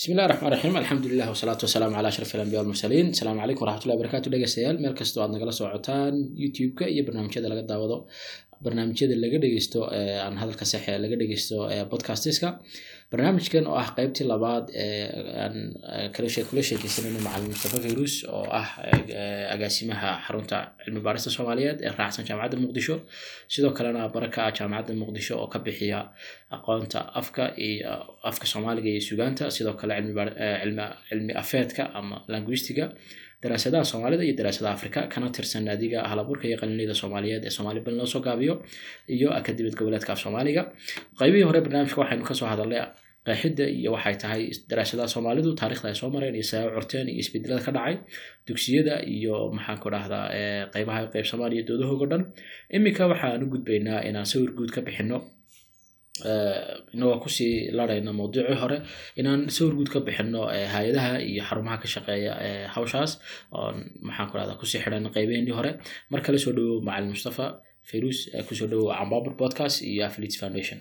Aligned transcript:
bismi 0.00 0.12
illahi 0.14 0.28
raxmaan 0.32 0.52
raxiim 0.54 0.76
alxamdulilah 0.80 1.26
wasalaatu 1.34 1.62
wasalaamu 1.68 1.94
calaa 1.96 2.10
ashraf 2.12 2.30
alambiya 2.36 2.58
walmursaliin 2.60 3.06
asalaamu 3.14 3.40
calaykum 3.42 3.62
waraxmatullahi 3.66 4.00
barakatu 4.02 4.26
dhegeystayaal 4.34 4.76
meel 4.84 4.94
kastoo 5.00 5.20
aad 5.24 5.32
nagala 5.36 5.52
socotaan 5.60 6.14
youtube-ka 6.42 6.84
iyo 6.94 7.02
barnaamijyada 7.06 7.48
laga 7.52 7.62
daawado 7.70 7.96
barnaamijyada 8.64 9.14
laga 9.24 9.38
dhegeysto 9.42 9.80
aan 10.24 10.36
hadalka 10.40 10.64
saxe 10.72 10.92
laga 11.04 11.16
dhegeysto 11.20 11.56
podcastiska. 11.92 12.48
Barnaamijkan 13.10 13.64
oo 13.66 13.74
ah 13.82 13.88
qeybtii 13.96 14.26
labaad 14.32 14.66
aan 15.44 15.56
kula 16.14 16.62
sheekeysanayno 16.68 17.20
macalin 17.26 17.48
mustafa 17.52 17.78
fayrus 17.84 18.14
oo 18.36 18.44
ah 18.60 18.68
agaasimaha 19.54 20.10
xarunta 20.26 20.56
cilmi 20.84 21.00
baarista 21.06 21.30
soomaaliyeed 21.36 21.78
ee 21.86 21.92
raacsan 21.98 22.24
jaamacadda 22.28 22.56
muqdisho. 22.64 22.96
Sidoo 23.52 23.72
kalena 23.78 24.08
baraka 24.14 24.42
jaamacadda 24.58 24.94
muqdisho 25.02 25.34
oo 25.42 25.48
ka 25.52 25.58
bixiya 25.66 26.00
aqoonta 26.56 27.00
afka 27.20 27.44
iyo 27.66 27.90
afka 28.30 28.46
soomaaliga 28.52 28.88
iyo 28.94 29.00
sugaanta 29.08 29.44
sidoo 29.56 29.74
kale 29.80 29.94
cilmi 31.10 31.32
afeedka 31.42 31.82
ama 31.98 32.16
languistiga 32.32 32.84
daraasadaha 33.42 33.84
soomaalida 33.90 34.22
iyo 34.26 34.34
daraasadaha 34.40 34.74
afrika 34.78 35.00
kana 35.12 35.26
tirsan 35.36 35.64
naadiga 35.68 35.98
halaburka 36.10 36.44
iyo 36.48 36.56
qalinleyda 36.62 36.94
soomaaliyeed 37.02 37.42
ee 37.48 37.52
soomaali 37.56 37.80
bal 37.86 37.94
loo 38.00 38.06
soo 38.14 38.20
gaabiyo 38.26 38.54
iyo 39.16 39.28
akademiyad 39.38 39.76
goboleedka 39.80 40.12
af 40.14 40.20
soomaaliga 40.24 40.62
qaybihii 41.20 41.46
hore 41.48 41.60
barnaamijka 41.64 41.98
waxaynu 42.02 42.24
ka 42.30 42.34
soo 42.40 42.48
hadalnay 42.52 42.80
qeexidda 43.26 43.64
iyo 43.78 43.90
waxay 43.96 44.16
tahay 44.22 44.42
daraasadaha 44.70 45.08
soomaalidu 45.14 45.50
taarikhda 45.60 45.88
ay 45.92 45.96
soo 46.00 46.10
mareen 46.14 46.34
iyo 46.38 46.46
saa 46.52 46.62
curteen 46.76 47.06
iyo 47.12 47.20
isbedelada 47.24 47.62
ka 47.66 47.72
dhacay 47.76 47.96
dugsiyada 48.48 48.94
iyo 49.16 49.34
maxaan 49.56 49.78
ku 49.82 49.88
dhahdaa 49.94 50.24
qeybaha 50.74 51.00
qeyb 51.12 51.26
soomaaliya 51.30 51.62
doodahoogo 51.68 52.06
dhan. 52.12 52.22
Iminka 52.76 53.04
waxaan 53.12 53.42
u 53.44 53.46
gudbaynaa 53.54 54.00
inaan 54.08 54.26
sawir 54.32 54.50
guud 54.58 54.70
ka 54.76 54.80
bixino 54.86 55.18
inagoo 56.94 57.18
ku 57.24 57.28
sii 57.36 57.52
larayna 57.78 58.12
mawduucii 58.20 58.58
hore 58.62 58.78
inaan 59.20 59.40
sawir 59.56 59.74
guud 59.78 59.90
ka 59.94 59.98
bixino 60.06 60.40
hay'adaha 60.74 61.12
iyo 61.30 61.42
xarumaha 61.48 61.76
ka 61.82 61.88
shaqeeya 61.94 62.32
hawshaas 62.74 63.12
oon 63.58 63.76
maxaan 64.06 64.28
ku 64.30 64.34
dhahdaa 64.38 64.58
ku 64.60 64.66
sii 64.70 64.80
xidhan 64.84 65.04
qeybaheenii 65.16 65.54
hore. 65.58 65.70
Mar 66.10 66.20
kale 66.24 66.38
soo 66.44 66.52
dhawow 66.56 66.78
macalin 66.86 67.10
mustafa 67.14 67.46
fayrus 67.88 68.18
ku 68.48 68.52
soo 68.58 68.68
dhawow 68.72 68.88
cambabur 68.98 69.34
podcast 69.42 69.76
iyo 69.90 70.02
affiliates 70.08 70.38
foundation. 70.42 70.78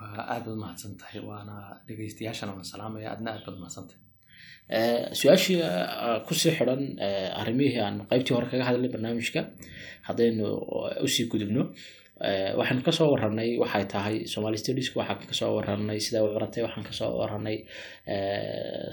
Waa 0.00 0.22
aad 0.34 0.42
baad 0.46 0.58
mahadsan 0.64 0.92
tahay 1.00 1.20
waana 1.28 1.56
dhegeystayaashana 1.86 2.52
waan 2.56 2.66
salaamaya 2.72 3.08
adna 3.14 3.28
aad 3.34 3.42
baad 3.46 3.58
mahadsan 3.62 3.84
tahay 3.90 4.00
su'aashii 5.20 5.58
ku 6.26 6.32
sii 6.40 6.52
xidhan 6.58 6.82
arrimihii 7.40 7.80
aan 7.86 7.96
qeybtii 8.10 8.34
hore 8.36 8.46
kaga 8.52 8.64
hadlay 8.68 8.90
barnaamijka 8.94 9.40
haddaynu 10.08 10.46
u 11.04 11.08
sii 11.14 11.26
gudubno 11.32 11.62
waxaanu 12.58 12.82
ka 12.86 12.92
soo 12.98 13.08
waranay 13.14 13.50
waxay 13.62 13.84
tahay 13.94 14.16
somali 14.34 14.58
studiesku 14.62 14.96
waxaan 15.00 15.26
ka 15.30 15.34
soo 15.40 15.50
waranay 15.58 15.98
sidaa 16.06 16.22
u 16.26 16.28
curatay 16.34 16.62
waxaan 16.66 16.84
ka 16.88 16.92
soo 17.00 17.10
waranay 17.20 17.56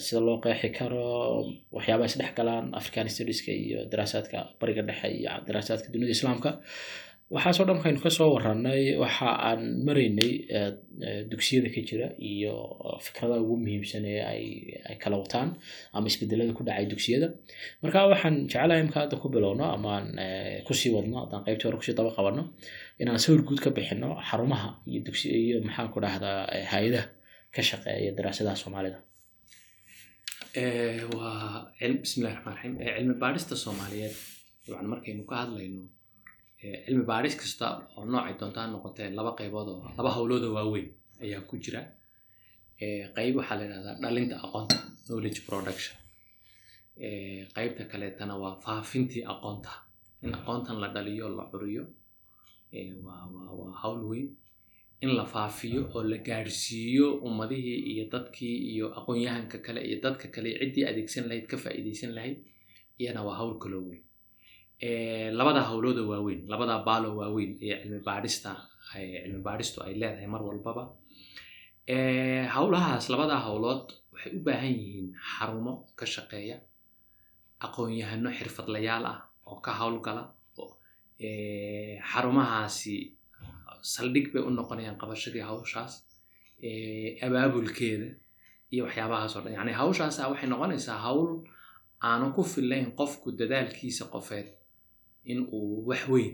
sida 0.06 0.20
loo 0.28 0.38
qeexi 0.44 0.70
karo 0.78 1.04
waxyaabaha 1.76 2.08
isdhex 2.12 2.32
galaan 2.40 2.66
african 2.80 3.08
studieska 3.16 3.52
iyo 3.64 3.80
daraasaadka 3.92 4.38
bariga 4.62 4.82
dhexe 4.90 5.08
iyo 5.20 5.30
daraasaadka 5.48 5.88
dunida 5.94 6.12
islaamka 6.18 6.50
waxaasoo 7.36 7.66
dhan 7.68 7.78
waxaynu 7.78 8.02
ka 8.06 8.10
soo 8.18 8.30
waranay 8.36 8.84
waxa 9.04 9.30
aan 9.50 9.62
maraynay 9.88 10.32
dugsiyada 11.32 11.70
ka 11.76 11.82
jira 11.90 12.08
iyo 12.32 12.54
fikradaha 13.06 13.40
ugu 13.44 13.56
muhiimsan 13.64 14.04
ee 14.12 14.22
ay 14.32 14.44
kala 15.04 15.16
wataan 15.22 15.50
ama 15.96 16.08
isbedelada 16.12 16.54
ku 16.58 16.64
dhacay 16.68 16.86
dugsiyada. 16.94 17.28
Marka 17.82 18.00
waxaan 18.12 18.36
jecelahay 18.50 18.82
imka 18.86 18.98
hadda 19.04 19.16
ku 19.22 19.28
bilowno 19.34 19.66
amaan 19.76 20.06
ku 20.68 20.74
sii 20.80 20.92
wadno 20.96 21.16
haddaan 21.24 21.42
qeybtii 21.46 21.68
hore 21.70 21.78
ku 21.80 21.86
sii 21.88 21.96
daba 22.00 22.12
qabano 22.18 22.44
inaan 23.02 23.20
sawir 23.24 23.42
guud 23.48 23.60
ka 23.66 23.70
bixino 23.78 24.10
xarumaha 24.30 24.70
iyo 24.90 25.00
iyo 25.46 25.58
maxaan 25.68 25.88
ku 25.94 25.98
dhahdaa 26.04 26.40
hay'adaha 26.72 27.06
ka 27.56 27.62
shaqeeya 27.70 28.12
daraasadaha 28.18 28.56
soomaalida. 28.64 29.00
Waa 31.14 31.70
bismillahi 32.02 32.34
raxmaan 32.36 32.56
raxiim 32.58 32.74
cilmi 32.98 33.16
baarista 33.24 33.54
soomaaliyeed. 33.64 34.16
Dabcan 34.66 34.88
markaynu 34.94 35.24
ka 35.30 35.36
hadlayno 35.46 35.82
cilmi 36.60 37.04
baaris 37.12 37.36
kasta 37.42 37.66
oo 37.98 38.06
noocay 38.12 38.34
doontaa 38.40 38.68
noqotee 38.74 39.10
laba 39.18 39.32
qaybood 39.40 39.68
oo 39.74 39.82
laba 39.98 40.10
howlood 40.18 40.44
oo 40.48 40.54
waaweyn 40.58 40.88
ayaa 41.24 41.42
ku 41.50 41.56
jira. 41.64 41.82
Qayb 43.16 43.34
waxaa 43.40 43.58
la 43.60 43.64
yidhahdaa 43.66 43.96
dhalinta 44.04 44.36
aqoonta 44.46 44.76
knowledge 45.08 45.40
production. 45.48 45.96
Qaybta 47.56 47.84
kaleetana 47.92 48.36
waa 48.44 48.56
faafintii 48.66 49.24
aqoonta. 49.34 49.72
In 50.24 50.32
aqoontan 50.40 50.78
la 50.84 50.88
dhaliyo 50.96 51.30
la 51.38 51.44
curiyo 51.52 51.84
waa 53.06 53.72
hawl 53.82 54.02
weyn. 54.12 54.30
In 55.02 55.12
la 55.16 55.26
faafiyo 55.34 55.82
oo 55.96 56.04
la 56.04 56.18
gaarsiiyo 56.28 57.08
ummadihii 57.28 57.80
iyo 57.94 58.04
dadkii 58.14 58.56
iyo 58.74 58.86
aqoon-yahanka 59.00 59.58
kale 59.66 59.82
iyo 59.88 59.98
dadka 60.06 60.28
kale 60.28 60.50
ciddii 60.60 60.86
adeegsan 60.90 61.24
lahayd 61.30 61.46
ka 61.52 61.58
faa'iidaysan 61.64 62.12
lahayd 62.18 62.38
iyana 63.00 63.24
waa 63.28 63.36
hawl 63.40 63.54
kaloo 63.64 63.84
weyn 63.90 64.04
labada 65.40 65.62
howlooda 65.70 66.02
waaweyn 66.12 66.42
labada 66.52 66.76
baalo 66.88 67.10
waaweyn 67.20 67.52
ee 67.62 67.76
cilmi 67.82 68.00
baarista 68.10 68.52
cilmi 68.92 69.42
baaristu 69.48 69.78
ay 69.86 69.94
leedahay 70.02 70.28
mar 70.34 70.42
walbaba 70.48 70.84
howlahaas 72.56 73.06
labada 73.14 73.36
howlood 73.46 73.86
waxay 74.14 74.32
u 74.38 74.40
baahan 74.48 74.74
yihiin 74.82 75.08
xarumo 75.34 75.74
ka 76.00 76.06
shaqeeya 76.16 76.58
aqoon-yahano 77.66 78.30
xirfadlayaal 78.38 79.06
ah 79.14 79.20
oo 79.52 79.58
ka 79.66 79.72
howlgala 79.82 80.24
xarumahaasi 82.12 82.96
saldhig 83.94 84.28
bay 84.34 84.42
u 84.48 84.50
noqonayaan 84.60 84.98
qabashadii 85.02 85.44
hawshaas 85.50 85.94
abaabulkeeda 87.28 88.08
iyo 88.74 88.82
waxyaabahaas 88.88 89.34
o 89.38 89.40
dhan. 89.44 89.54
Yani 89.60 89.72
hawshaasa 89.82 90.22
waxay 90.32 90.50
noqonaysaa 90.54 91.00
hawl 91.06 91.30
aanu 92.10 92.26
ku 92.36 92.42
filayn 92.54 92.88
qofku 93.00 93.28
dadaalkiisa 93.40 94.06
qofeed 94.14 94.48
in 95.32 95.40
uu 95.56 95.86
wax 95.90 96.02
weyn 96.12 96.34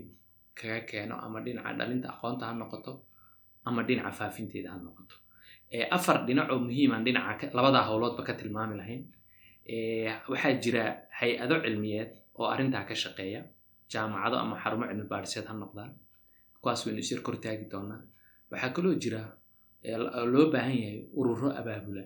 kaga 0.58 0.80
keeno 0.90 1.14
ama 1.24 1.38
dhinaca 1.44 1.72
dhalinta 1.78 2.08
aqoonta 2.14 2.44
ha 2.48 2.52
noqoto 2.60 2.92
ama 3.68 3.80
dhinaca 3.88 4.12
faafinteeda 4.18 4.68
ha 4.72 4.78
noqoto. 4.86 5.14
Afar 5.96 6.16
dhinac 6.26 6.48
oo 6.52 6.58
muhiiman 6.66 7.02
dhinaca 7.06 7.46
labada 7.56 7.80
howloodba 7.88 8.22
ka 8.28 8.32
tilmaami 8.38 8.74
lahayn. 8.80 9.02
Waxaa 10.30 10.54
jira 10.62 10.82
hay'ado 11.18 11.56
cilmiyeed 11.64 12.10
oo 12.38 12.46
arrintaa 12.52 12.84
ka 12.88 12.94
shaqeeya 13.02 13.40
jaamacado 13.92 14.36
ama 14.42 14.54
xarumo 14.62 14.84
cilmi 14.88 15.06
baariseed 15.12 15.46
ha 15.50 15.54
noqdaan 15.62 15.92
kuwaas 16.62 16.80
waynu 16.86 17.00
isyar 17.04 17.20
kortaagi 17.26 17.66
doonaa. 17.72 18.00
Waxaa 18.50 18.70
kaloo 18.76 18.94
jira 19.02 19.20
loo 20.32 20.46
baahan 20.52 20.76
yahay 20.82 20.98
ururo 21.20 21.50
abaabula. 21.60 22.04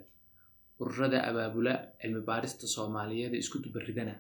Ururada 0.81 1.19
abaabula 1.31 1.73
cilmi 2.01 2.21
baarista 2.29 2.67
soomaaliyeed 2.75 3.35
isku 3.43 3.57
dubaridana 3.65 4.15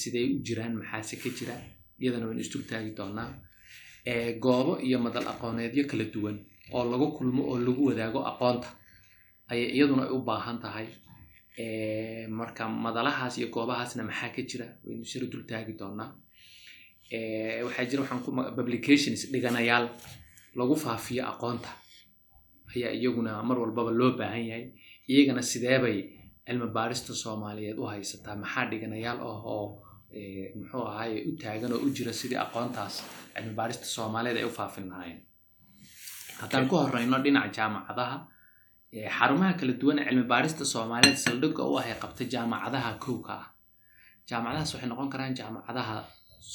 siday 0.00 0.26
u 0.34 0.38
jiraan 0.46 0.74
maxaase 0.80 1.14
ka 1.22 1.28
jira 1.38 1.54
iyadana 2.00 2.26
waynu 2.28 2.40
istugtaagi 2.46 2.90
doonaa 2.98 3.30
goobo 4.44 4.72
iyo 4.86 4.98
madal 5.06 5.26
aqooneedyo 5.32 5.84
kala 5.90 6.04
duwan 6.14 6.36
oo 6.76 6.84
lagu 6.92 7.06
kulmo 7.16 7.42
oo 7.50 7.58
lagu 7.66 7.82
wadaago 7.88 8.20
aqoonta 8.30 8.68
ayay 9.50 9.68
iyaduna 9.76 10.04
u 10.14 10.18
baahan 10.28 10.58
tahay. 10.64 10.86
Marka 12.38 12.68
madalahaas 12.68 13.38
iyo 13.38 13.48
goobahaasna 13.54 14.02
maxaa 14.08 14.30
ka 14.34 14.42
jira? 14.50 14.66
Waynu 14.84 15.02
isyar 15.06 15.24
dultaagi 15.32 15.72
doonaa 15.80 16.10
waxaa 17.66 17.84
jira 17.90 18.00
waxaan 18.02 18.20
publications 18.58 19.20
dhiganayaal 19.32 19.86
lagu 20.58 20.74
faafiyo 20.84 21.22
aqoonta. 21.32 21.70
Ayaa 22.74 22.92
iyaguna 22.98 23.42
mar 23.48 23.58
walbaba 23.58 23.90
loo 23.90 24.12
baahan 24.18 24.44
yahay. 24.50 24.64
Iyagana 25.08 25.42
sideebay 25.42 25.98
cilmi 26.46 26.66
baarista 26.76 27.14
soomaaliyeed 27.14 27.78
u 27.78 27.84
haysataa? 27.90 28.36
Maxaa 28.42 28.66
dhiganayaal 28.70 29.18
ah 29.30 29.40
oo 29.54 29.66
muxuu 30.58 30.84
ahaaye 30.90 31.16
u 31.28 31.32
taagan 31.42 31.72
oo 31.76 31.80
u 31.86 31.88
jira 31.96 32.12
sidii 32.20 32.38
aqoontaas 32.46 32.94
cilmi 33.34 33.54
baarista 33.60 33.86
soomaaliyeed 33.96 34.38
ay 34.40 34.46
u 34.50 34.52
faafin 34.58 34.86
lahaayeen 34.90 35.20
haddaan 36.40 36.68
ku 36.70 36.74
horeyno 36.82 37.18
dhinaca 37.24 37.50
jaamacadaha 37.58 38.16
xarumaha 39.18 39.52
kala 39.60 39.72
duwan 39.80 39.98
ee 40.02 40.06
cilmi 40.08 40.24
baarista 40.32 40.64
soomaaliyeed 40.74 41.18
saldhigga 41.26 41.62
u 41.72 41.78
ah 41.80 41.84
ee 41.92 41.96
qabta 42.02 42.22
jaamacadaha 42.34 42.90
kowka 43.04 43.32
ah. 43.42 43.46
Jaamacadahaas 44.30 44.70
waxay 44.74 44.88
noqon 44.92 45.08
karaan 45.14 45.34
jaamacadaha 45.40 45.96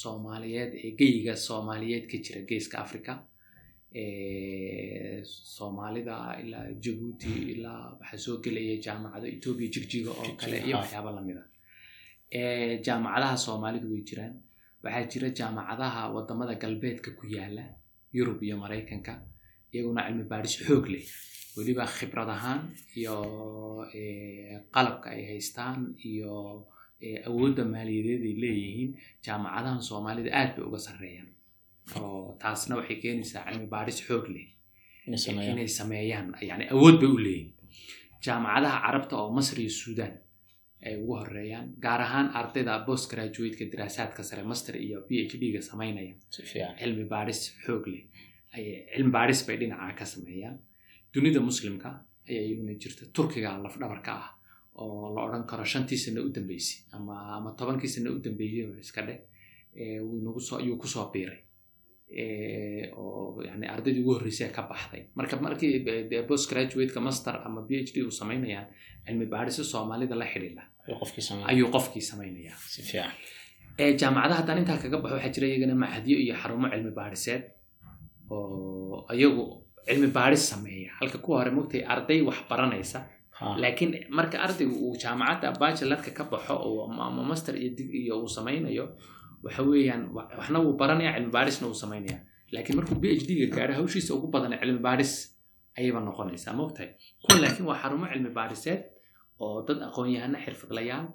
soomaaliyeed 0.00 0.70
ee 0.84 0.90
geyiga 1.00 1.34
soomaaliyeed 1.46 2.04
ka 2.10 2.16
jira 2.24 2.40
geeska 2.50 2.76
africa 2.84 3.12
soomaalida 5.56 6.16
ilaa 6.42 6.66
jabuuti 6.84 7.32
ilaa 7.54 7.82
waxaa 8.00 8.18
soo 8.24 8.36
gelaya 8.44 8.76
jaamacado 8.86 9.26
etoobiya 9.34 9.70
jigjiga 9.74 10.10
oo 10.20 10.30
kale 10.40 10.56
iyo 10.66 10.76
waxyaaba 10.82 11.10
lamida 11.16 11.42
jaamacadaha 12.86 13.36
soomaalidu 13.36 13.86
way 13.92 14.02
jiraan. 14.08 14.34
Waxaa 14.84 15.04
jira 15.12 15.28
jaamacadaha 15.38 16.00
waddamada 16.14 16.54
galbeedka 16.62 17.10
ku 17.18 17.26
yaalla 17.26 17.64
yurub 18.16 18.42
iyo 18.42 18.56
maraykanka 18.62 19.12
iyaguna 19.72 20.00
cilmi 20.06 20.24
baaris 20.30 20.54
xoog 20.66 20.86
leh. 20.92 21.04
Weliba 21.56 21.84
khibrad 21.86 22.28
ahaan 22.36 22.60
iyo 22.96 23.14
qalabka 24.74 25.10
ay 25.14 25.22
haystaan 25.30 25.94
iyo 26.10 26.32
awoodda 27.28 27.62
maaliyadeed 27.74 28.22
ay 28.28 28.34
leeyihiin 28.42 28.90
jaamacadahan 29.26 29.82
soomaalida 29.88 30.30
aad 30.38 30.50
bay 30.56 30.64
uga 30.68 30.78
sarreeyaan. 30.86 31.28
Oo 32.00 32.36
taasna 32.42 32.76
waxay 32.80 32.96
keenaysaa 33.02 33.44
cilmi 33.50 33.66
baaris 33.74 33.98
xoog 34.06 34.26
leh. 34.34 34.48
Inay 35.06 35.68
sameeyaan. 35.68 36.26
Yani 36.50 36.64
awood 36.74 36.96
bay 37.00 37.10
u 37.16 37.18
leeyihiin 37.26 37.54
jaamacadaha 38.24 38.76
carabta 38.84 39.14
oo 39.22 39.30
masr 39.36 39.58
iyo 39.60 39.70
suudan 39.80 40.12
ay 40.86 40.94
ugu 41.02 41.14
horeeyaan 41.20 41.66
gaar 41.84 42.00
ahaan 42.06 42.28
ardayda 42.40 42.74
post 42.86 43.04
graduateka 43.12 43.64
diraasaadka 43.72 44.22
sare 44.28 44.42
master 44.50 44.74
iyo 44.86 44.98
p 45.08 45.10
h 45.30 45.34
d 45.40 45.44
ga 45.54 45.60
samaynaya 45.70 46.14
cilmi 46.80 47.04
baadhis 47.14 47.40
xoog 47.64 47.84
leh. 47.92 48.04
Cilmi 48.94 49.10
baadhis 49.16 49.40
bay 49.46 49.56
dhinaca 49.60 49.92
ka 49.98 50.04
sameeyaan 50.14 50.56
dunida 51.14 51.40
muslimka 51.50 51.88
ayaa 52.30 52.44
iyaguna 52.48 52.74
jirta 52.82 53.02
turkiga 53.16 53.50
lafdhabarka 53.64 54.12
ah 54.22 54.28
oo 54.82 55.14
la 55.14 55.20
odhan 55.26 55.44
karo 55.50 55.64
shantii 55.72 55.98
sano 56.04 56.20
u 56.26 56.30
dambeysay 56.36 56.78
ama 56.96 57.50
tobankii 57.58 57.90
sano 57.94 58.08
u 58.16 58.18
dambeeyey 58.26 58.64
oo 58.68 58.76
iska 58.84 59.00
dheh 59.08 59.18
ayuu 60.60 60.76
ku 60.82 60.86
soo 60.94 61.06
biiray. 61.14 61.40
Oo 63.00 63.40
yani 63.48 63.66
ardaydii 63.74 64.02
ugu 64.02 64.12
horreysay 64.16 64.50
ka 64.56 64.62
baxday. 64.70 65.02
Marka 65.16 65.36
markii 65.40 65.72
post 66.28 66.50
graduateka 66.50 67.00
master 67.00 67.34
ama 67.46 67.60
b 67.68 67.70
h 67.86 67.90
d 67.94 68.02
uu 68.06 68.10
samaynayaan 68.20 68.66
cilmi 69.06 69.26
baadhiso 69.34 69.62
soomaalida 69.72 70.14
la 70.22 70.26
xidhiidha 70.32 70.62
ayuu 71.52 71.68
qofkii 71.74 72.02
ee 73.82 73.90
jaamacadaha 74.00 74.38
haddaan 74.40 74.58
intaa 74.62 74.78
kaga 74.82 74.96
baxo 75.02 75.14
waxaa 75.16 75.32
jira 75.34 75.46
iyagana 75.50 75.74
maxadyo 75.82 76.16
iyo 76.24 76.34
xarumo 76.42 76.66
cilmi 76.72 76.92
baadhiseed 76.98 77.42
oo 78.30 79.06
iyagu 79.14 79.44
cilmi 79.86 80.06
baadhis 80.16 80.44
sameeya 80.52 80.90
halka 81.00 81.18
kuwa 81.24 81.38
hore 81.38 81.50
mogtay 81.50 81.82
arday 81.94 82.20
wax 82.28 82.38
baranaysa 82.50 82.98
laakiin 83.62 83.90
marka 84.16 84.36
ardaygu 84.46 84.74
uu 84.86 84.96
jaamacadda 85.02 85.48
bachelarka 85.60 86.10
ka 86.18 86.24
baxo 86.32 86.54
ama 86.84 87.22
master 87.30 87.54
iyo 87.58 88.14
uu 88.22 88.28
samaynayo 88.28 88.84
waxa 89.44 89.62
weeyaan 89.62 90.02
wa- 90.16 90.28
waxna 90.38 90.58
wuu 90.64 90.74
baranaya 90.80 91.10
cilmi 91.16 91.32
baadhisna 91.36 91.66
wuu 91.68 91.74
samaynaya 91.84 92.18
laakiin 92.52 92.76
markuu 92.78 92.94
b 93.02 93.04
h 93.18 93.22
d 93.28 93.30
ga 93.40 93.46
gaaro 93.56 93.72
hawshiisa 93.78 94.14
ugu 94.14 94.26
badan 94.34 94.52
cilmi 94.60 94.78
baadhis 94.86 95.12
ayayba 95.78 96.00
noqonaysaa 96.00 96.54
mogtahay 96.60 96.90
kuwan 97.22 97.38
laakiin 97.44 97.66
waa 97.70 97.78
xarumo 97.82 98.06
cilmi 98.12 98.30
baadhiseed 98.38 98.80
oo 99.44 99.56
dad 99.66 99.78
aqoon-yahano 99.88 100.38
xirfadlayaal 100.44 101.06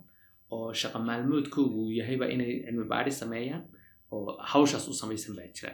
oo 0.55 0.67
shaqo 0.81 0.99
maalmoodkoogu 1.09 1.81
yahayba 1.99 2.25
inay 2.33 2.51
cilmi 2.65 2.85
baadhis 2.93 3.17
sameeyaan 3.21 3.63
oo 4.13 4.21
hawshaas 4.51 4.85
u 4.91 4.93
samaysan 5.01 5.33
baa 5.37 5.49
jira. 5.55 5.71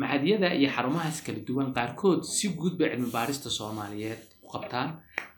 Maxadiyada 0.00 0.48
iyo 0.58 0.68
xarumahaas 0.76 1.18
kala 1.26 1.40
duwan 1.48 1.68
qaarkood 1.76 2.20
si 2.36 2.46
guud 2.58 2.74
bay 2.80 2.88
cilmi 2.92 3.10
baadhista 3.16 3.48
soomaaliyeed 3.58 4.20
u 4.44 4.48
qabtaan. 4.54 4.88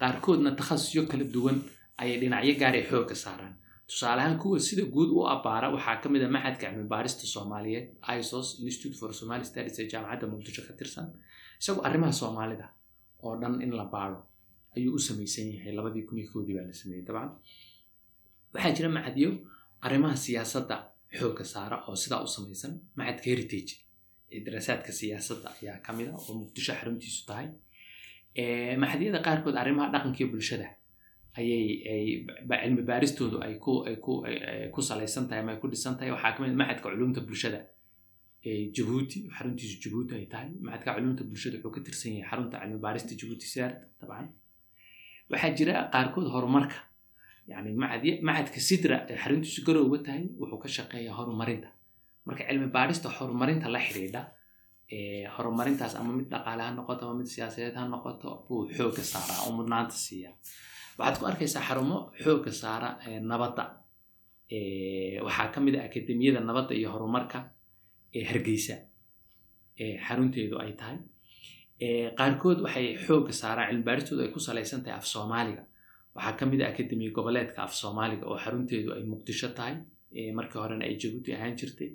Qaarkoodna 0.00 0.50
takhasusyo 0.58 1.02
kala 1.10 1.24
duwan 1.34 1.56
ayay 2.02 2.16
dhinacyo 2.22 2.54
gaar 2.60 2.74
ay 2.78 2.84
xoogga 2.90 3.16
saaraan. 3.24 3.54
Tusaale 3.88 4.20
ahaan 4.22 4.36
kuwa 4.42 4.58
sida 4.66 4.82
guud 4.94 5.10
u 5.16 5.20
abbaara 5.34 5.66
waxaa 5.74 5.96
ka 6.02 6.08
mid 6.12 6.22
a 6.26 6.28
maxadka 6.36 6.64
cilmi 6.70 6.86
baadhista 6.94 7.24
soomaaliyeed 7.34 7.86
isos 8.20 8.48
institute 8.66 8.96
for 9.00 9.10
somali 9.20 9.44
studies 9.50 9.76
ee 9.80 9.88
jaamacadda 9.92 10.26
muqdisho 10.32 10.62
ka 10.68 10.72
tirsan. 10.78 11.06
Isagu 11.60 11.80
arrimaha 11.88 12.12
soomaalida 12.20 12.66
oo 13.24 13.34
dhan 13.40 13.54
in 13.64 13.72
la 13.78 13.84
baaro 13.94 14.18
ayuu 14.76 14.92
u 14.98 15.00
samaysan 15.08 15.46
yahay 15.54 15.72
labadii 15.78 16.04
kun 16.08 16.18
iyo 16.18 16.28
koodii 16.32 16.54
baa 16.58 16.66
la 16.70 16.74
sameeyey. 16.80 17.04
Dabcan 17.08 17.30
waxaa 18.54 18.72
jira 18.76 18.88
macadyo 18.96 19.30
arrimaha 19.86 20.16
siyaasadda 20.24 20.76
xoogga 21.18 21.44
saara 21.52 21.76
oo 21.88 21.96
sidaa 22.02 22.20
u 22.26 22.28
samaysan. 22.36 22.72
Macadka 22.98 23.26
heritage 23.32 23.72
ee 24.34 24.40
daraasaadka 24.46 24.90
siyaasadda 25.00 25.48
ayaa 25.62 25.78
ka 25.86 25.90
mid 25.96 26.08
a 26.08 26.14
oo 26.20 26.32
muqdisho 26.40 26.72
xaruntiisu 26.78 27.22
tahay. 27.30 27.48
Ee, 28.40 28.76
maxadiyada 28.82 29.18
qaarkood 29.26 29.56
arrimaha 29.62 29.88
dhaqanka 29.94 30.18
iyo 30.20 30.28
bulshada 30.32 30.68
ayay 31.38 31.66
cilmi 32.62 32.82
baaristoodu 32.90 33.36
ay 33.46 33.54
ku 33.64 33.72
ay 33.88 33.96
ku 34.04 34.12
ay- 34.26 34.42
ay 34.50 34.68
ku 34.74 34.80
salaysan 34.88 35.24
tahay 35.28 35.42
ama 35.42 35.56
ku 35.62 35.66
dhisan 35.72 35.94
tahay. 35.98 36.10
Waxaa 36.16 36.32
ka 36.34 36.38
mid 36.42 36.50
ah 36.54 36.58
maxadka 36.62 36.86
culuumta 36.92 37.20
bulshada 37.28 37.60
jabuuti 38.76 39.18
xaruntiisu 39.36 39.76
jabuuti 39.84 40.12
ay 40.18 40.26
tahay. 40.32 40.50
Maxadka 40.66 40.90
culuumta 40.96 41.22
bulshada 41.30 41.56
wuxuu 41.58 41.72
ka 41.76 41.80
tirsan 41.86 42.12
yahay 42.18 42.26
xarunta 42.30 42.56
cilmi 42.62 42.78
baarista 42.84 43.12
jabuuti 43.20 43.46
sert 43.54 43.76
dabcan 44.00 44.26
waxaa 45.30 45.50
jira 45.58 45.74
qaarkood 45.92 46.26
horumarka. 46.34 46.78
Yani 47.50 47.70
macadka 48.28 48.60
sidra 48.68 48.96
ee 49.10 49.16
xaruntiisu 49.22 49.60
garowga 49.66 49.98
tahay 50.06 50.24
wuxuu 50.40 50.58
ka 50.62 50.68
shaqeeyaa 50.76 51.14
horumarinta. 51.18 51.68
Marka 52.26 52.42
cilmi 52.48 52.68
baarista 52.76 53.08
horumarinta 53.16 53.66
la 53.74 53.80
xidhiidha 53.86 54.22
horumarintaas 55.36 55.94
ama 56.00 56.12
mid 56.18 56.26
dhaqaale 56.32 56.62
ha 56.66 56.70
noqoto 56.78 57.02
ama 57.06 57.14
mid 57.20 57.28
siyaasadeed 57.34 57.74
ha 57.80 57.84
noqoto 57.94 58.28
buu 58.48 58.62
xoogga 58.76 59.02
saaraa 59.12 59.38
oo 59.46 59.52
mudnaanta 59.58 59.96
siiya 60.04 60.30
waxaad 60.98 61.16
ku 61.20 61.24
arkaysaa 61.30 61.62
xarumo 61.68 61.96
xoogga 62.22 62.52
saara 62.62 62.88
nabadda 63.30 63.64
waxaa 65.26 65.48
ka 65.54 65.58
mid 65.60 65.74
ah 65.78 65.84
akademiyada 65.88 66.40
nabadda 66.48 66.72
iyo 66.80 66.88
horumarka 66.94 67.38
ee 68.18 68.24
hargeysa 68.30 68.76
ee 69.82 69.94
xarunteedu 70.06 70.56
ay 70.64 70.72
tahay 70.80 70.98
qaarkood 71.80 72.58
waxay 72.64 72.96
xoogga 73.06 73.32
saaraan 73.32 73.68
cilmi 73.70 73.84
baaristoodu 73.88 74.22
ay 74.22 74.30
ku 74.34 74.38
salaysan 74.40 74.82
tahay 74.84 74.96
af 74.98 75.06
soomaaliga. 75.06 75.62
Waxaa 76.14 76.36
ka 76.38 76.46
mid 76.46 76.60
ah 76.62 76.68
akademiya 76.72 77.10
goboleedka 77.16 77.62
af 77.66 77.74
soomaaliga 77.74 78.24
oo 78.26 78.38
xarunteedu 78.44 78.92
ay 78.96 79.02
muqdisho 79.12 79.48
tahay 79.58 79.76
markii 80.38 80.58
horena 80.62 80.84
ay 80.84 80.96
jabuuti 81.02 81.34
ahaan 81.34 81.56
jirtay. 81.58 81.90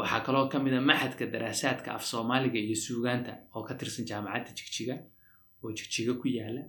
Waxaa 0.00 0.20
kaloo 0.26 0.48
ka 0.52 0.58
mid 0.58 0.74
a 0.74 0.80
maxadka 0.80 1.24
daraasaadka 1.34 1.88
af 1.96 2.04
soomaaliga 2.12 2.58
iyo 2.58 2.76
suugaanta 2.86 3.32
oo 3.54 3.62
ka 3.68 3.74
tirsan 3.74 4.04
jaamacadda 4.10 4.50
jigjiga 4.58 4.96
oo 5.64 5.70
jigjiga 5.78 6.12
ku 6.20 6.26
yaalla 6.28 6.62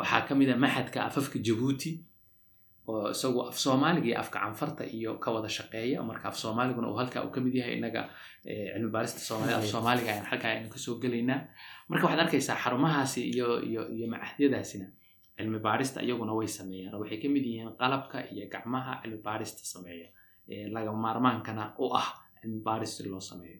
waxaa 0.00 0.22
ka 0.28 0.34
mid 0.34 0.48
a 0.50 0.56
maxadka 0.64 0.98
afafka 1.08 1.38
jabuuti 1.46 1.90
oo 2.90 3.10
isagu 3.14 3.40
af 3.50 3.56
soomaaliga 3.64 4.06
iyo 4.10 4.18
afka 4.22 4.38
canfarta 4.44 4.82
iyo 4.96 5.10
ka 5.22 5.28
wada 5.34 5.48
shaqeeya. 5.56 6.02
Marka 6.10 6.28
af 6.28 6.36
soomaaliguna 6.42 6.88
uu 6.90 6.96
halkaa 7.00 7.22
uu 7.26 7.30
ka 7.34 7.40
mid 7.40 7.54
yahay 7.54 7.74
innaga 7.78 8.02
ee, 8.46 8.72
cilmi 8.74 8.90
baarista 8.96 9.20
soomaalida 9.28 9.56
af 9.58 9.66
soomaaliga 9.74 10.10
ayaan 10.12 10.26
halkaa 10.30 10.50
aynu 10.54 10.68
ka 10.74 10.78
soo 10.84 10.94
gelaynaa. 11.02 11.40
Marka 11.88 12.04
waxaad 12.06 12.20
arkaysaa 12.24 12.56
xarumahaasi 12.64 13.20
iyo 13.34 13.48
iyo 13.70 13.82
iyo 13.96 14.06
macadyadaasina 14.12 14.86
cilmi 15.36 15.58
baarista 15.66 15.98
iyaguna 16.06 16.32
way 16.38 16.48
sameeyaan 16.58 16.94
oo 16.94 17.00
waxay 17.02 17.18
ka 17.22 17.28
mid 17.34 17.44
yihiin 17.50 17.72
qalabka 17.80 18.16
iyo 18.34 18.44
gacmaha 18.52 18.92
cilmi 19.02 19.18
baarista 19.26 19.62
sameeya 19.74 20.08
ee 20.52 20.68
lagama 20.74 20.98
maarmaankana 21.06 21.64
u 21.84 21.86
ah 22.00 22.08
cilmi 22.40 22.60
baaris 22.66 22.90
si 22.96 23.08
loo 23.08 23.20
sameeyo. 23.30 23.58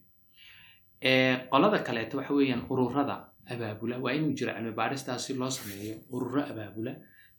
Ee, 1.02 1.36
qolada 1.50 1.78
kaleeto 1.86 2.16
waxa 2.18 2.34
weeyaan 2.34 2.62
ururada 2.72 3.16
abaabula. 3.52 3.94
Waa 4.04 4.12
inuu 4.18 4.32
jira 4.38 4.52
cilmi 4.56 4.72
baaristaas 4.80 5.22
si 5.26 5.34
loo 5.40 5.50
sameeyo 5.50 5.94
ururo 6.16 6.42
abaabula 6.52 6.92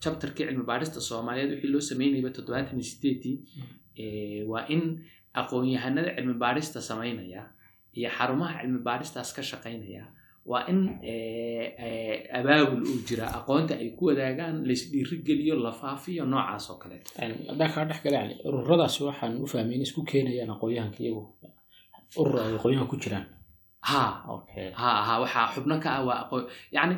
chapterkii 0.04 0.46
cilmi 0.48 0.64
baarista 0.72 1.00
soomaaliyeed 1.10 1.52
wixii 1.54 1.72
loo 1.74 1.82
sameynayba 1.92 2.30
toddobaatan 2.36 2.84
sideedii 2.92 3.36
ee, 4.04 4.44
waa 4.52 4.64
in 4.76 4.84
aqoon-yahanada 5.42 6.10
cilmi 6.18 6.34
baarista 6.44 6.82
samaynaya 6.90 7.44
iyo 7.98 8.10
xarumaha 8.18 8.62
cilmi 8.62 8.80
baaristaas 8.88 9.30
ka 9.36 9.42
shaqaynaya 9.52 10.04
waa 10.52 10.64
in 10.72 10.80
abaabul 12.40 12.82
uu 12.92 13.00
jira 13.08 13.26
aqoonta 13.40 13.74
ay 13.82 13.90
ku 13.98 14.06
wadaagaan 14.10 14.56
laisdhiirigeliyo 14.68 15.56
la 15.66 15.72
faafiyo 15.82 16.26
noocaas 16.26 16.70
oo 16.70 16.78
kaleeto 16.82 17.12
haddaan 17.50 17.72
kaa 17.76 17.86
dhex 17.90 18.00
gala 18.04 18.18
yani 18.22 18.36
ururadaasi 18.48 19.00
waxaan 19.10 19.34
u 19.44 19.48
fahmay 19.52 19.76
in 19.76 19.82
isku 19.88 20.02
keenayaan 20.12 20.52
aqoonyahanka 20.56 21.00
iyagu. 21.04 21.24
Urur 22.22 22.40
ay 22.42 22.54
aqoonyahanka 22.58 22.92
ku 22.92 22.98
jiraan. 23.04 23.26
Ha 23.90 24.04
ha 24.82 24.90
ha 25.08 25.14
waxaa 25.24 25.46
xubno 25.54 25.76
ka 25.84 25.90
ah 25.98 26.02
waa 26.08 26.18
aqoon 26.24 26.44
yacni 26.76 26.96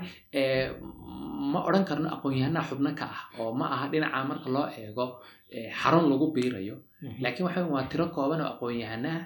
ma 1.53 1.59
odhan 1.67 1.83
karno 1.89 2.07
aqoon-yahanaha 2.15 2.65
xubno 2.69 2.89
ka 2.99 3.05
ah 3.15 3.21
oo 3.41 3.51
ma 3.59 3.65
aha 3.75 3.85
dhinaca 3.91 4.19
marka 4.29 4.47
loo 4.55 4.67
eego 4.79 5.05
ee, 5.55 5.69
xarun 5.81 6.05
lagu 6.11 6.25
biirayo. 6.35 6.75
Laakiin 7.23 7.45
waxa 7.47 7.61
waa 7.73 7.83
tiro 7.91 8.05
kooban 8.15 8.41
oo 8.41 8.49
aqoon-yahanaha 8.53 9.21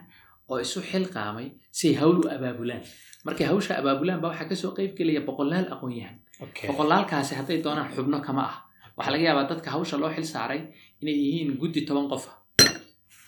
oo 0.52 0.58
isu 0.66 0.80
xilqaamay 0.90 1.48
si 1.78 1.86
ay 1.90 1.96
hawl 2.02 2.18
u 2.22 2.26
abaabulaan. 2.36 2.82
Markay 3.26 3.46
hawsha 3.52 3.74
abaabulaan 3.82 4.20
ba 4.22 4.28
waxaa 4.32 4.48
ka 4.50 4.56
soo 4.62 4.72
qayb 4.78 4.92
gelaya 4.98 5.22
boqolaal 5.28 5.68
aqoon-yahan. 5.74 6.16
Boqolaalkaasi 6.70 7.34
hadday 7.40 7.58
doonaan 7.66 7.90
xubno 7.96 8.18
kama 8.28 8.44
ah. 8.52 8.56
Waxaa 8.98 9.12
laga 9.14 9.24
yaabaa 9.30 9.48
dadka 9.52 9.70
hawsha 9.76 9.96
loo 10.02 10.12
xil 10.16 10.28
saaray 10.34 10.62
inay 11.02 11.16
yihiin 11.24 11.50
guddi 11.62 11.82
toban 11.88 12.08
qof 12.12 12.24
ah 12.32 12.38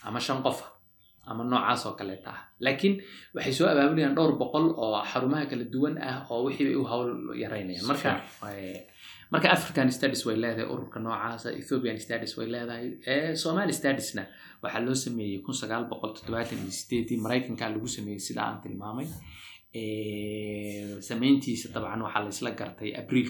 ama 0.07 0.19
shan 0.19 0.39
qof. 0.45 0.57
ah 0.65 0.69
ama 1.31 1.43
noocaas 1.51 1.81
oo 1.87 1.93
kaleeta 1.99 2.29
ah 2.35 2.39
laakiin 2.65 2.95
waxay 3.35 3.53
soo 3.59 3.67
abaabulayaan 3.73 4.15
dhowr 4.17 4.33
boqol 4.41 4.65
oo 4.83 4.97
xarumaha 5.11 5.45
kala 5.51 5.65
duwan 5.73 5.95
ah 6.09 6.17
oo 6.31 6.39
wixii 6.47 6.65
bay 6.69 6.75
u 6.81 6.83
hawl 6.91 7.09
yaraynayaan 7.43 7.87
marka 7.91 8.09
eh, 8.51 8.79
marka 9.33 9.47
african 9.57 9.89
studies 9.97 10.21
way 10.27 10.35
leedahay 10.43 10.67
ururka 10.73 10.97
noocaasa 11.05 11.47
ethiopian 11.61 11.97
studies 12.05 12.33
way 12.37 12.47
leedahay 12.55 12.85
ee 13.13 13.35
somali 13.43 13.73
studiesna 13.79 14.23
waxaa 14.63 14.81
loo 14.87 14.95
sameeyey 15.05 15.39
kun 15.45 15.55
sagaal 15.61 15.83
boqol 15.91 16.11
toddobaatan 16.17 16.59
iyo 16.63 16.71
sideedii. 16.79 17.17
Maraykanka 17.25 17.65
lagu 17.75 17.87
sameeyey 17.97 18.21
sida 18.27 18.41
aan 18.47 18.57
tilmaamay 18.63 19.07
samayntiisa 21.07 21.69
dabcan 21.75 22.01
waxaa 22.01 22.23
la 22.23 22.29
isla 22.29 22.51
gartay 22.59 22.91
abriil 23.01 23.27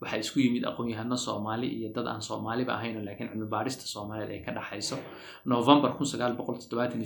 waxaa 0.00 0.18
isku 0.24 0.38
yimid 0.40 0.64
aqoon-yahano 0.70 1.16
soomaali 1.16 1.68
iyo 1.78 1.88
dad 1.96 2.06
aan 2.06 2.22
soomaaliba 2.22 2.72
ahayn 2.76 2.96
oo 2.98 3.04
laakiin 3.04 3.28
cilmi 3.30 3.46
baarista 3.54 3.84
soomaaliyeed 3.86 4.30
ay 4.36 4.42
ka 4.46 4.52
dhaxayso. 4.52 4.96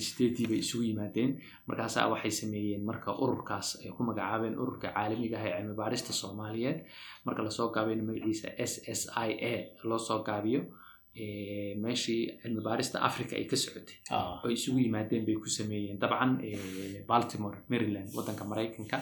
Sideedii 0.08 0.46
bay 0.50 0.58
isugu 0.64 0.82
yimaadeen. 0.90 1.30
Markaasaa 1.68 2.08
waxay 2.12 2.30
sameeyeen 2.30 2.82
marka 2.84 3.12
ururkaas 3.22 3.68
ay 3.84 3.90
ku 3.96 4.02
magacaabeen 4.08 4.54
ururka 4.58 4.88
caalamiga 4.94 5.36
ah 5.38 5.46
ee 5.46 5.56
cilmi 5.60 5.74
baarista 5.76 6.12
soomaaliyeed. 6.12 6.78
Marka 7.26 7.42
la 7.42 7.50
soo 7.50 7.68
gaabayna 7.74 8.02
magaciisa 8.08 8.48
s 8.70 8.72
s 8.98 9.00
i 9.28 9.30
a 9.52 9.54
loo 9.88 9.98
soo 9.98 10.22
gaabiyo 10.28 10.60
meeshii 11.84 12.20
cilmi 12.42 12.60
baarista 12.68 12.98
africa 13.08 13.32
ay 13.40 13.44
ka 13.50 13.56
socotay 13.64 13.96
oo 14.18 14.48
isugu 14.56 14.78
yimaadeen 14.86 15.24
bay 15.28 15.36
ku 15.42 15.48
sameeyeen 15.58 15.98
dabcan 16.02 16.32
baltimore 17.10 17.58
maryland 17.72 18.08
waddanka 18.16 18.44
maraykanka 18.52 18.98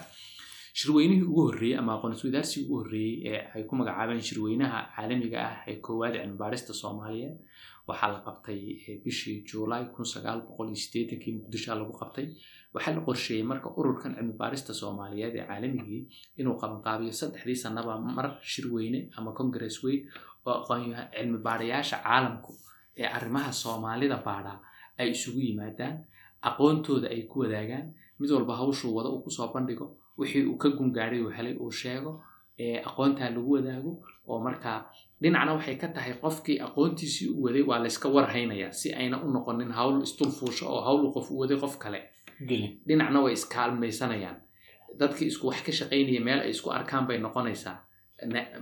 shirweynihii 0.80 1.22
ugu 1.30 1.42
horreeyey 1.48 1.78
ama 1.80 1.92
aqoon-isweydaarsigii 1.96 2.64
ugu 2.66 2.76
horreeyey 2.80 3.14
ee 3.32 3.40
ay 3.54 3.62
ku 3.68 3.72
magacaabeen 3.80 4.22
shirweynaha 4.28 4.80
caalamiga 4.96 5.38
ah 5.48 5.54
ee 5.70 5.76
koowaad 5.86 6.14
cilmi 6.20 6.36
baarista 6.42 6.72
soomaaliyeed 6.82 7.36
waxaa 7.88 8.10
la 8.14 8.20
qabtay 8.26 8.60
bishii 9.04 9.36
juulaay 9.50 9.84
sideetankii 10.82 11.32
muqdisho 11.38 11.74
lagu 11.80 11.92
qabtay 12.02 12.26
waxaa 12.74 12.94
la 12.96 13.00
qorsheeyey 13.08 13.44
marka 13.50 13.68
ururkan 13.80 14.12
cilmi 14.18 14.34
baarista 14.42 14.72
soomaaliyeed 14.80 15.34
ee 15.40 15.46
caalamigii 15.50 16.02
inuu 16.40 16.56
qabanqaabiyo 16.62 17.12
saddexdii 17.20 17.58
sanaba 17.64 17.92
mar 18.16 18.26
shirweyne 18.52 19.00
ama 19.18 19.30
congress 19.40 19.76
weyn 19.84 20.00
aqoonyaha 20.60 21.04
cilmi 21.14 21.38
baarayaasha 21.46 21.96
caalamku 22.04 22.52
ee 22.96 23.06
arrimaha 23.16 23.52
soomaalida 23.52 24.16
baadhaa 24.26 24.58
ay 24.98 25.10
isugu 25.10 25.40
yimaadaan 25.40 25.94
aqoontooda 26.48 27.08
ay 27.14 27.22
ku 27.30 27.40
wadaagaan. 27.40 27.92
Mid 28.20 28.30
walba 28.30 28.56
hawshuu 28.56 28.94
wada 28.96 29.08
uu 29.12 29.20
ku 29.24 29.30
soo 29.30 29.48
bandhigo 29.52 29.86
wixii 30.18 30.46
uu 30.48 30.56
ka 30.56 30.68
gungaadhay 30.68 31.20
uu 31.20 31.30
helay 31.36 31.54
uu 31.60 31.70
sheego 31.70 32.12
aqoontaa 32.88 33.30
lagu 33.36 33.50
wadaago 33.56 33.92
oo 34.28 34.38
markaa 34.40 34.78
dhinacna 35.20 35.52
waxay 35.56 35.76
ka 35.76 35.88
tahay 35.88 36.14
qofkii 36.22 36.58
aqoontiisii 36.66 37.28
u 37.36 37.42
waday 37.44 37.62
waa 37.62 37.78
layska 37.84 38.08
warhaynayaa 38.08 38.72
si 38.72 38.94
ayna 38.94 39.20
u 39.24 39.28
noqonin 39.30 39.70
hawl 39.78 40.00
isdulfuusho 40.02 40.64
oo 40.74 40.80
hawl 40.80 41.12
qof 41.14 41.30
u 41.30 41.38
waday 41.40 41.58
qof 41.60 41.76
kale. 41.78 42.00
Dhinacna 42.88 43.20
way 43.24 43.32
iskaalmaysanayaan. 43.32 44.36
Dadkii 44.98 45.26
isku 45.28 45.46
wax 45.48 45.60
ka 45.66 45.72
shaqaynaya 45.72 46.20
meel 46.24 46.40
ay 46.40 46.50
isku 46.50 46.70
arkaan 46.72 47.04
bay 47.06 47.18
noqonaysaa 47.18 47.76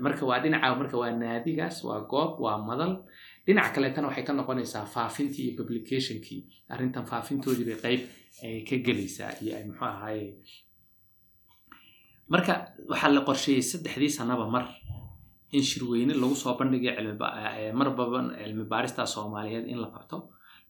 marka 0.04 0.22
waa 0.26 0.38
dhinaca 0.42 0.74
marka 0.80 0.96
waa 1.02 1.12
naadigaas 1.22 1.76
waa 1.84 2.00
goob 2.10 2.40
waa 2.44 2.58
madal. 2.68 2.92
Dhinac 3.46 3.74
kaleetana 3.74 4.08
waxay 4.08 4.24
ka 4.24 4.32
noqonaysaa 4.32 4.86
faafintii 4.94 5.44
iyo 5.48 5.52
publicationkii. 5.58 6.40
Arrintan 6.72 7.04
faafintoodii 7.10 7.66
bay 7.70 7.78
qayb 7.84 8.00
ka 8.68 8.76
gelaysaa 8.86 9.30
iyo 9.42 9.52
ay 9.56 9.64
muxuu 9.68 9.86
ahaaye 9.86 10.26
marka 12.32 12.52
waxaa 12.90 13.10
la 13.14 13.20
qorsheeyey 13.28 13.62
saddexdii 13.70 14.10
sanaba 14.18 14.46
mar 14.54 14.64
in 15.56 15.62
shirweyne 15.62 16.14
lagu 16.22 16.34
soo 16.42 16.54
bandhigay 16.58 16.96
marbaba 17.80 18.18
cilmi 18.42 18.64
baarista 18.72 19.06
soomaaliyeed 19.14 19.66
in 19.72 19.78
la 19.84 19.88
qabto. 19.94 20.16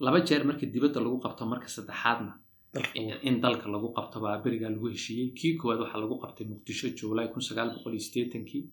Laba 0.05 0.19
jeer 0.29 0.43
marka 0.45 0.67
dibadda 0.75 1.01
lagu 1.01 1.19
qabto 1.25 1.47
marka 1.53 1.69
saddexaadna 1.77 2.33
in 3.29 3.41
dalka 3.41 3.67
lagu 3.75 3.89
qabto 3.97 4.21
baa 4.25 4.37
berigaa 4.45 4.71
lagu 4.77 4.87
heshiiyey. 4.95 5.29
Kii 5.39 5.53
koowaad 5.59 5.81
waxaa 5.85 6.01
lagu 6.05 6.17
qabtay 6.23 6.47
muqdisho 6.53 6.87
juulaay 6.99 7.29
kun 7.33 7.43
sagaal 7.49 7.69
boqol 7.75 7.93
iyo 7.97 8.01
sideetankii 8.09 8.65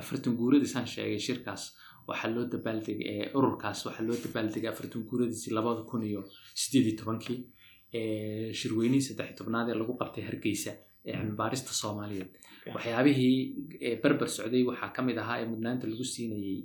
afartan 0.00 0.32
guuradiisaan 0.38 0.86
sheegay 0.92 1.18
shirkaas. 1.26 1.62
Waxaa 2.08 2.30
loo 2.34 2.44
dabaaldegay 2.52 3.30
ururkaas 3.38 3.78
waxaa 3.86 4.06
loo 4.08 4.16
dabaaldegay 4.24 4.70
afartan 4.74 5.02
guuradiisii 5.08 5.52
labada 5.58 5.82
kun 5.90 6.02
iyo 6.10 6.20
sideed 6.60 6.86
iyo 6.88 6.96
tobankii. 7.00 7.38
Shirweynihii 8.58 9.00
saddex 9.08 9.26
iyo 9.28 9.36
tobnaad 9.40 9.68
ee 9.70 9.74
lagu 9.80 9.92
qabtay 10.00 10.24
hargeysa 10.28 10.72
ee 11.06 11.12
cilmibaarista 11.18 11.72
soomaaliyeed. 11.80 12.30
Waxyaabihii 12.74 13.38
berber 14.02 14.28
socday 14.36 14.62
waxaa 14.70 14.90
ka 14.96 15.00
mid 15.08 15.16
ahaa 15.22 15.38
ee 15.42 15.46
mudnaanta 15.52 15.86
lagu 15.92 16.04
siinayey 16.14 16.60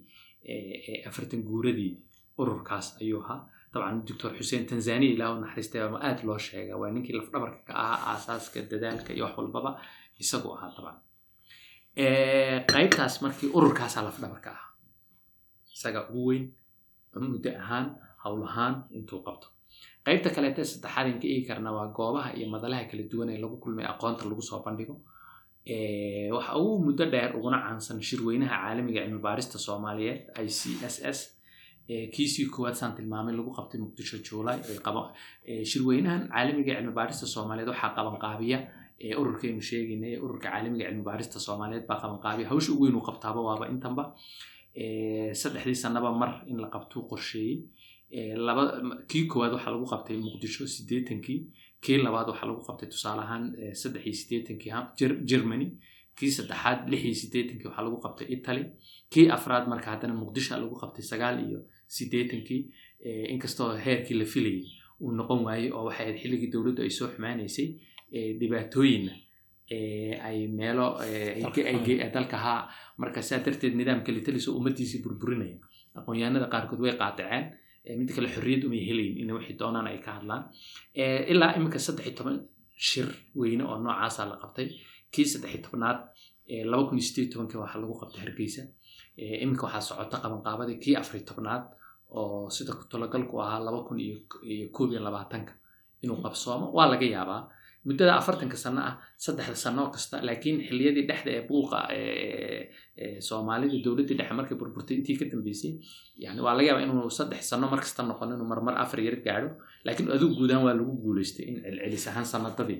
afartan 1.09 1.41
guuradii 1.49 1.93
ururkaas 2.41 2.87
ayuu 3.01 3.21
ahaa 3.23 3.39
dabcan 3.73 3.97
doctor 4.07 4.31
xuseen 4.37 4.63
tanzania 4.71 5.09
ilaah 5.15 5.29
u 5.35 5.41
naxariistay 5.43 5.81
ama 5.87 5.97
aad 6.07 6.19
loo 6.27 6.37
sheega 6.47 6.73
waa 6.81 6.89
ninkii 6.95 7.15
lafdhabarka 7.19 7.59
ka 7.67 7.73
ahaa 7.83 7.99
aasaaska 8.11 8.59
dadaalka 8.71 9.09
iyo 9.15 9.23
wax 9.25 9.35
walbaba 9.39 9.71
isagu 10.23 10.47
ahaa 10.55 10.69
dabcan 10.75 10.97
qaybtaas 12.73 13.15
markii 13.23 13.49
ururkaasaa 13.57 14.03
lafdhabarka 14.07 14.49
ahaa 14.55 14.69
isaga 15.75 16.01
ugu 16.09 16.25
weyn 16.29 16.45
muddo 17.33 17.49
ahaan 17.63 17.85
howl 18.23 18.41
ahaan 18.49 18.75
intuu 18.97 19.19
qabto 19.27 19.47
qaybta 20.05 20.29
kaleete 20.35 20.61
saddexaad 20.71 21.07
in 21.11 21.17
ka 21.21 21.27
eegi 21.33 21.45
karna 21.49 21.69
waa 21.77 21.87
goobaha 21.97 22.29
iyo 22.37 22.47
madalaha 22.55 22.83
kala 22.89 23.03
duwan 23.11 23.29
ee 23.33 23.39
lagu 23.43 23.57
kulmay 23.63 23.85
aqoonta 23.93 24.23
lagu 24.31 24.41
soo 24.49 24.59
bandhigo 24.65 24.95
waxa 26.35 26.51
ugu 26.61 26.75
muddo 26.85 27.03
dheer 27.13 27.31
uguna 27.37 27.57
caansan 27.65 27.99
shirweynaha 28.07 28.55
caalamiga 28.63 28.99
cilmi 29.05 29.19
baarista 29.27 29.57
soomaaliyeed 29.65 30.19
i 30.45 30.47
c 30.57 30.61
s 30.93 30.95
s 31.17 31.19
kiisii 32.15 32.45
koowaad 32.53 32.75
saan 32.81 32.93
tilmaamay 32.97 33.33
lagu 33.39 33.51
qabtay 33.57 33.79
muqdisho 33.85 34.17
juulaay 34.27 34.59
shirweynahan 35.71 36.21
caalamiga 36.33 36.71
cilmi 36.77 36.93
baarista 36.99 37.25
soomaaliyeed 37.35 37.69
waxaa 37.73 37.91
qabanqaabiya 37.97 38.59
ururkaynu 39.21 39.61
sheegaynay 39.69 40.13
ururka 40.25 40.47
caalamiga 40.53 40.85
cilmi 40.89 41.03
baarista 41.09 41.37
soomaaliyeed 41.47 41.85
baa 41.89 41.99
qabanqaabiya 42.03 42.47
hawsha 42.51 42.71
ugu 42.73 42.83
weyn 42.85 42.95
uu 42.99 43.05
qabtaaba 43.09 43.39
waaba 43.47 43.65
intanba 43.73 44.03
saddexdii 45.41 45.75
sanaba 45.85 46.09
mar 46.21 46.31
in 46.51 46.57
la 46.63 46.67
qabtuu 46.75 47.01
qorsheeyey. 47.11 47.57
Laba 48.47 48.63
kii 49.09 49.23
koowaad 49.31 49.53
waxaa 49.57 49.71
lagu 49.75 49.85
qabtay 49.93 50.17
muqdisho 50.27 50.63
siddeetankii 50.75 51.39
kii 51.83 51.97
labaad 52.05 52.27
waxaa 52.31 52.47
lagu 52.51 52.61
qabtay 52.67 52.87
tusaale 52.93 53.21
ahaan 53.25 53.43
saddex 53.81 54.03
iyo 54.05 54.13
siddeetankii 54.21 54.71
germany 55.31 55.65
kii 56.17 56.31
saddexaad 56.37 56.79
lix 56.91 57.01
iyo 57.05 57.15
siddeetankii 57.23 57.67
waxaa 57.69 57.83
lagu 57.87 57.97
qabtay 58.05 58.27
italy 58.35 58.63
kii 59.13 59.27
afraad 59.37 59.65
marka 59.71 59.87
haddana 59.93 60.13
muqdisho 60.21 60.53
lagu 60.63 60.75
qabtay 60.81 61.03
sagaal 61.11 61.37
iyo 61.47 61.59
siddeetankii 61.95 62.61
inkastoo 63.33 63.69
heerkii 63.85 64.17
la 64.21 64.25
filayay 64.33 64.63
uu 65.03 65.11
noqon 65.19 65.39
waayey 65.47 65.71
oo 65.77 65.83
waxay 65.87 66.05
ahayd 66.05 66.17
xilligii 66.23 66.51
dowladdu 66.53 66.81
ay 66.85 66.89
soo 66.97 67.07
xumaanaysay 67.13 67.67
dhibaatooyinna 68.39 69.13
ay 70.27 70.37
meelo 70.59 70.87
dalka 72.15 72.37
haa 72.45 72.61
marka 73.01 73.21
saa 73.21 73.39
darteed 73.45 73.73
nidaamka 73.79 74.11
litaliso 74.17 74.49
ummadiisii 74.59 75.01
burburinaya 75.03 75.57
aqoonyahanada 75.99 76.47
qaarkood 76.53 76.81
way 76.85 76.93
qaadaceen 77.01 77.45
midda 77.99 78.13
kale 78.15 78.27
xorriyad 78.35 78.63
umay 78.67 78.81
helayn 78.89 79.13
in 79.21 79.29
wixii 79.37 79.57
doonaan 79.61 79.87
ay 79.91 79.97
ka 80.05 80.11
hadlaan. 80.17 80.43
Ilaa 81.31 81.51
iminka 81.57 81.79
saddex 81.85 82.05
iyo 82.07 82.15
toban 82.19 82.37
shir 82.87 83.07
weyne 83.39 83.63
oo 83.71 83.77
noocaasa 83.85 84.21
la 84.31 84.35
qabtay 84.43 84.67
kii 85.13 85.25
saddex 85.31 85.51
iyo 85.53 85.61
tobnaad 85.67 85.97
laba 86.71 86.83
kun 86.87 86.97
iyo 86.99 87.05
sideed 87.07 87.29
tobankii 87.33 87.59
waxaa 87.63 87.81
lagu 87.83 87.95
qabtay 88.01 88.21
hargeysa 88.25 88.61
iminka 89.43 89.63
waxaa 89.67 89.81
socota 89.89 90.17
qabanqaabadii 90.23 90.77
kii 90.83 90.95
afariyo 91.01 91.25
tobnaad 91.29 91.63
oo 92.17 92.49
sida 92.55 92.73
talogalku 92.91 93.35
ahaa 93.43 93.59
laba 93.65 93.79
kun 93.87 93.99
iyo 93.99 94.17
koob 94.75 94.89
iyo 94.91 94.99
labaatanka 95.07 95.53
inuu 96.03 96.21
qabsoomo. 96.23 96.65
Waa 96.77 96.87
laga 96.91 97.05
yaabaa. 97.05 97.41
Muddada 97.85 98.15
afartanka 98.19 98.57
sano 98.57 98.81
ah 98.89 98.95
saddexda 99.17 99.55
sano 99.55 99.81
kasta 99.93 100.15
laakiin 100.27 100.57
xiliyadii 100.67 101.05
dhexda 101.09 101.31
ee 101.37 101.43
buuqa 101.49 101.79
soomaalida 103.27 103.77
dowladdii 103.85 104.17
dhexe 104.19 104.33
markay 104.39 104.57
burburtay 104.59 104.95
intii 104.99 105.15
ka 105.19 105.25
dambeysay 105.31 105.71
yani 106.23 106.39
waa 106.45 106.53
laga 106.57 106.67
yaabaa 106.69 106.85
inuu 106.87 107.09
saddex 107.19 107.41
sano 107.51 107.65
mar 107.71 107.79
kasta 107.83 108.03
noqon 108.09 108.33
inuu 108.35 108.47
marmar 108.51 108.75
afar 108.83 108.99
yar 109.07 109.15
gaadho. 109.25 109.49
Laakiin 109.85 110.11
adigu 110.15 110.35
guudaan 110.39 110.63
waa 110.65 110.73
lagu 110.79 110.91
guulaystay 111.03 111.45
in 111.49 111.55
celcelis 111.63 112.05
ahaan 112.09 112.25
sanadadii 112.31 112.79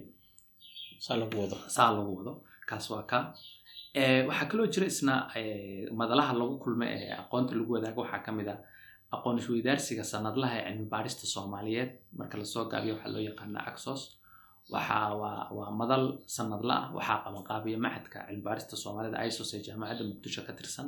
saa 1.05 1.17
lagu 1.21 2.12
wado. 2.17 2.33
Kaas 2.69 2.86
waa 2.91 3.03
ka. 3.12 3.19
Waxaa 4.27 4.48
kaloo 4.51 4.67
jira 4.74 4.86
isna 4.91 5.13
madalaha 6.00 6.33
lagu 6.39 6.55
kulma 6.63 6.86
ee 6.95 7.12
aqoonta 7.21 7.53
lagu 7.59 7.71
wadaago 7.75 8.01
waxaa 8.03 8.24
ka 8.25 8.31
mid 8.38 8.48
ah 8.53 8.59
aqoon 9.16 9.38
isweydaarsiga 9.42 10.04
sanadlaha 10.13 10.56
ee 10.60 10.63
cilmi 10.70 10.86
baarista 10.94 11.25
soomaaliyeed 11.36 11.92
marka 12.20 12.36
la 12.42 12.46
soo 12.54 12.63
gaabiyo 12.72 12.94
waxaa 12.96 13.12
loo 13.16 13.24
yaqaanaa 13.30 13.66
axos. 13.72 14.01
Waxaa 14.74 15.08
waa 15.22 15.42
waa 15.58 15.72
madal 15.82 16.04
sanadla 16.36 16.74
ah 16.84 16.88
waxaa 16.98 17.18
qabanqaabiya 17.25 17.78
macadka 17.86 18.18
cilmibaarista 18.28 18.75
soomaalida 18.84 19.18
isos 19.30 19.50
ee 19.56 19.62
jaamacadda 19.68 20.04
muqdisho 20.12 20.42
ka 20.48 20.54
tirsan. 20.60 20.88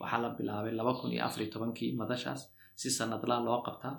Waxaa 0.00 0.20
la 0.24 0.28
bilaabay 0.38 0.72
laba 0.80 0.92
kun 1.00 1.10
iyo 1.14 1.22
afar 1.26 1.40
iyo 1.42 1.50
tobankii 1.54 1.90
madashaas 2.00 2.40
si 2.80 2.88
sanadla 2.98 3.34
loo 3.46 3.58
qabtaa 3.66 3.94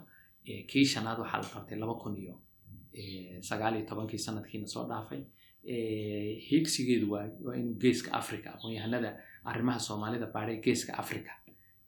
kii 0.71 0.85
shanaad 0.93 1.17
waxaa 1.23 1.39
la 1.43 1.49
qabtay 1.55 1.77
laba 1.83 1.95
kun 2.01 2.13
iyo 2.23 2.35
sagaal 3.49 3.73
iyo 3.77 3.85
tobankii 3.91 4.19
sanadkiina 4.27 4.67
soo 4.73 4.85
dhaafay. 4.91 5.21
Hiigsigeedu 6.47 7.05
waa 7.13 7.25
inuu 7.59 7.75
geeska 7.83 8.09
africa 8.21 8.47
aqoon-yahanada 8.55 9.09
arrimaha 9.49 9.79
soomaalida 9.87 10.27
baadhay 10.35 10.57
geeska 10.65 10.93
africa 11.03 11.31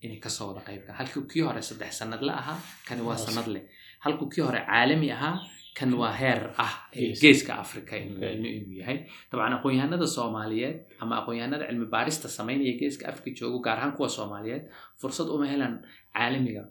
inay 0.03 0.19
ka 0.19 0.29
soo 0.29 0.47
wada 0.53 0.61
qaybka 0.67 0.93
halkuu 0.99 1.23
kii 1.31 1.41
hore 1.47 1.61
saddex 1.61 1.91
sanadle 1.99 2.31
ahaa 2.41 2.57
kani 2.87 3.01
waa 3.01 3.17
sanad 3.17 3.47
leh. 3.53 3.63
Halkuu 4.05 4.27
kii 4.33 4.41
hore 4.47 4.59
caalami 4.67 5.11
ahaa 5.11 5.35
kan 5.77 5.91
waa 6.01 6.11
heer 6.21 6.41
ah 6.57 6.73
geeska 7.21 7.53
africa 7.63 7.93
inuu 7.99 8.79
yahay. 8.79 8.97
Dabcan 9.31 9.53
aqoon-yahanada 9.57 10.07
soomaaliyeed 10.07 10.77
ama 11.01 11.13
aqoon-yahanada 11.21 11.65
cilmi 11.69 11.85
baarista 11.95 12.27
samaynaya 12.37 12.73
geeska 12.79 13.07
africa 13.11 13.29
joogo 13.39 13.59
gaar 13.65 13.77
ahaan 13.79 13.91
kuwa 13.97 14.09
soomaaliyeed 14.09 14.63
fursad 15.01 15.27
uma 15.35 15.45
helan 15.51 15.73
caalamiga 16.13 16.63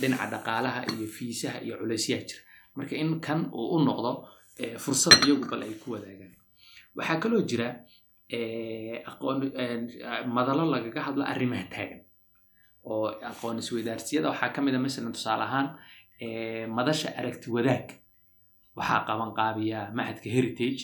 dhinaca 0.00 0.26
dhaqaalaha 0.32 0.80
iyo 0.92 1.06
fiisaha 1.16 1.58
iyo 1.66 1.74
culeysyaha 1.80 2.22
jira. 2.28 2.42
Marka 2.76 2.94
in 3.02 3.20
kan 3.20 3.40
uu 3.52 3.66
u 3.76 3.78
noqdo 3.86 4.12
fursad 4.84 5.14
iyagu 5.26 5.44
bal 5.50 5.62
ay 5.62 5.74
ku 5.82 5.92
wadaagaan. 5.94 6.32
Waxaa 6.96 7.20
kaloo 7.22 7.42
jira 7.50 7.68
madalo 10.36 10.64
lagaga 10.74 11.00
hadlo 11.06 11.22
arrimaha 11.32 11.64
taagan 11.74 12.00
oo 12.92 13.06
aqoon 13.30 13.58
isweydaarsiyada 13.62 14.26
waxaa 14.32 14.50
ka 14.54 14.60
mid 14.66 14.74
a 14.74 14.78
masalan 14.86 15.12
tusaale 15.16 15.42
ahaan 15.48 15.68
madasha 16.76 17.08
aragti 17.20 17.48
wadaag. 17.56 17.86
Waxaa 18.78 19.04
qabanqaabiya 19.08 19.80
macadka 19.98 20.28
heritage. 20.36 20.82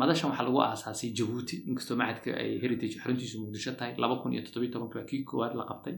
Madashan 0.00 0.30
waxaa 0.30 0.46
lagu 0.48 0.58
aasaasay 0.62 1.10
jabuuti 1.18 1.56
inkastoo 1.68 1.96
macadka 2.00 2.30
ay 2.42 2.50
heritage 2.62 2.94
xaruntiisu 3.02 3.36
muqdisho 3.42 3.72
tahay 3.78 3.94
laba 4.02 4.14
kun 4.22 4.32
iyo 4.34 4.42
toddobiyo 4.46 4.72
tobanki 4.72 4.96
waa 4.98 5.04
kii 5.10 5.22
koowaad 5.28 5.54
la 5.60 5.64
qabtay. 5.70 5.94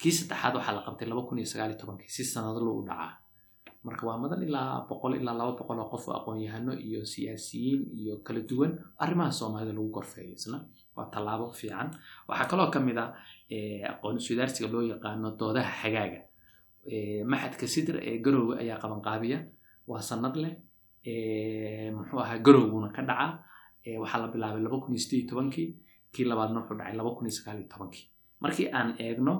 Kii 0.00 0.12
saddexaad 0.18 0.54
waxaa 0.58 0.74
la 0.78 0.82
qabtay 0.86 1.06
laba 1.12 1.22
kun 1.28 1.38
iyo 1.38 1.46
sagaal 1.52 1.70
iyo 1.72 1.78
tobankii 1.82 2.08
si 2.16 2.22
sanadlo 2.24 2.70
u 2.80 2.82
dhacaa. 2.88 3.12
Marka 3.86 4.02
waa 4.08 4.18
madan 4.22 4.42
ilaa 4.46 4.86
boqol 4.88 5.14
ilaa 5.20 5.34
laba 5.40 5.52
boqol 5.58 5.78
oo 5.82 5.88
qof 5.92 6.04
oo 6.08 6.14
aqoon-yahano 6.18 6.72
iyo 6.86 7.00
siyaasiyiin 7.12 7.80
iyo 8.00 8.14
kala 8.26 8.40
duwan 8.50 8.72
arrimaha 9.04 9.30
soomaalida 9.38 9.72
lagu 9.78 9.90
gorfeeyo 9.96 10.32
isna 10.38 10.58
waa 10.96 11.06
tallaabo 11.12 11.52
fiican. 11.52 11.88
Waxaa 12.28 12.46
kaloo 12.50 12.70
ka 12.74 12.80
mid 12.80 12.98
ah 12.98 13.10
aqoon 13.90 14.16
sudaarsiga 14.26 14.68
loo 14.74 14.82
yaqaano 14.92 15.28
doodaha 15.40 15.72
xagaaga. 15.82 16.20
Maxadka 17.30 17.66
sidr 17.74 17.96
ee 18.08 18.18
garowga 18.24 18.54
ayaa 18.62 18.78
qabanqaabiya. 18.82 19.38
Waa 19.90 20.00
sanad 20.08 20.34
leh. 20.42 20.54
Muxuu 21.96 22.18
ahaa 22.24 22.38
garowguna 22.46 22.88
ka 22.96 23.02
dhaca 23.08 23.28
waxaa 24.02 24.20
la 24.22 24.28
bilaabay 24.32 24.62
kii 26.12 26.24
labaadna 26.30 26.60
wuxuu 26.60 26.76
dhacay 26.78 28.02
markii 28.42 28.68
aan 28.78 28.90
eegno 28.98 29.34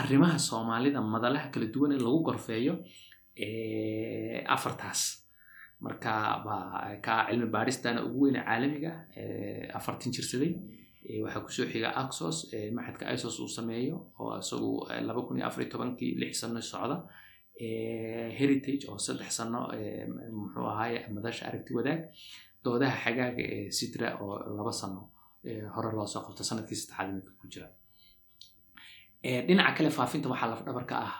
arrimaha 0.00 0.38
soomaalida 0.48 1.00
madalaha 1.14 1.48
kala 1.52 1.66
duwan 1.74 1.92
ee 1.92 1.98
lagu 2.06 2.18
gorfeeyo 2.26 2.74
afartaas 4.54 5.23
marka 5.80 6.12
waa 6.46 6.96
ka 7.06 7.26
cilmi 7.30 7.46
baaristana 7.54 8.00
ugu 8.06 8.20
weyne 8.24 8.40
caalamiga 8.48 8.92
afartan 9.78 10.12
jirsaday 10.14 10.52
waxaa 11.24 11.40
ku 11.44 11.50
soo 11.56 11.66
xiga 11.72 11.88
axos 12.02 12.36
maxadka 12.76 13.12
isos 13.14 13.36
uu 13.40 13.48
sameeyo 13.58 13.96
oo 14.20 14.38
isagu 14.42 14.70
laba 15.08 15.20
kun 15.26 15.36
iyo 15.38 15.46
afar 15.46 15.60
iyo 15.62 15.70
tobankii 15.74 16.12
lix 16.20 16.32
sano 16.40 16.60
socda 16.72 16.96
heritage 18.38 18.84
oo 18.90 18.98
saddex 19.06 19.30
sano 19.38 19.60
muxuu 20.38 20.66
ahaaye 20.72 20.98
madasha 21.14 21.42
aragti 21.48 21.70
wadaag 21.78 22.00
doodaha 22.64 22.96
xagaaga 23.04 23.42
ee 23.54 23.70
sidra 23.78 24.08
oo 24.24 24.34
laba 24.58 24.72
sano 24.80 25.00
hore 25.74 25.90
loo 25.96 26.06
soo 26.12 26.22
qabto 26.26 26.42
sannadkii 26.48 26.78
saddexaad 26.80 27.08
midka 27.16 27.32
ku 27.40 27.46
jira. 27.52 27.68
Dhinaca 29.46 29.72
kale 29.76 29.90
faafinta 29.98 30.28
waxaa 30.32 30.50
lafdhabar 30.52 30.84
ka 30.90 30.96
ah 31.08 31.14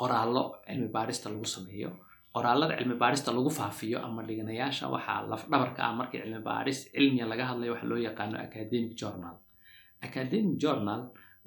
qoraallo 0.00 0.42
cilmi 0.66 0.88
baarista 0.96 1.26
lagu 1.32 1.46
sameeyo 1.56 1.90
qoraalada 2.34 2.74
cilmi 2.78 2.96
baarista 3.02 3.30
lagu 3.36 3.50
faafiyo 3.58 3.98
ama 4.06 4.20
dhiganayaasha 4.28 4.84
waxaa 4.94 5.20
lafdhabar 5.32 5.70
ka 5.76 5.80
ah 5.88 5.94
markii 6.00 6.20
cilmi 6.24 6.40
baaris 6.48 6.78
cilmiya 6.94 7.24
laga 7.32 7.44
hadlayo 7.50 7.72
waxa 7.74 7.86
loo 7.90 8.00
yaqaano 8.08 8.36
academic 8.46 8.92
journal. 9.00 9.36
Academic 10.08 10.54
journal 10.62 11.00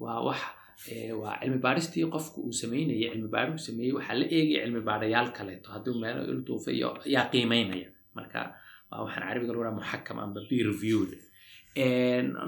waa 0.03 0.19
wax 0.27 0.41
waa 1.21 1.35
cilmi 1.41 1.59
baaristii 1.65 2.05
qofku 2.15 2.37
uu 2.47 2.53
sameynaya 2.61 3.07
cilmi 3.13 3.29
baari 3.35 3.49
uu 3.55 3.63
sameeyey 3.67 3.93
waxaa 3.97 4.15
la 4.21 4.25
eegaya 4.37 4.61
cilmi 4.65 4.81
baarayaal 4.89 5.29
kaleeto. 5.37 5.67
Haddii 5.75 5.95
meel 6.01 6.17
iltuufa 6.33 6.69
iyo 6.77 6.89
yaa 7.15 7.25
qiimeynaya. 7.33 7.89
Marka 8.17 8.39
waa 8.91 8.99
waxaan 9.05 9.23
carabiga 9.27 9.51
lagu 9.53 9.63
dhaha 9.65 9.75
muxakam 9.79 10.17
amba 10.23 10.39
be 10.49 10.57
reviewed. 10.71 11.11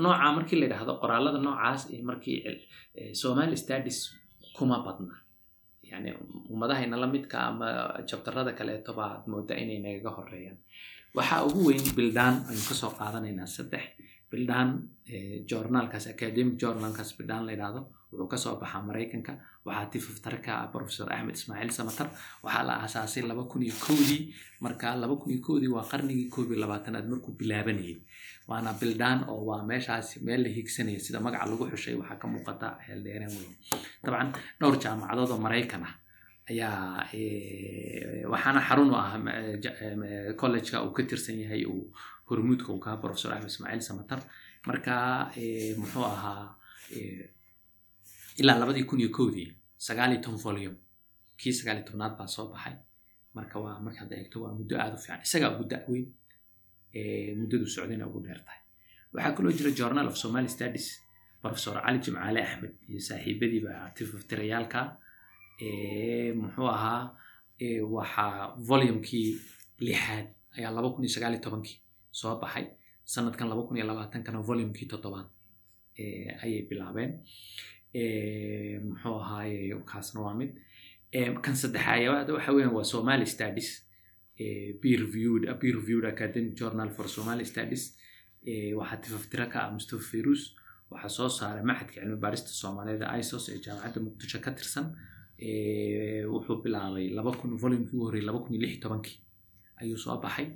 Nooca 0.03 0.27
markii 0.37 0.57
la 0.59 0.65
yidhaahdo 0.67 0.93
qoraalada 1.01 1.39
noocaas 1.45 1.81
markii 2.09 2.37
somali 3.21 3.55
studies 3.63 3.99
kuma 4.57 4.77
badna 4.85 5.15
yani 5.93 6.09
ummadahayna 6.53 6.95
la 7.03 7.07
midka 7.15 7.37
ama 7.49 7.67
jabtarada 8.09 8.51
kaleeto 8.59 8.91
baad 8.99 9.21
mooda 9.31 9.53
inay 9.63 9.79
nagaga 9.85 10.11
horeeyaan 10.17 10.57
waxaa 11.17 11.41
ugu 11.47 11.61
weyn 11.69 11.85
bildaan 11.97 12.35
aynu 12.49 12.63
ka 12.69 12.75
soo 12.81 12.91
qaadanaynaa 12.99 13.49
saddex 13.57 13.85
bildaan 14.31 14.69
journaalkaas 15.51 16.05
academic 16.15 16.55
journalkaas 16.61 17.09
bildaan 17.17 17.45
la 17.47 17.51
yidhaahdo 17.55 17.81
wuxuu 18.11 18.27
ka 18.33 18.37
soo 18.43 18.55
baxaa 18.61 18.81
maraykanka 18.89 19.33
waxaa 19.67 19.85
tifaftare 19.93 20.39
ka 20.45 20.51
ah 20.61 20.67
professor 20.73 21.07
axmed 21.15 21.35
ismaaciil 21.39 21.71
samatar 21.79 22.07
waxaa 22.45 22.63
la 22.69 22.73
aasaasay 22.83 23.23
laba 23.29 23.43
kun 23.51 23.61
iyo 23.67 23.75
kowdii 23.87 24.21
marka 24.65 24.95
laba 25.01 25.15
kun 25.21 25.29
iyo 25.33 25.41
kowdii 25.47 25.71
waa 25.75 25.85
qarnigii 25.91 26.27
koob 26.33 26.47
iyo 26.51 26.59
labaatanaad 26.63 27.05
markuu 27.11 27.33
bilaabanayay 27.39 27.95
waana 28.49 28.71
bildaan 28.79 29.19
oo 29.31 29.41
waa 29.49 29.61
meeshaas 29.69 30.07
meel 30.25 30.41
la 30.45 30.49
higsanaya 30.57 30.99
sida 31.05 31.19
magaca 31.25 31.45
lagu 31.51 31.63
xushay 31.71 31.95
waxaa 32.01 32.17
ka 32.21 32.27
muuqata 32.33 32.67
xeeldheereen 32.85 33.31
weyn. 33.37 33.53
Dabcan 34.03 34.29
dhowr 34.59 34.75
jaamacadood 34.83 35.29
oo 35.33 35.39
maraykan 35.45 35.83
ah 35.89 35.93
ayaa 36.51 37.07
waxaana 38.33 38.59
xarun 38.67 38.89
u 38.93 38.95
ah 39.03 39.11
collegeka 40.41 40.77
uu 40.85 40.91
ka 40.95 41.01
tirsan 41.09 41.39
yahay 41.43 41.63
uu 41.73 41.83
hormuudka 42.29 42.69
uu 42.73 42.79
kaha 42.83 42.97
professor 43.03 43.31
axmed 43.33 43.51
ismaaciil 43.53 43.81
samatar. 43.89 44.19
Marka 44.67 44.93
muxuu 45.79 46.05
ahaa 46.13 46.55
ilaa 48.41 48.57
labadii 48.61 48.83
kun 48.89 48.99
iyo 48.99 49.09
kowdii 49.17 49.49
sagaal 49.87 50.11
iyo 50.13 50.21
ton 50.25 50.35
volume. 50.45 50.75
Kii 51.39 51.53
sagaal 51.59 51.77
iyo 51.79 51.85
tobnaad 51.87 52.13
baa 52.19 52.27
soo 52.35 52.47
baxay. 52.51 52.75
Marka 53.35 53.55
waa 53.63 53.79
markaad 53.85 54.11
eegto 54.11 54.37
waa 54.43 54.53
muddo 54.59 54.75
aada 54.79 54.95
u 54.97 55.01
fiican. 55.03 55.21
Isagaa 55.27 55.51
ugu 55.55 55.63
da-weyn 55.71 56.05
muddadu 57.39 57.65
socdayna 57.75 58.05
ugu 58.09 58.19
dheer 58.25 58.39
tahay 58.45 58.61
waxaa 59.13 59.33
kaloo 59.37 59.51
jira 59.57 59.71
journal 59.79 60.07
of 60.11 60.15
somali 60.23 60.49
studies 60.55 60.87
professor 61.41 61.75
cali 61.85 61.99
jimcaale 62.05 62.39
axmed 62.47 62.73
iyo 62.89 62.99
saaxiibadiiba 63.07 63.71
tifaftirayaalka 63.95 64.79
muxuu 66.41 66.67
ahaa 66.77 67.01
waxaa 67.95 68.55
volumekii 68.69 69.29
lixaad 69.87 70.25
ayaa 70.57 70.71
laba 70.77 70.89
kun 70.93 71.03
iyo 71.05 71.13
sagaal 71.15 71.33
iyo 71.35 71.41
tobankii 71.45 71.77
soo 72.11 72.35
baxay. 72.41 72.65
Sanadkan 73.13 73.47
laba 73.51 73.61
kun 73.67 73.77
iyo 73.77 73.85
labaatankana 73.91 74.39
volumekii 74.49 74.87
toddobaad 74.91 75.27
ayay 76.43 76.61
bilaabeen. 76.69 77.11
Muxuu 78.87 79.15
ahaaye 79.23 79.75
kaasna 79.91 80.21
waa 80.25 80.33
mid. 80.39 80.51
Kan 81.43 81.55
saddexaad 81.61 82.29
waxa 82.35 82.51
weeyaan 82.55 82.73
waa 82.77 82.83
somali 82.93 83.25
studies 83.25 83.69
peer 84.81 84.99
reviewed 85.05 85.43
a 85.49 85.53
peer 85.55 85.75
reviewed 85.75 86.05
academic 86.05 86.53
journal 86.59 86.89
for 86.95 87.07
somali 87.07 87.45
studies. 87.45 87.83
Waxaa 88.79 88.97
tifaftira 89.03 89.45
ka 89.51 89.57
ah 89.65 89.71
mustafa 89.71 90.03
fayrus 90.11 90.41
waxaa 90.91 91.09
soo 91.17 91.29
saaray 91.29 91.63
maxadka 91.69 91.93
cilmi 92.01 92.17
baarista 92.23 92.49
soomaalida 92.61 93.05
isos 93.21 93.45
ee 93.49 93.59
jaamacadda 93.65 93.99
muqdisho 94.05 94.39
ka 94.45 94.51
tirsan. 94.57 94.85
Wuxuu 96.33 96.57
bilaabay 96.63 97.05
laba 97.17 97.31
kun 97.39 97.51
volumekii 97.63 97.95
ugu 97.95 98.05
horreeyay 98.07 98.27
laba 98.29 98.39
kun 98.43 98.53
iyo 98.55 98.61
lix 98.63 98.79
tobankii. 98.83 99.17
Ayuu 99.81 99.97
soo 100.03 100.17
baxay. 100.23 100.47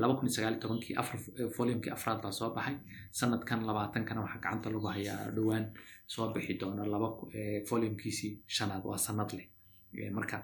Laba 0.00 0.12
kun 0.16 0.26
iyo 0.28 0.34
sagaal 0.36 0.54
iyo 0.56 0.60
tobankii 0.64 0.94
afar 1.00 1.18
volumekii 1.56 1.92
afraad 1.96 2.18
baa 2.24 2.32
soo 2.38 2.50
baxay. 2.56 2.76
Sanadkan 3.18 3.60
labaatankana 3.68 4.20
waxaa 4.24 4.40
gacanta 4.44 4.68
lagu 4.74 4.86
hayaa 4.96 5.30
dhowaan. 5.36 5.64
Soo 6.12 6.26
bixi 6.34 6.54
doona 6.60 6.84
laba 6.94 7.08
volumkiisii 7.70 8.32
shanaad 8.56 8.82
waa 8.90 8.98
sanad 9.06 9.30
leh. 9.36 9.46
Marka 10.16 10.36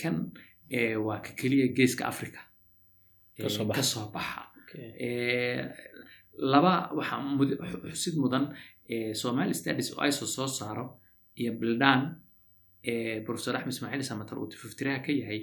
kan 0.00 0.16
waa 1.06 1.18
ka 1.24 1.30
keliya 1.40 1.66
geeska 1.76 2.04
africa 2.12 2.40
ka 3.76 3.82
soo 3.82 4.08
baxa. 4.14 4.42
laba 6.52 6.74
waxaa 6.98 7.20
xusid 7.92 8.14
mudan 8.22 8.44
somali 9.22 9.54
studies 9.54 9.88
oo 9.98 10.04
iso 10.06 10.26
soo 10.26 10.46
saaro 10.58 10.84
iyo 11.40 11.52
bildaan 11.60 12.00
professor 13.26 13.56
axmed 13.56 13.72
ismaaciil 13.74 14.02
samatar 14.10 14.38
uu 14.38 14.46
tifaftiraha 14.52 14.98
ka 15.06 15.12
yahay 15.20 15.40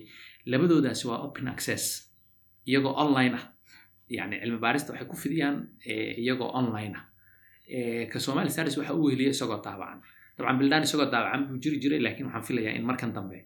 labadoodaasi 0.52 1.08
waa 1.10 1.20
open 1.28 1.48
access 1.48 1.84
iyagoo 2.70 2.94
online 3.06 3.36
ah. 3.40 3.46
Yani 4.18 4.36
cilmi 4.42 4.58
baarista 4.66 4.90
waxay 4.94 5.08
ku 5.12 5.16
fidiyaan 5.24 5.58
iyagoo 6.24 6.52
online 6.60 6.94
ah. 7.00 7.06
Ka 8.12 8.18
somali 8.20 8.50
studies 8.50 8.78
waxa 8.78 8.94
uu 8.94 9.06
weheliya 9.08 9.30
isagoo 9.36 9.60
daabacan 9.66 10.00
dabcan 10.38 10.58
bildaan 10.60 10.84
isagoo 10.88 11.10
daabacan 11.14 11.42
buu 11.48 11.58
jiri 11.64 11.78
jiray 11.84 12.00
laakiin 12.06 12.26
waxaan 12.28 12.46
filayaa 12.48 12.74
in 12.80 12.86
markan 12.90 13.12
dambe 13.16 13.38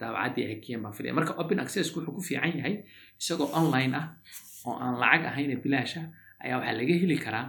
daabacaddii 0.00 0.44
ay 0.50 0.56
kiyeen 0.64 0.82
baan 0.84 0.94
filaya 0.98 1.14
marka 1.18 1.32
open 1.42 1.58
accessku 1.64 1.96
wuxuu 2.00 2.14
ku 2.16 2.22
fiican 2.28 2.52
yahay 2.58 2.74
isagoo 3.20 3.48
online 3.60 3.92
ah 4.00 4.06
oo 4.68 4.74
aan 4.84 4.94
lacag 5.02 5.24
ahayn 5.30 5.50
bilaasha 5.64 6.02
ayaa 6.44 6.56
waxaa 6.60 6.76
laga 6.80 6.94
heli 7.02 7.16
karaa 7.26 7.46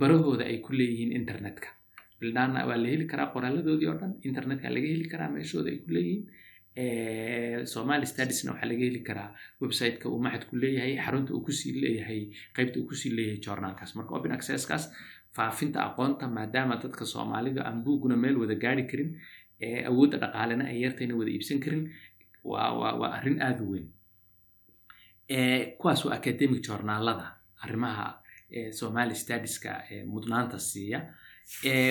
barahooda 0.00 0.44
ay 0.50 0.58
ku 0.66 0.70
leeyihiin 0.78 1.12
internetka 1.20 1.68
bildaanna 2.20 2.60
waa 2.68 2.78
la 2.82 2.88
heli 2.94 3.06
karaa 3.12 3.28
qoraaladoodii 3.34 3.88
oo 3.92 3.96
dhan 4.00 4.12
internetka 4.28 4.66
laga 4.76 4.88
heli 4.94 5.06
karaa 5.12 5.30
meeshooda 5.36 5.68
ay 5.74 5.78
ku 5.84 5.90
leeyihiin 5.96 6.22
somali 7.74 8.06
studiesna 8.12 8.50
waxaa 8.52 8.68
laga 8.72 8.84
heli 8.88 9.00
karaa 9.08 9.28
websiteka 9.62 10.06
uu 10.12 10.20
maxadku 10.26 10.54
leeyahay 10.62 10.94
xarunta 11.04 11.30
uu 11.36 11.42
ku 11.46 11.52
sii 11.60 11.72
leeyahay 11.82 12.20
qaybta 12.56 12.76
uu 12.80 12.86
ku 12.90 12.94
sii 13.00 13.12
leeyahay 13.16 13.40
journalkaas 13.46 13.92
marka 13.98 14.10
open 14.18 14.32
accesskaas 14.38 14.84
faafinta 15.36 15.78
aqoonta 15.88 16.24
maadaama 16.36 16.74
dadka 16.82 17.04
soomaalida 17.12 17.60
aan 17.68 17.78
buuguna 17.84 18.16
meel 18.22 18.36
wada 18.42 18.54
gaari 18.64 18.84
karin 18.90 19.10
awoodda 19.88 20.16
dhaqaalena 20.22 20.64
ay 20.70 20.78
yartayna 20.84 21.14
wada 21.18 21.30
iibsan 21.30 21.58
karin 21.64 21.84
waa 22.44 23.08
arrin 23.16 23.38
aada 23.42 23.62
u 23.62 23.70
weyn. 23.72 23.86
Kuwaas 25.78 26.04
waa 26.04 26.14
academic 26.20 26.60
journaalada 26.66 27.26
arrimaha 27.64 28.06
somali 28.78 29.14
studieska 29.14 29.70
mudnaanta 30.12 30.58
siiya 30.58 31.00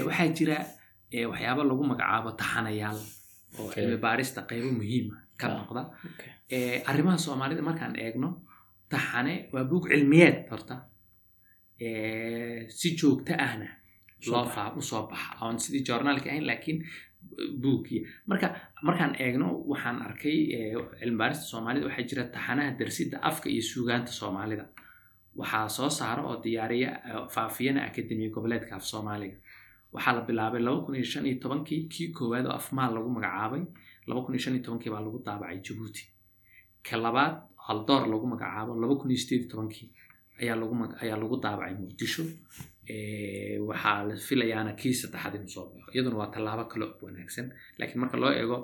waxaa 0.08 0.28
jira 0.38 0.58
waxyaaba 1.32 1.64
lagu 1.70 1.84
magacaabo 1.92 2.32
taxanayaal 2.42 3.00
oo 3.60 3.72
cilmi 3.74 3.98
baarista 4.06 4.42
qaybo 4.50 4.70
muhiima 4.80 5.16
ka 5.40 5.48
noqda. 5.48 5.82
arrimaha 6.92 7.18
soomaalida 7.26 7.62
markaan 7.70 7.96
eegno 8.06 8.30
taxane 8.92 9.34
waa 9.54 9.64
buug 9.70 9.86
cilmiyeed 9.92 10.38
horta. 10.52 10.76
Si 12.78 12.88
joogto 13.00 13.34
ahna 13.46 13.68
u 14.78 14.82
soo 14.82 15.08
baxa. 15.08 15.32
oon 15.42 15.60
sidii 15.64 15.84
journaalka 15.88 16.30
ahayn 16.30 16.46
laakiin 16.50 16.80
buugii 17.62 18.02
marka 18.28 18.48
markaan 18.88 19.14
eegno 19.24 19.48
waxaan 19.72 19.98
arkay 20.08 20.38
cilmi 21.00 21.18
baarista 21.22 21.46
soomaalida. 21.52 21.86
Waxaa 21.88 22.08
jira 22.10 22.24
taxanaha 22.36 22.72
darsidda 22.80 23.18
afka 23.30 23.48
iyo 23.50 23.62
suugaanta 23.72 24.12
soomaalida. 24.20 24.66
Waxaa 25.40 25.70
soo 25.70 25.90
saara 25.90 26.22
oo 26.30 26.38
diyaariya 26.44 26.90
faafiyana 27.34 27.80
akademiya 27.88 28.30
goboleedka 28.36 28.76
af 28.76 28.84
soomaaliga. 28.92 29.38
Waxaa 29.94 30.14
la 30.16 30.22
bilaabay 30.28 30.62
tobankii 31.44 31.82
kii 31.94 32.08
koowaad 32.18 32.46
oo 32.46 32.54
afmaal 32.62 32.94
lagu 32.96 33.10
magacaabay. 33.10 33.64
Baa 34.08 35.02
lagu 35.06 35.20
daabacay 35.26 35.60
jabuuti 35.66 36.04
ka 36.88 36.98
labaad 36.98 37.36
haldoor 37.68 38.04
lagu 38.12 38.26
magacaabo. 38.34 38.72
Ayaa 40.42 40.56
lagu 41.22 41.36
daabacay 41.44 41.76
muqdisho 41.82 42.24
waxaa 43.70 43.98
la 44.10 44.14
filayaana 44.28 44.72
kii 44.82 44.94
saddexaad 45.02 45.34
inuu 45.38 45.52
soo 45.56 45.66
baxo. 45.72 45.90
Iyaduna 45.94 46.18
waa 46.22 46.30
tallaabo 46.34 46.64
kale 46.72 46.86
oo 46.86 46.98
wanaagsan 47.06 47.48
laakiin 47.80 48.00
marka 48.04 48.18
loo 48.24 48.32
eego 48.42 48.58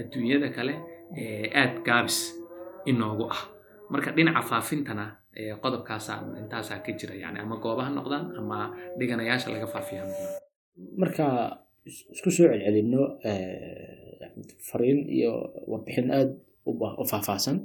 adduunyada 0.00 0.48
kale 0.56 0.74
aad 1.60 1.74
gaabis 1.86 2.18
inoogu 2.90 3.24
ah. 3.36 3.42
Marka 3.92 4.08
dhinaca 4.16 4.42
faafintana 4.50 5.04
qodobkaasaa 5.62 6.16
intaasaa 6.42 6.78
ka 6.84 6.90
jira 7.00 7.14
yani 7.22 7.38
ama 7.44 7.56
goobaha 7.62 7.90
noqdaan 7.98 8.24
ama 8.40 8.58
dhiganayaasha 8.98 9.48
laga 9.54 9.66
faafiya 9.74 10.02
noqdaan 10.08 10.32
marka 11.02 11.24
isku 12.14 12.30
soo 12.36 12.46
celcelino 12.50 13.02
fariin 14.68 15.00
iyo 15.16 15.32
warbixin 15.70 16.08
aada 16.16 16.32
u 17.00 17.04
faahfaahsan 17.10 17.56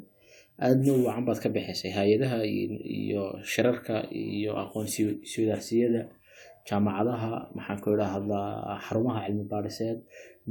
aadna 0.64 0.92
u 0.94 1.04
wacan 1.08 1.26
baad 1.28 1.40
ka 1.44 1.50
bixisay. 1.56 1.92
Hay'adaha 1.98 2.38
iyo 2.46 3.24
shirarka 3.52 3.96
iyo 4.12 4.52
aqoon 4.64 4.86
iswadaarsiyada 5.28 6.02
jaamacadaha 6.68 7.32
maxaan 7.58 7.80
ku 7.84 7.88
idhaahdaa 7.96 8.80
xarumaha 8.86 9.20
cilmi 9.26 9.46
baadhiseed 9.54 9.98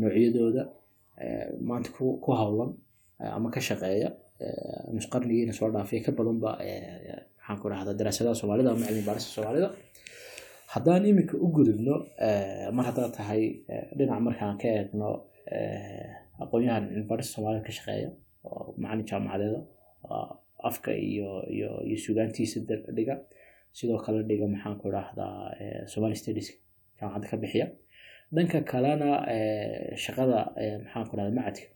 noocyadooda 0.00 0.62
maanta 1.68 1.88
ku 1.96 2.30
howlan 2.40 2.70
ama 3.36 3.48
ka 3.54 3.60
shaqeeya 3.68 4.08
nusqarnigiina 4.96 5.52
soo 5.58 5.68
dhaafay 5.74 6.00
ka 6.06 6.10
badanba 6.18 6.50
maxaan 6.60 7.58
ku 7.60 7.64
idhahdaa 7.68 7.98
daraasadaha 8.00 8.34
soomaalida 8.40 8.70
ama 8.72 8.84
cilmi 8.88 9.04
baadhista 9.08 9.30
soomaalida. 9.36 9.68
Haddaan 10.74 11.02
iminka 11.10 11.34
u 11.44 11.46
gudubno 11.56 11.94
mar 12.76 12.84
haddaad 12.88 13.12
tahay 13.18 13.42
dhinac 13.96 14.20
markaan 14.26 14.56
ka 14.60 14.68
eegno 14.76 15.10
aqoon-yahan 16.44 16.82
cilmi 16.90 17.06
baadhista 17.10 17.32
soomaalida 17.36 17.62
ka 17.68 17.72
shaqeeya 17.78 18.08
oo 18.48 18.74
macalin 18.82 19.06
jaamacadeeda 19.10 19.60
afka 20.68 20.90
iyo 21.10 21.30
iyo 21.56 21.96
sugaantiisa 22.04 22.58
dhiga. 22.96 23.14
Sidoo 23.76 23.98
kale 24.04 24.22
dhiga 24.28 24.46
maxaan 24.54 24.76
ku 24.80 24.88
idhaahdaa 24.88 25.86
somali 25.92 26.16
studies. 26.22 26.48
Jaamacadda 26.98 27.26
ka 27.30 27.36
bixiya. 27.42 27.66
Dhanka 28.34 28.58
kalena 28.70 29.10
shaqada 30.04 30.38
maxaan 30.84 31.04
ku 31.08 31.12
idhahdaa 31.16 31.36
macadka. 31.38 31.66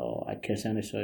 Oo 0.00 0.22
aad 0.30 0.38
keensanayso 0.44 0.96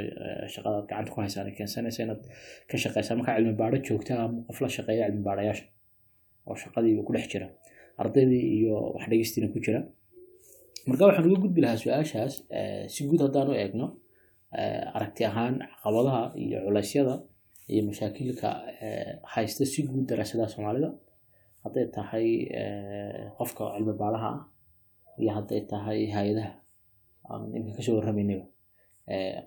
shaqada 0.53 0.77
gacanta 0.89 1.11
ku 1.13 1.19
haysaan 1.21 1.51
keensanayso 1.57 1.99
inaad 2.05 2.21
ka 2.69 2.75
shaqeysa. 2.83 3.11
Markaa 3.19 3.35
cilmi 3.37 3.53
baadho 3.61 3.77
joogta 3.87 4.13
ama 4.23 4.39
qof 4.47 4.57
la 4.63 4.69
shaqeeya 4.77 5.05
cilmi 5.09 5.23
baadhayaasha 5.27 5.65
oo 6.47 6.55
shaqadii 6.63 6.93
ku 7.07 7.11
dhex 7.15 7.25
jira. 7.33 7.47
Ardaydii 8.01 8.43
iyo 8.57 8.75
wax 8.95 9.05
dhegeystiina 9.11 9.47
ku 9.53 9.59
jira. 9.65 9.79
Marka 10.87 11.03
waxaan 11.09 11.25
uga 11.29 11.37
gudbi 11.43 11.59
lahaa 11.65 11.77
su'aashaas 11.83 12.33
si 12.93 12.99
guud 13.09 13.21
haddaan 13.25 13.47
u 13.51 13.53
eegno 13.63 13.85
aragti 14.97 15.21
ahaan 15.29 15.55
caqabadaha 15.71 16.21
iyo 16.43 16.57
culeysyada 16.65 17.15
iyo 17.71 17.81
mashaakilka 17.89 18.49
haysta 19.33 19.63
si 19.73 19.79
guud 19.89 20.05
daraasadaha 20.09 20.49
soomaalida 20.55 20.89
hadday 21.63 21.85
tahay 21.97 22.27
qofka 23.37 23.63
cilmi 23.75 23.93
baalaha 24.01 24.29
ah 24.35 24.39
iyo 25.21 25.31
hadday 25.37 25.61
tahay 25.73 25.99
hay'adaha 26.15 26.51
aan 27.31 27.71
ka 27.77 27.81
soo 27.85 27.95
warramaynaba 27.99 28.45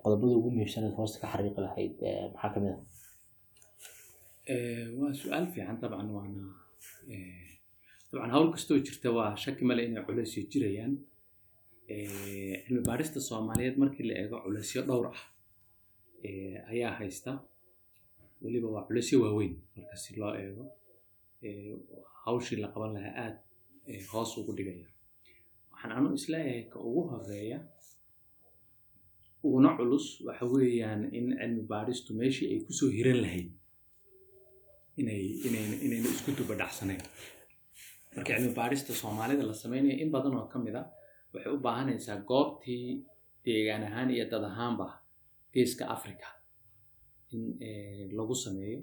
qodobada 0.03 0.33
ugu 0.39 0.49
muhiimsanaed 0.55 0.93
hoosta 0.99 1.17
ka 1.21 1.27
xariiqi 1.33 1.59
lahayd 1.65 1.93
maxaa 2.33 2.51
ka 2.53 2.59
mid 2.63 2.71
ah? 2.75 2.79
Waa 4.99 5.11
su'aal 5.21 5.45
fiican 5.53 5.77
dabcan 5.81 6.09
waana 6.17 6.43
dabcan 8.11 8.31
hawl 8.35 8.47
kastoo 8.55 8.77
jirta 8.87 9.09
waa 9.17 9.31
shaki 9.43 9.63
male 9.69 9.81
inay 9.87 10.03
culeysyo 10.07 10.41
jirayaan 10.51 10.93
cilmi 12.65 12.81
baarista 12.89 13.19
soomaaliyeed 13.29 13.77
markii 13.81 14.05
la 14.09 14.13
eego 14.21 14.37
culeysyo 14.45 14.81
dhowr 14.89 15.07
ah 15.13 15.21
ayaa 16.71 16.93
haysta. 16.99 17.31
Weliba 18.43 18.67
waa 18.75 18.83
culeysyo 18.87 19.17
waaweyn 19.23 19.53
marka 19.75 19.95
si 20.03 20.11
loo 20.19 20.33
eego. 20.43 20.63
Hawshii 22.23 22.59
la 22.63 22.67
qaban 22.73 22.91
lahaa 22.95 23.13
aada 23.23 23.39
hoos 24.11 24.31
ugu 24.39 24.51
dhigaya. 24.57 24.87
Waxaan 25.71 25.91
anu 25.97 26.07
is 26.17 26.25
leeyahay 26.33 26.63
ka 26.73 26.77
ugu 26.87 27.01
horreeya 27.11 27.59
uguna 29.43 29.69
culus 29.77 30.05
waxa 30.27 30.45
weeyaan 30.53 31.01
in 31.17 31.25
cilmi 31.39 31.63
baaristu 31.73 32.13
meeshii 32.19 32.47
ay 32.53 32.59
ku 32.65 32.71
soo 32.79 32.89
hiran 32.97 33.19
lahayd 33.25 33.49
inay 35.01 35.23
inayn 35.47 35.71
inayna 35.85 36.09
isku 36.15 36.31
duba 36.37 36.53
dhacsanayn 36.61 37.01
marka 38.15 38.29
cilmi 38.37 38.53
baarista 38.59 38.91
soomaalida 39.01 39.43
la 39.49 39.55
sameynaya 39.63 39.95
in 40.03 40.09
badan 40.15 40.33
oo 40.39 40.47
ka 40.53 40.57
mid 40.65 40.75
a 40.79 40.83
waxay 41.33 41.51
u 41.55 41.59
baahanaysaa 41.65 42.17
goobtii 42.29 42.85
deegaan 43.45 43.83
ahaan 43.89 44.09
iyo 44.15 44.25
dad 44.31 44.43
ahaanba 44.51 44.87
geeska 45.53 45.83
africa 45.95 46.27
in 47.33 47.43
lagu 48.17 48.35
sameeyo. 48.45 48.79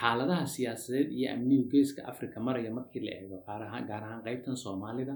Xaaladaha 0.00 0.44
siyaasadeed 0.54 1.08
iyo 1.18 1.28
amnigu 1.34 1.64
geeska 1.72 2.00
africa 2.12 2.36
maraya 2.46 2.70
markii 2.78 3.00
la 3.06 3.12
eego 3.20 3.36
gaar 3.46 3.62
ahaan 4.02 4.20
qaybtan 4.26 4.56
soomaalida 4.64 5.14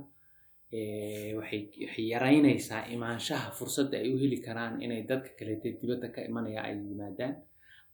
waxay 1.38 1.62
waxay 1.86 2.06
yaraynaysaa 2.12 2.82
imaanshaha 2.94 3.48
fursadda 3.58 3.96
ay 4.02 4.08
u 4.14 4.18
heli 4.22 4.38
karaan 4.46 4.74
inay 4.84 5.02
dadka 5.10 5.30
kaleete 5.38 5.68
dibadda 5.80 6.08
ka 6.14 6.20
imanaya 6.28 6.60
ay 6.68 6.74
yimaadaan 6.88 7.34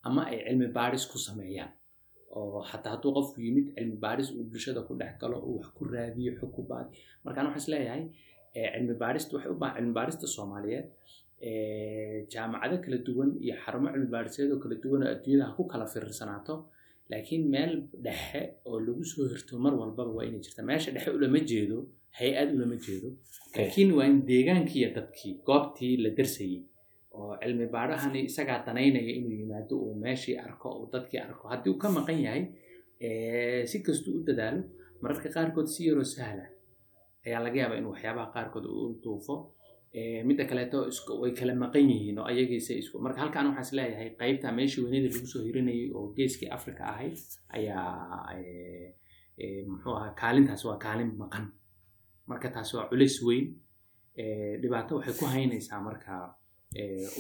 ama 0.07 0.21
ay 0.31 0.39
cilmi 0.47 0.69
baadhis 0.77 1.05
ku 1.11 1.19
sameeyaan. 1.29 1.73
Oo 2.39 2.59
xataa 2.71 2.93
hadduu 2.95 3.13
qofku 3.17 3.39
yimid 3.47 3.67
cilmi 3.77 3.97
baadhis 4.05 4.29
uu 4.37 4.45
bulshada 4.51 4.81
ku 4.89 4.93
dhex 5.01 5.13
galo 5.21 5.39
uu 5.49 5.57
wax 5.59 5.69
ku 5.77 5.83
raadiyo 5.95 6.33
xog 6.39 6.51
ku 6.57 6.63
baadi. 6.71 6.91
Markaan 7.25 7.47
waxaan 7.49 7.63
is 7.65 7.69
leeyahay 7.73 8.03
cilmi 8.75 8.95
baadhista 9.03 9.31
waxay 9.37 9.51
u 9.55 9.59
baahan 9.63 9.77
cilmi 9.83 9.95
baadhista 9.99 10.27
soomaaliyeed 10.37 10.87
jaamacado 12.33 12.77
kala 12.85 12.99
duwan 13.07 13.31
iyo 13.45 13.55
xarumo 13.65 13.89
cilmi 13.95 14.09
baadhiseed 14.15 14.51
oo 14.55 14.59
kala 14.65 14.75
duwan 14.83 15.01
oo 15.05 15.11
adduunyada 15.15 15.45
ha 15.49 15.55
ku 15.59 15.63
kala 15.73 15.85
firirsanaato 15.93 16.55
laakiin 17.11 17.43
meel 17.55 17.73
dhexe 18.05 18.41
oo 18.69 18.79
lagu 18.87 19.05
soo 19.11 19.25
hirto 19.33 19.55
mar 19.65 19.75
walbaba 19.81 20.11
waa 20.17 20.25
inay 20.29 20.41
jirta 20.47 20.63
meesha 20.69 20.91
dhexe 20.95 21.11
ulama 21.19 21.39
jeedo 21.51 21.77
hay'ad 22.19 22.49
ulama 22.57 22.77
jeedo 22.87 23.09
laakiin 23.57 23.91
waa 23.97 24.07
in 24.11 24.17
deegaankii 24.31 24.81
iyo 24.83 24.91
dadkii 24.99 25.33
goobtii 25.49 25.95
la 26.05 26.11
darsayey 26.19 26.61
oo 27.19 27.33
cilmi 27.43 27.67
baadhahani 27.75 28.21
isagaa 28.31 28.59
danaynaya 28.67 29.13
inuu 29.19 29.35
yimaado 29.41 29.75
uu 29.85 29.95
meeshii 30.05 30.37
arko 30.47 30.69
uu 30.81 30.87
dadkii 30.95 31.21
arko 31.27 31.45
haddii 31.53 31.71
uu 31.73 31.79
ka 31.83 31.89
maqan 31.99 32.19
yahay 32.27 32.43
si 33.71 33.77
kastuu 33.87 34.15
u 34.19 34.21
dadaalo 34.29 34.61
mararka 35.03 35.29
qaarkood 35.37 35.67
si 35.75 35.81
yaroo 35.89 36.05
sahla 36.15 36.45
ayaa 37.27 37.41
laga 37.47 37.57
yaabaa 37.63 37.79
inuu 37.81 37.93
waxyaabaha 37.95 38.33
qaarkood 38.35 38.65
u 38.65 39.01
duufo. 39.05 39.37
Midda 40.29 40.45
kaleeto 40.51 40.79
way 41.23 41.33
kala 41.39 41.55
maqan 41.65 41.89
yihiin 41.93 42.19
oo 42.21 42.27
ayagiisa 42.33 42.73
isku 42.81 42.99
marka 43.05 43.21
halkaan 43.25 43.47
waxaan 43.51 43.67
is 43.67 43.73
leeyahay 43.79 44.09
qaybta 44.21 44.53
meeshii 44.59 44.83
weynada 44.85 45.09
lagu 45.15 45.27
soo 45.33 45.43
hirinayay 45.47 45.87
oo 45.97 46.07
geeskii 46.17 46.49
africa 46.57 46.83
ahayd 46.93 47.17
ayaa 47.57 47.85
muxuu 49.71 49.95
ahaa 49.99 50.15
kaalintaas 50.23 50.65
waa 50.69 50.79
kaalin 50.85 51.11
maqan. 51.23 51.45
Marka 52.31 52.49
taasi 52.55 52.77
waa 52.77 52.89
culays 52.91 53.17
weyn. 53.27 53.47
Dhibaato 54.63 54.93
waxay 54.99 55.15
ku 55.21 55.25
haynaysaa 55.35 55.81
marka 55.89 56.13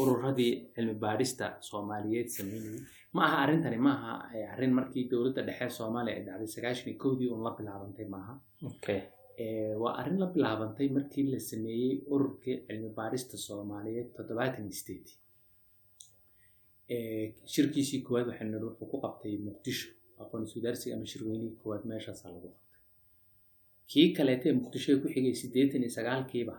ururadii 0.01 0.53
cilmi 0.75 0.95
baadhista 1.05 1.47
soomaaliyeed 1.69 2.29
sameynayay. 2.37 2.81
Ma 3.17 3.23
aha 3.27 3.37
arrintani 3.45 3.79
ma 3.87 3.93
aha 3.99 4.13
arrin 4.53 4.73
markii 4.79 5.09
dowladda 5.11 5.43
dhexe 5.49 5.69
soomaaliya 5.79 6.17
ay 6.17 6.23
dhacday 6.27 6.49
sagaashan 6.57 6.89
iyo 6.91 6.99
kowdii 7.03 7.29
un 7.35 7.41
la 7.47 7.51
bilaabantay 7.59 8.07
maaha 8.15 8.35
waa 9.83 9.93
arrin 10.01 10.19
la 10.23 10.27
bilaabantay 10.35 10.89
markii 10.97 11.25
la 11.33 11.39
sameeyey 11.51 11.95
ururkii 12.15 12.57
cilmi 12.67 12.91
baadhista 12.99 13.37
soomaaliyeed 13.47 14.09
toddobaatan 14.17 14.69
sideed 14.79 15.07
shirkiisii 17.53 18.01
koowaad 18.07 18.27
waxay 18.31 18.49
wuxuu 18.67 18.87
ku 18.93 18.97
qabtay 19.05 19.35
muqdisho 19.47 19.89
aqoon 20.23 20.45
sudaarsiga 20.53 20.93
ama 20.97 21.07
shirweynihii 21.13 21.57
koowaad 21.63 21.85
meeshaasaa 21.91 22.31
lagu 22.35 22.49
qabtay. 22.55 22.81
Kii 23.91 24.09
kaleete 24.17 24.49
muqdisho 24.61 24.91
ku 25.03 25.07
xigay 25.15 25.35
siddeetan 25.43 25.83
iyo 25.85 25.91
sagaalkiiba 25.99 26.55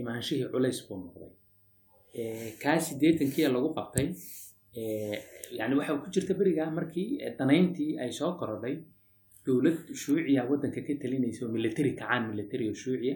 imaanshihii 0.00 0.48
culays 0.52 0.78
buu 0.86 0.98
noqday. 1.04 1.32
Kaa 2.62 2.78
siddeetankiia 2.88 3.48
lagu 3.56 3.68
qabtay 3.78 4.06
yani 5.58 5.74
waxa 5.78 5.92
ku 6.02 6.08
jirta 6.14 6.32
berigaa 6.40 6.70
markii 6.78 7.08
danayntii 7.38 7.92
ay 8.02 8.10
soo 8.18 8.32
korodhay 8.40 8.74
dowlad 9.48 9.78
shuuciya 10.02 10.42
waddanka 10.50 10.80
ka 10.86 10.92
talinaysa 11.02 11.40
oo 11.46 11.50
military 11.58 11.90
kacaan 12.00 12.22
military 12.32 12.64
oo 12.70 12.76
shuuciya 12.84 13.14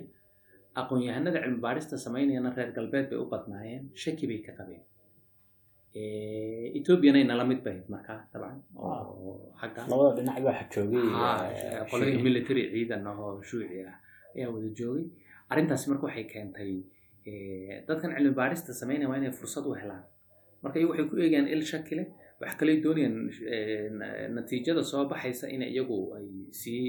aqoon-yahanada 0.81 1.39
cilmi 1.45 1.61
baadhista 1.67 1.97
samaynayana 2.07 2.51
reer 2.57 2.71
galbeed 2.79 3.07
bay 3.11 3.19
u 3.23 3.27
badnaayeen 3.33 3.83
shaki 4.03 4.25
bay 4.31 4.41
ka 4.47 4.53
qabeen. 4.59 4.83
Ethoobiana 6.79 7.21
nala 7.31 7.45
mid 7.51 7.61
bahayd 7.65 7.85
markaa 7.95 8.19
dabcan 8.33 8.59
oo 8.77 9.53
xagga 9.61 9.83
labada 9.91 10.13
dhinac 10.19 10.39
baa 10.47 10.63
joogay 10.75 11.05
qolada 11.91 12.19
military 12.29 12.63
ciidan 12.73 13.05
oo 13.13 13.29
shuuci 13.49 13.77
ah 13.91 13.97
ayaa 14.37 14.49
wada 14.55 14.69
joogay. 14.81 15.05
Arrintaasi 15.53 15.85
marka 15.93 16.05
waxay 16.09 16.25
keentay 16.33 16.71
dadkan 17.89 18.11
cilmi 18.17 18.33
baadhista 18.41 18.71
samaynaya 18.81 19.09
waa 19.11 19.19
inay 19.21 19.33
fursad 19.41 19.65
u 19.71 19.75
helaan. 19.81 20.05
Marka 20.63 20.77
iyagu 20.81 20.93
waxay 20.93 21.07
ku 21.11 21.15
eegayaan 21.25 21.49
il 21.55 21.63
shakile 21.73 22.05
wax 22.43 22.53
kaley 22.61 22.77
doonayaan 22.85 23.17
natiijada 24.37 24.83
soo 24.91 25.05
baxaysa 25.13 25.47
in 25.55 25.63
iyagu 25.63 25.99
ay 26.17 26.27
sii 26.61 26.83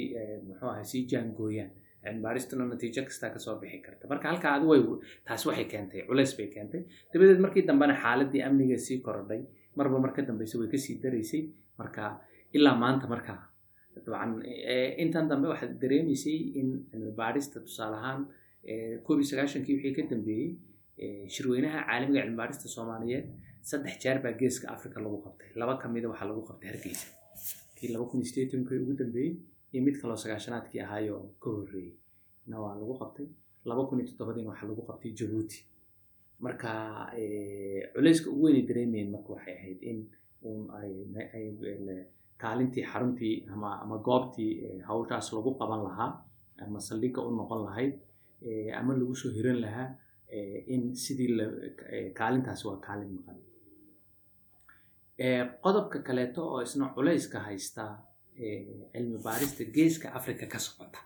muxuu 0.48 0.70
ahay 0.74 0.86
sii 0.92 1.04
jaangooyaan. 1.12 1.72
Cilmibaaristuna 2.04 2.66
natiijo 2.72 3.02
kastaa 3.08 3.30
ka 3.36 3.40
soo 3.46 3.56
bixi 3.62 3.80
karta. 3.86 4.08
Marka 4.12 4.28
halkaa 4.32 4.54
adi 4.58 4.66
way 4.72 4.82
taasi 5.28 5.46
waxay 5.50 5.66
keentay 5.74 6.02
culays 6.08 6.32
bay 6.38 6.48
keentay. 6.56 6.82
Dabadeed 7.14 7.40
markii 7.46 7.64
dambena 7.70 7.96
xaaladii 8.04 8.42
amniga 8.48 8.78
sii 8.88 8.98
korodhay 9.06 9.42
marba 9.78 9.98
mar 10.04 10.12
ka 10.16 10.22
dambeysa 10.30 10.56
way 10.60 10.68
ka 10.74 10.78
sii 10.86 10.96
daraysay. 11.04 11.42
Marka 11.80 12.04
ilaa 12.58 12.76
maanta 12.84 13.08
markaa 13.14 13.40
dabcan 13.96 14.32
intan 15.04 15.26
dambe 15.32 15.48
waxaad 15.54 15.74
dareemaysay 15.82 16.38
in 16.60 16.68
cilmibaarista 16.92 17.58
tusaale 17.66 17.96
ahaan 18.02 18.22
koob 19.06 19.18
iyo 19.20 19.28
sagaashankii 19.32 19.76
wixii 19.78 19.94
ka 19.98 20.04
dambeeyey 20.12 20.50
shirweynaha 21.34 21.80
caalamiga 21.88 22.22
cilmibaarista 22.26 22.68
soomaaliyeed 22.76 23.26
saddex 23.70 23.96
jeer 24.04 24.18
baa 24.24 24.34
geeska 24.42 24.66
africa 24.76 24.98
lagu 25.06 25.18
qabtay. 25.26 25.50
Laba 25.60 25.74
kamida 25.84 26.08
waxaa 26.12 26.28
lagu 26.32 26.42
qabtay 26.50 26.68
hargeysa. 26.72 27.08
Kii 27.78 27.90
laba 27.94 28.06
kun 28.12 28.24
sideetankii 28.30 28.80
ugu 28.84 28.94
dambeeyey 29.02 29.32
iyo 29.74 29.82
mid 29.86 29.96
kaloo 30.02 30.18
sagaashanaadkii 30.24 30.82
ahaayo 30.86 31.16
ka 31.42 31.50
horreeyey 31.58 31.94
na 32.50 32.56
waa 32.64 32.76
lagu 32.82 32.94
qabtay. 33.02 33.28
Laba 33.70 33.82
kun 33.88 34.00
iyo 34.00 34.08
toddobadiina 34.10 34.50
waxaa 34.52 34.68
lagu 34.72 34.82
qabtay 34.90 35.12
jabuuti 35.20 35.60
marka 36.46 36.72
culayska 37.94 38.28
ugu 38.34 38.44
weynay 38.46 38.64
dareemayeen 38.70 39.10
marka 39.16 39.30
waxay 39.36 39.56
ahayd 39.60 39.80
in 39.90 40.00
kaalintii 42.44 42.84
xaruntii 42.92 43.36
ama 43.54 43.70
ama 43.84 43.98
goobtii 44.08 44.82
hawshaas 44.88 45.28
lagu 45.38 45.52
qaban 45.60 45.82
lahaa 45.88 46.12
ama 46.66 46.80
saldhigga 46.88 47.22
u 47.28 47.32
noqon 47.40 47.62
lahayd 47.68 47.94
ama 48.80 48.92
lagu 49.00 49.16
soo 49.22 49.32
hiran 49.38 49.60
lahaa 49.66 49.88
in 50.74 50.84
sidii 51.04 51.30
kaalintaasi 52.20 52.64
waa 52.68 52.80
kaalin 52.88 53.12
maqan 53.18 53.38
qodobka 55.64 56.00
kaleeto 56.08 56.42
oo 56.54 56.62
isna 56.62 56.90
culayska 56.96 57.40
haysta 57.48 57.84
cilmi 58.94 59.18
baarista 59.24 59.64
geeska 59.76 60.08
africa 60.20 60.46
ka 60.54 60.60
socota. 60.60 61.00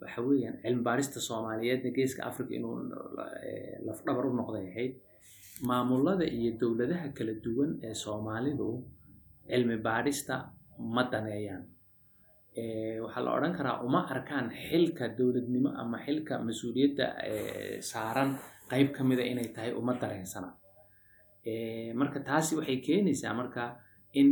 Waxa 0.00 0.22
weeyaan 0.22 0.56
cilmi 0.62 0.82
baarista 0.82 1.20
soomaaliyeedna 1.20 1.90
geeska 1.96 2.22
africa 2.30 2.52
inuu 2.58 2.76
lafdhabar 3.86 4.26
u 4.26 4.32
noqday 4.40 4.66
ahayd 4.70 4.94
maamulada 5.68 6.24
iyo 6.24 6.52
dowladaha 6.60 7.08
kala 7.18 7.32
duwan 7.44 7.70
ee 7.82 7.94
soomaalidu 7.94 8.68
cilmi 9.50 9.76
baarista 9.86 10.34
ma 10.94 11.02
daneeyaan. 11.12 11.64
Waxaa 13.04 13.22
la 13.24 13.30
odhan 13.36 13.54
karaa 13.58 13.80
uma 13.86 14.00
arkaan 14.14 14.50
xilka 14.68 15.04
dowladnimo 15.18 15.70
ama 15.82 15.98
xilka 16.06 16.34
mas'uuliyadda 16.46 17.06
saaran 17.90 18.30
qeyb 18.70 18.88
ka 18.96 19.04
mida 19.04 19.22
inay 19.22 19.48
tahay 19.54 19.72
uma 19.80 19.94
dareensana 20.02 20.50
marka 22.00 22.18
taasi 22.28 22.56
waxay 22.58 22.78
keenaysaa 22.86 23.34
marka 23.40 23.64
in 24.20 24.28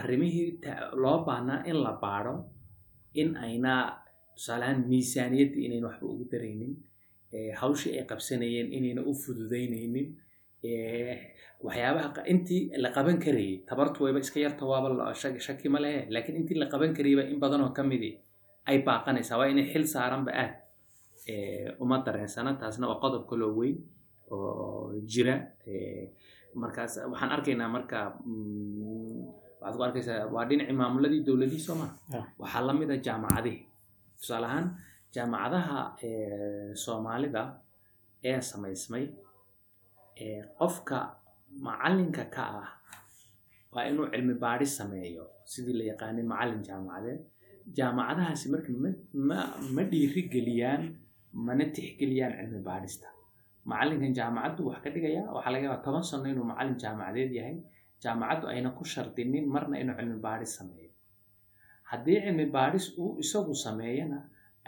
arrimihii 0.00 0.48
loo 1.02 1.18
baahnaa 1.28 1.64
in 1.70 1.76
la 1.86 1.92
baadho 2.04 2.34
in 3.20 3.36
ayna 3.46 3.72
tusaaleahaan 4.34 4.84
miisaaniyaddii 4.90 5.64
inayn 5.66 5.84
waxba 5.88 6.06
ugu 6.12 6.24
daraynin 6.32 6.72
hawshii 7.60 7.92
ay 7.98 8.04
qabsanayeen 8.10 8.68
inayna 8.78 9.02
u 9.10 9.12
fududaynaynin 9.22 10.06
waxyaabaha 11.66 12.22
intii 12.32 12.60
la 12.84 12.90
qaban 12.96 13.18
karayay 13.24 13.54
tabartu 13.68 14.04
wayba 14.04 14.20
iska 14.24 14.38
yarta 14.44 14.64
waaba 14.70 15.14
shaki 15.46 15.68
ma 15.74 15.78
lehe 15.84 16.00
laakiin 16.14 16.36
intii 16.40 16.58
la 16.62 16.66
qaban 16.72 16.92
karayba 16.96 17.22
in 17.32 17.38
badanoo 17.42 17.70
ka 17.76 17.82
midi 17.90 18.10
ay 18.70 18.78
baaqanaysaa 18.86 19.38
waa 19.40 19.48
inay 19.52 19.66
xil 19.72 19.84
saaranba 19.94 20.30
aad 20.42 20.52
uma 21.82 21.96
dareensana 22.06 22.52
taasna 22.60 22.86
waa 22.90 23.00
qodob 23.04 23.24
kaloo 23.30 23.52
weyn 23.58 23.76
oo 24.34 24.92
jira 25.12 25.34
markaas 26.62 26.92
waxaan 27.10 27.30
arkaynaa 27.36 27.68
marka 27.76 27.98
waxaad 29.60 29.74
ku 29.78 29.82
arkaysaa 29.88 30.26
waa 30.34 30.44
dhinacii 30.48 30.76
maamuladii 30.80 31.22
dowladii 31.26 31.62
soo 31.66 31.76
maa 31.80 31.92
waxaa 32.42 32.62
la 32.68 32.72
mid 32.80 32.90
a 32.94 32.96
jaamacadihii. 33.06 33.62
Tusaale 34.20 34.46
ahaan 34.50 34.66
jaamacadaha 35.14 35.78
soomaalida 36.84 37.42
ee 38.28 38.40
samaysmay 38.50 39.04
qofka 40.58 40.98
macalinka 41.66 42.24
ka 42.34 42.44
ah 42.62 42.68
waa 43.72 43.84
inuu 43.90 44.06
cilmi 44.12 44.34
baadhis 44.44 44.72
sameeyo 44.80 45.24
sidii 45.52 45.74
la 45.78 45.84
yaqaanin 45.92 46.26
macallin 46.32 46.62
jaamacadeed. 46.68 47.20
Jaamacadahaasi 47.78 48.46
marka 48.52 48.70
ma 49.28 49.38
ma 49.74 49.82
dhiiri 49.90 50.22
geliyaan 50.34 50.82
mana 51.46 51.64
tixgeliyaan 51.76 52.32
cilmi 52.40 52.60
baadhista 52.68 53.08
macallinkan 53.70 54.12
jaamacaddu 54.18 54.62
wax 54.70 54.78
ka 54.84 54.88
dhigaya 54.94 55.22
waxaa 55.34 55.52
laga 55.54 55.64
yaabaa 55.66 55.84
toban 55.86 56.04
sano 56.10 56.26
inuu 56.32 56.46
macallin 56.50 56.76
jaamacadeed 56.82 57.32
yahay 57.38 57.56
jaamacaddu 58.02 58.44
ayna 58.52 58.70
ku 58.78 58.82
shardinin 58.92 59.44
marna 59.54 59.76
inuu 59.82 59.96
cilmi 59.98 60.18
baadhis 60.26 60.52
sameeyo. 60.58 60.90
Haddii 61.90 62.18
cilmi 62.24 62.46
baadhis 62.56 62.86
uu 63.02 63.10
isagu 63.22 63.54
sameeyana 63.64 64.18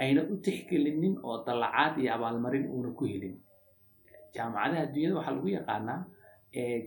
ayna 0.03 0.21
u 0.33 0.35
tixgelinin 0.45 1.15
oo 1.29 1.37
dallacaad 1.47 1.95
iyo 2.03 2.11
abaalmarin 2.17 2.65
uuna 2.75 2.91
ku 2.99 3.05
helin. 3.11 3.37
Jaamacadaha 4.35 4.83
adduunyada 4.87 5.15
waxaa 5.19 5.35
lagu 5.37 5.49
yaqaanaa 5.59 6.01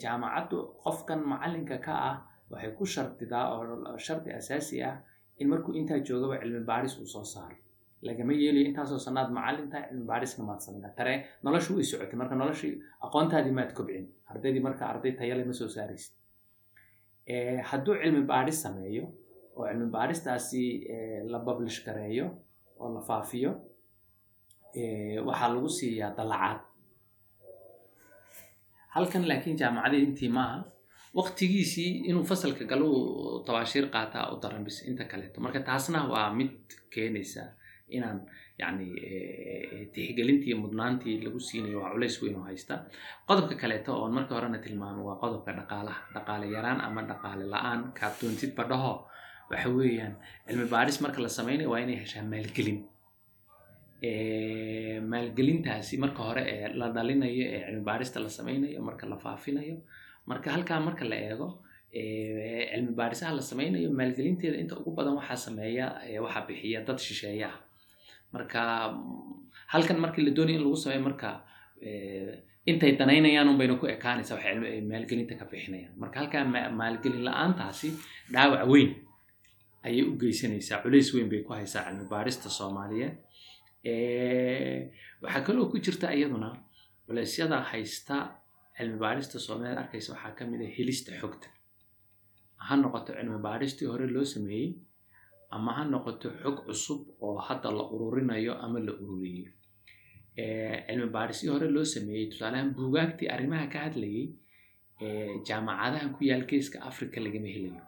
jaamacaddu 0.01 0.57
qofkan 0.83 1.19
macallinka 1.31 1.77
ka 1.85 1.93
ah 2.11 2.15
waxay 2.51 2.71
ku 2.77 2.83
shardidaa 2.93 3.45
oo 3.55 3.97
shardi 4.05 4.29
asaasi 4.39 4.75
ah 4.89 4.95
in 5.39 5.47
markuu 5.51 5.71
intaa 5.79 5.99
joogaba 6.07 6.35
cilmi 6.41 6.61
baadhis 6.69 6.93
uu 7.01 7.07
soo 7.13 7.23
saaro 7.33 7.55
lagama 8.07 8.33
yeelayo 8.41 8.65
intaasoo 8.69 8.99
sanaad 9.07 9.29
macallintaa 9.37 9.81
cilmi 9.87 10.05
baadhisna 10.11 10.43
maad 10.49 10.59
samayna 10.65 10.89
tare 10.99 11.13
noloshu 11.45 11.71
way 11.77 11.85
socotay 11.91 12.17
marka 12.21 12.35
noloshii 12.41 12.73
aqoontaadii 13.05 13.55
maad 13.59 13.71
kobcin 13.77 14.05
ardaydii 14.31 14.63
marka 14.67 14.83
arday 14.91 15.11
tayale 15.19 15.43
ma 15.49 15.53
soo 15.59 15.69
saaraysid 15.75 16.13
hadduu 17.69 17.95
cilmi 18.01 18.21
baadhis 18.31 18.59
sameeyo 18.65 19.03
oo 19.57 19.65
cilmi 19.69 19.87
baadhistaasi 19.97 20.63
la 21.33 21.39
publish 21.47 21.77
gareeyo 21.85 22.25
oo 22.83 22.89
la 22.95 23.01
faafiyo 23.09 23.51
waxaa 25.27 25.49
lagu 25.53 25.69
siiyaa 25.79 26.11
dallacaad 26.17 26.59
halkan 28.95 29.23
laakiin 29.29 29.57
jaamacadii 29.61 30.01
intii 30.07 30.29
maaha 30.37 30.59
waqtigiisii 31.19 31.89
inuu 32.09 32.23
fasalka 32.31 32.63
galo 32.71 32.89
tabaashiir 33.47 33.85
qaataa 33.95 34.25
u 34.33 34.39
daran 34.43 34.65
inta 34.89 35.03
kaleeto 35.11 35.37
marka 35.45 35.59
taasna 35.69 35.99
waa 36.13 36.29
mid 36.39 36.51
keenaysa 36.93 37.43
inaan 37.97 38.19
yani 38.61 38.87
tixgelintii 39.93 40.55
mudnaantii 40.63 41.15
lagu 41.25 41.39
siinayo 41.47 41.77
waa 41.83 41.91
culays 41.93 42.15
weyn 42.23 42.35
oo 42.39 42.43
haysta 42.49 42.73
qodobka 43.27 43.55
kaleeto 43.61 43.91
oon 44.01 44.11
marka 44.17 44.31
horena 44.37 44.57
tilmaamo 44.65 45.01
waa 45.09 45.17
qodobka 45.23 45.51
dhaqaalaha 45.59 45.99
dhaqaale 46.15 46.45
yaraan 46.55 46.79
ama 46.87 47.01
dhaqaale 47.11 47.45
la'aan 47.53 47.81
kaad 47.99 48.15
badhaho 48.59 48.93
waxa 49.51 49.69
weeyaan 49.77 50.13
cilmi 50.47 50.65
baadhis 50.73 50.97
marka 51.05 51.19
la 51.25 51.29
sameynayo 51.39 51.69
waa 51.73 51.81
inay 51.85 51.97
heshaa 52.03 52.23
maalgelin 52.33 52.79
maalgelintaasi 55.11 55.95
marka 56.03 56.21
hore 56.27 56.43
ee 56.53 56.67
la 56.79 56.87
dhalinayo 56.95 57.45
ee 57.55 57.61
cilmi 57.65 57.83
baadhista 57.89 58.17
la 58.25 58.29
sameynayo 58.37 58.79
marka 58.89 59.05
la 59.11 59.17
faafinayo 59.25 59.75
marka 60.31 60.47
halkaa 60.55 60.79
marka 60.87 61.03
la 61.11 61.17
eego 61.27 61.47
cilmi 62.71 62.93
baadhisaha 62.99 63.31
la 63.39 63.43
sameynayo 63.51 63.89
maalgelinteeda 63.99 64.57
inta 64.63 64.75
ugu 64.81 64.91
badan 64.97 65.13
waxaa 65.19 65.39
sameeya 65.47 65.85
waxaa 66.25 66.43
bixiya 66.47 66.79
dad 66.87 66.99
shisheeyaha 67.07 67.57
marka 68.33 68.61
halkan 69.73 69.97
markii 70.03 70.23
la 70.27 70.31
doonaya 70.37 70.57
in 70.59 70.63
lagu 70.65 70.77
sameeyo 70.83 71.03
marka 71.09 71.29
intay 72.69 72.91
danaynayaan 72.99 73.47
unbayna 73.53 73.75
ku 73.81 73.85
ekaanaysa 73.95 74.35
waxay 74.37 74.81
maalgelinta 74.91 75.33
ka 75.39 75.45
bixinayaan. 75.51 75.93
Marka 76.01 76.15
halkaa 76.21 76.43
maalgelin 76.79 77.23
la'aantaasi 77.27 77.89
dhaawac 78.33 78.63
weyn 78.73 78.89
ayay 79.87 80.03
u 80.09 80.11
geysanaysaa 80.21 80.81
culays 80.83 81.09
weyn 81.15 81.27
bay 81.31 81.41
ku 81.45 81.51
haysaa 81.59 81.83
cilmi 81.87 82.05
baadhista 82.13 82.47
soomaaliyeed 82.59 83.13
waxaa 85.23 85.43
kaloo 85.47 85.65
ku 85.71 85.77
jirta 85.85 86.07
iyaduna 86.17 86.49
culeysyada 87.07 87.57
haysta 87.71 88.15
cilmi 88.77 88.97
baadhista 89.03 89.37
soomaaliyeed 89.45 89.79
arkaysa 89.83 90.09
waxaa 90.13 90.33
ka 90.37 90.43
mid 90.51 90.61
ah 90.65 90.71
helista 90.77 91.11
xogta. 91.21 91.47
Ha 92.67 92.73
noqoto 92.81 93.11
cilmi 93.17 93.39
baadhistii 93.47 93.87
hore 93.91 94.05
loo 94.15 94.25
sameeyey 94.35 94.69
ama 95.55 95.71
ha 95.77 95.83
noqoto 95.93 96.27
xog 96.43 96.57
cusub 96.65 97.01
oo 97.25 97.37
hadda 97.47 97.69
la 97.77 97.83
ururinayo 97.93 98.53
ama 98.65 98.79
la 98.87 98.93
ururiyey 99.03 99.47
cilmi 100.87 101.07
baadhistii 101.15 101.49
hore 101.53 101.67
loo 101.75 101.85
sameeyey 101.93 102.25
tusaalehaan 102.31 102.69
buugaagtii 102.75 103.27
arrimaha 103.35 103.65
ka 103.73 103.79
hadlayay 103.85 104.25
jaamacadaha 105.47 106.07
ku 106.15 106.19
yaal 106.29 106.43
geeska 106.49 106.77
africa 106.89 107.17
lagama 107.25 107.47
helayo. 107.55 107.81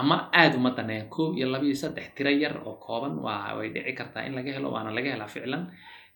Ama 0.00 0.16
aada 0.40 0.56
uma 0.60 0.70
daneeyan 0.76 1.08
koob 1.14 1.36
iyo 1.38 1.46
laba 1.52 1.64
iyo 1.66 1.74
saddex 1.82 2.14
tiro 2.14 2.30
yar 2.30 2.54
oo 2.66 2.74
kooban 2.84 3.14
waa 3.24 3.54
way 3.58 3.68
dhici 3.74 3.92
kartaa 3.98 4.26
in 4.26 4.34
laga 4.38 4.50
helo 4.56 4.68
waana 4.74 4.90
laga 4.96 5.10
helaa 5.14 5.26
ficlan. 5.34 5.62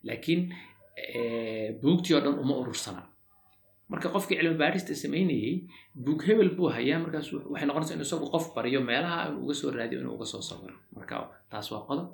Laakiin 0.07 0.41
buugtii 1.83 2.15
oo 2.15 2.21
dhan 2.25 2.37
uma 2.43 2.55
urursana 2.63 3.03
marka 3.93 4.09
qofkii 4.15 4.37
cilmi 4.41 4.57
baadhista 4.63 4.95
sameynayey 5.05 5.55
buug 6.05 6.21
hebel 6.27 6.51
buu 6.57 6.69
hayaa. 6.77 6.99
Markaas 7.05 7.27
waxay 7.53 7.67
noqonaysaa 7.69 7.97
in 7.99 8.05
isagu 8.07 8.27
qof 8.35 8.45
bariyo 8.57 8.81
meelaha 8.91 9.19
uga 9.43 9.55
soo 9.61 9.71
raadiyo 9.79 9.99
inuu 10.03 10.15
uga 10.19 10.27
soo 10.33 10.43
sawiro. 10.51 10.77
Marka 10.97 11.15
taas 11.51 11.67
waa 11.73 11.83
qodob. 11.89 12.09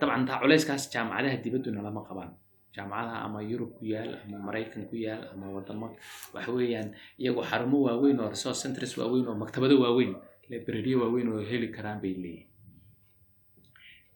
Dabcan 0.00 0.26
taa 0.28 0.38
culeyskaas 0.42 0.84
jaamacadaha 0.94 1.36
dibadduna 1.44 1.80
lama 1.86 2.02
qabaan. 2.08 2.30
Jaamacadaha 2.76 3.18
ama 3.26 3.40
yurub 3.50 3.70
ku 3.78 3.84
yaal 3.92 4.10
ama 4.24 4.36
maraykan 4.46 4.82
ku 4.90 4.96
yaal 5.06 5.22
ama 5.32 5.46
wadamo 5.56 5.86
waxa 6.34 6.50
weeyaan 6.56 6.88
iyagu 7.22 7.40
xarumo 7.50 7.78
waaweyn 7.86 8.20
oo 8.20 8.28
resource 8.34 8.60
centers 8.62 8.92
waaweyn 8.98 9.26
oo 9.30 9.34
maktabado 9.42 9.74
waaweyn 9.84 10.12
librariyo 10.50 10.96
waaweyn 11.02 11.28
oo 11.32 11.40
heli 11.50 11.68
karaan 11.76 11.98
bay 12.04 12.14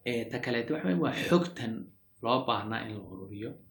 Eh, 0.05 0.29
ta 0.31 0.39
kaleeto 0.45 0.75
waxa 0.75 0.97
waa 1.05 1.15
xogtan 1.29 1.73
loo 2.25 2.39
baahnaa 2.49 2.85
in 2.89 2.93
la 2.97 3.01
ururiyo. 3.13 3.51
Eh, 3.53 3.70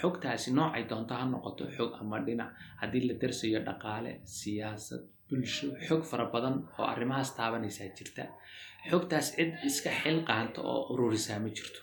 xogtaasi 0.00 0.48
noocay 0.56 0.84
doonto 0.90 1.14
ha 1.14 1.24
noqoto 1.32 1.64
xog 1.76 1.92
ama 2.00 2.16
dhinac. 2.26 2.50
Haddii 2.80 3.02
la 3.08 3.14
darsayo 3.22 3.60
dhaqaale 3.68 4.10
siyaasad 4.38 5.02
bulsho 5.28 5.66
xog 5.86 6.02
fara 6.10 6.26
badan 6.34 6.54
oo 6.78 6.84
arrimahaas 6.92 7.30
taabanaysaa 7.38 7.88
jirta 7.98 8.22
xogtaas 8.90 9.26
cid 9.36 9.50
iska 9.68 9.90
xil 10.02 10.18
qaanta 10.28 10.60
oo 10.72 10.80
ururisaa 10.92 11.38
ma 11.44 11.48
jirto. 11.56 11.80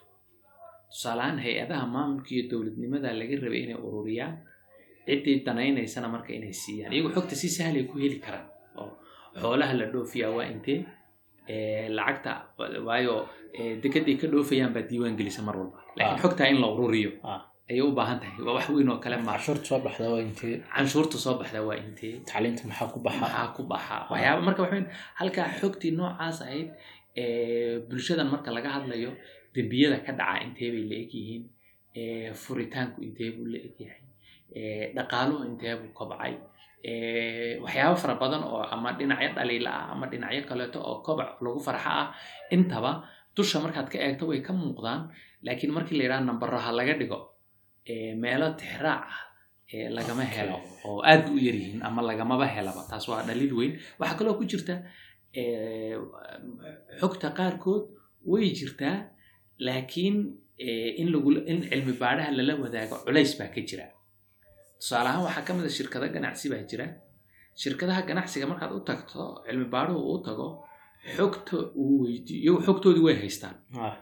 Tusaaleahaan 0.91 1.39
hay'adaha 1.45 1.85
maamulka 1.95 2.29
iyo 2.35 2.43
dowladnimada 2.51 3.09
laga 3.19 3.35
rabay 3.43 3.61
inay 3.65 3.77
ururiyaan 3.87 4.33
ciddii 5.07 5.37
danaynaysana 5.45 6.07
marka 6.15 6.31
inay 6.37 6.53
siiyaan. 6.63 6.93
Iyagoo 6.93 7.13
xogta 7.17 7.35
si 7.41 7.49
sahlay 7.57 7.83
ku 7.89 7.95
heli 8.03 8.19
karaan 8.25 8.47
oo 8.81 8.91
xoolaha 9.41 9.73
la 9.79 9.85
dhoofiyaa 9.93 10.31
waa 10.37 10.47
intee? 10.53 10.79
Eh, 10.79 10.85
lacagta 11.97 12.31
waayo 12.88 13.15
dekeday 13.83 14.15
ka 14.21 14.27
dhoofayaan 14.31 14.73
baa 14.75 14.85
diiwaan 14.89 15.15
gelisa 15.19 15.41
mar 15.47 15.55
walba. 15.59 15.79
Laakiin 15.97 16.17
Ah. 16.17 16.21
xogtaa 16.23 16.47
in 16.53 16.59
la 16.62 16.67
ururiyo. 16.73 17.12
Ah. 17.23 17.41
ayay 17.69 17.81
u 17.85 17.91
baahan 17.97 18.17
tahay. 18.21 18.41
Waa 18.45 18.53
wax 18.57 18.69
weyn 18.73 18.89
oo 18.89 18.97
kale 19.03 19.17
ma 19.27 19.38
soo 19.38 19.79
baxda 19.85 20.05
waa 20.13 20.21
intee? 20.27 20.55
Canshuurta 20.75 21.17
soo 21.25 21.35
baxda 21.39 21.59
waa 21.67 21.77
intee. 21.85 22.13
Tacliinta 22.27 22.63
maxaa 22.69 22.88
ku 22.93 22.99
baxa? 23.05 23.19
Maxaa 23.21 23.47
ku 23.55 23.62
baxa? 23.71 23.95
Waxyaaba 24.12 24.41
marka 24.47 24.59
waxa 24.63 24.75
weyn. 24.77 24.88
Halkaa 25.19 25.47
xogtii 25.59 25.91
noocaas 25.97 26.38
ahayd 26.45 26.69
bulshadan 27.89 28.27
marka 28.33 28.49
laga 28.57 28.69
hadlayo 28.75 29.12
dembiyada 29.53 29.97
ka 30.05 30.12
dhaca 30.19 30.41
intee 30.45 30.69
bay 30.73 30.83
la 30.91 30.95
eg 31.03 31.12
yihiin. 31.19 31.43
Furitaanku 32.41 32.97
intee 33.07 33.29
buu 33.35 33.45
la 33.53 33.57
eg 33.67 33.75
yahay. 33.83 34.01
Ee, 34.55 34.85
dhaqaaluhu 34.97 35.41
intee 35.49 35.73
buu 35.79 35.91
kobcay 35.97 36.33
ee, 36.83 37.59
waxyaabo 37.63 37.95
fara 38.01 38.15
badan 38.21 38.43
oo 38.43 38.61
ama 38.73 38.89
dhinacyo 38.97 39.29
dhaliila 39.37 39.69
ah 39.79 39.85
ama 39.93 40.05
dhinacyo 40.11 40.41
kaleeto 40.49 40.79
oo 40.89 40.95
kobac 41.05 41.29
lagu 41.43 41.59
farxa 41.67 41.91
ah 42.01 42.07
intaba 42.55 42.91
dusha 43.35 43.57
markaad 43.63 43.87
ka 43.91 43.97
eegto 44.05 44.23
way 44.31 44.39
ka 44.47 44.53
muuqdaan 44.53 45.01
laakiin 45.45 45.71
markii 45.75 45.97
la 45.97 46.03
yidhaha 46.05 46.23
nambaraha 46.29 46.71
laga 46.79 46.93
dhigo 46.99 47.19
ee, 47.91 48.15
meelo 48.21 48.47
tixraac 48.59 49.03
ah 49.11 49.19
ee, 49.73 49.89
lagama 49.97 50.23
helo 50.35 50.57
oo 50.87 50.99
aad 51.11 51.23
u 51.35 51.37
yar 51.45 51.55
yihiin 51.61 51.81
ama 51.87 52.01
lagamaba 52.09 52.45
helaba. 52.55 52.81
Taas 52.89 53.05
waa 53.11 53.21
dhaliil 53.27 53.53
weyn. 53.59 53.73
Waxaa 53.99 54.17
kaloo 54.19 54.35
ku 54.39 54.43
jirta 54.51 54.75
xogta 56.99 57.27
qaarkood 57.37 57.83
way 58.31 58.47
jirtaa 58.59 58.95
laakiin 59.65 60.15
ee, 60.59 60.89
in 61.01 61.07
lagu 61.13 61.29
in 61.51 61.59
cilmi 61.69 61.93
baadhaha 62.01 62.31
lala 62.37 62.53
wadaago 62.63 62.95
culays 63.05 63.31
baa 63.39 63.49
ka 63.55 63.61
jira 63.69 63.85
tusaale 64.79 65.09
ahaan 65.09 65.23
waxaa 65.27 65.43
ka 65.47 65.51
mid 65.57 65.65
a 65.69 65.71
shirkado 65.77 66.05
ganacsi 66.15 66.45
baa 66.51 66.63
jira. 66.69 66.85
Shirkadaha 67.61 68.01
ganacsiga 68.09 68.45
markaad 68.51 68.71
u 68.77 68.79
tagto 68.89 69.21
cilmi 69.45 69.65
baadhuhu 69.73 70.01
uu 70.11 70.19
tago 70.27 70.47
xogta 71.15 71.57
uu 71.81 71.95
weydiiyo 72.03 72.41
iyagu 72.43 72.59
xogtoodii 72.67 73.03
way 73.07 73.15
haystaan. 73.23 73.55
Ah, 73.85 73.95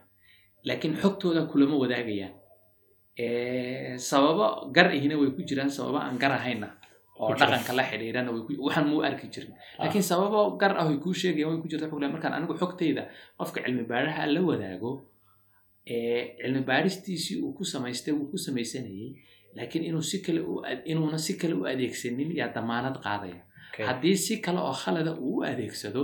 laakiin 0.67 0.93
xogtooda 1.01 1.41
kulama 1.51 1.75
wadaagayaan 1.83 2.33
sababo 4.09 4.45
gar 4.75 4.87
ihina 4.97 5.15
way 5.21 5.29
ku 5.35 5.41
jiraan 5.47 5.69
sababo 5.77 5.97
aan 5.97 6.17
gar 6.21 6.31
ahayna 6.39 6.69
oo 7.19 7.33
dhaqanka 7.39 7.73
la 7.77 7.83
ku- 8.47 8.61
waxaan 8.65 8.85
muu 8.89 9.01
arki 9.07 9.27
jirin. 9.33 9.53
Laakiin 9.79 10.03
sababo 10.11 10.39
gar 10.61 10.73
ah 10.77 10.85
way 10.89 10.97
kuu 11.03 11.13
sheegayaan 11.21 11.51
way 11.53 11.59
ku 11.63 11.67
jirta 11.71 11.87
xog 11.89 11.99
leh. 12.01 12.09
markaan 12.13 12.33
anigu 12.37 12.53
xogtayda 12.61 13.03
qofka 13.39 13.59
cilmi 13.65 13.83
baadhaha 13.91 14.23
la 14.33 14.41
wadaago 14.49 14.91
cilmi 15.87 16.61
baadhistiisii 16.69 17.37
uu 17.43 17.53
ku 17.57 17.63
samaystay 17.73 18.13
wuu 18.17 18.29
ku 18.31 18.37
samaysanayay 18.45 19.09
laakiin 19.57 19.83
inuuna 20.91 21.17
si 21.25 21.33
kale 21.41 21.53
u 21.59 21.65
adeegsanin 21.71 22.29
yaa 22.39 22.49
damaanad 22.55 22.97
qaadaya. 23.05 23.41
Haddii 23.87 24.15
si 24.25 24.33
kale 24.45 24.59
oo 24.67 24.73
khalada 24.81 25.11
uu 25.25 25.37
u 25.39 25.43
adeegsado 25.51 26.03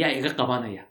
yaa 0.00 0.10
iga 0.18 0.30
qabanaya. 0.38 0.84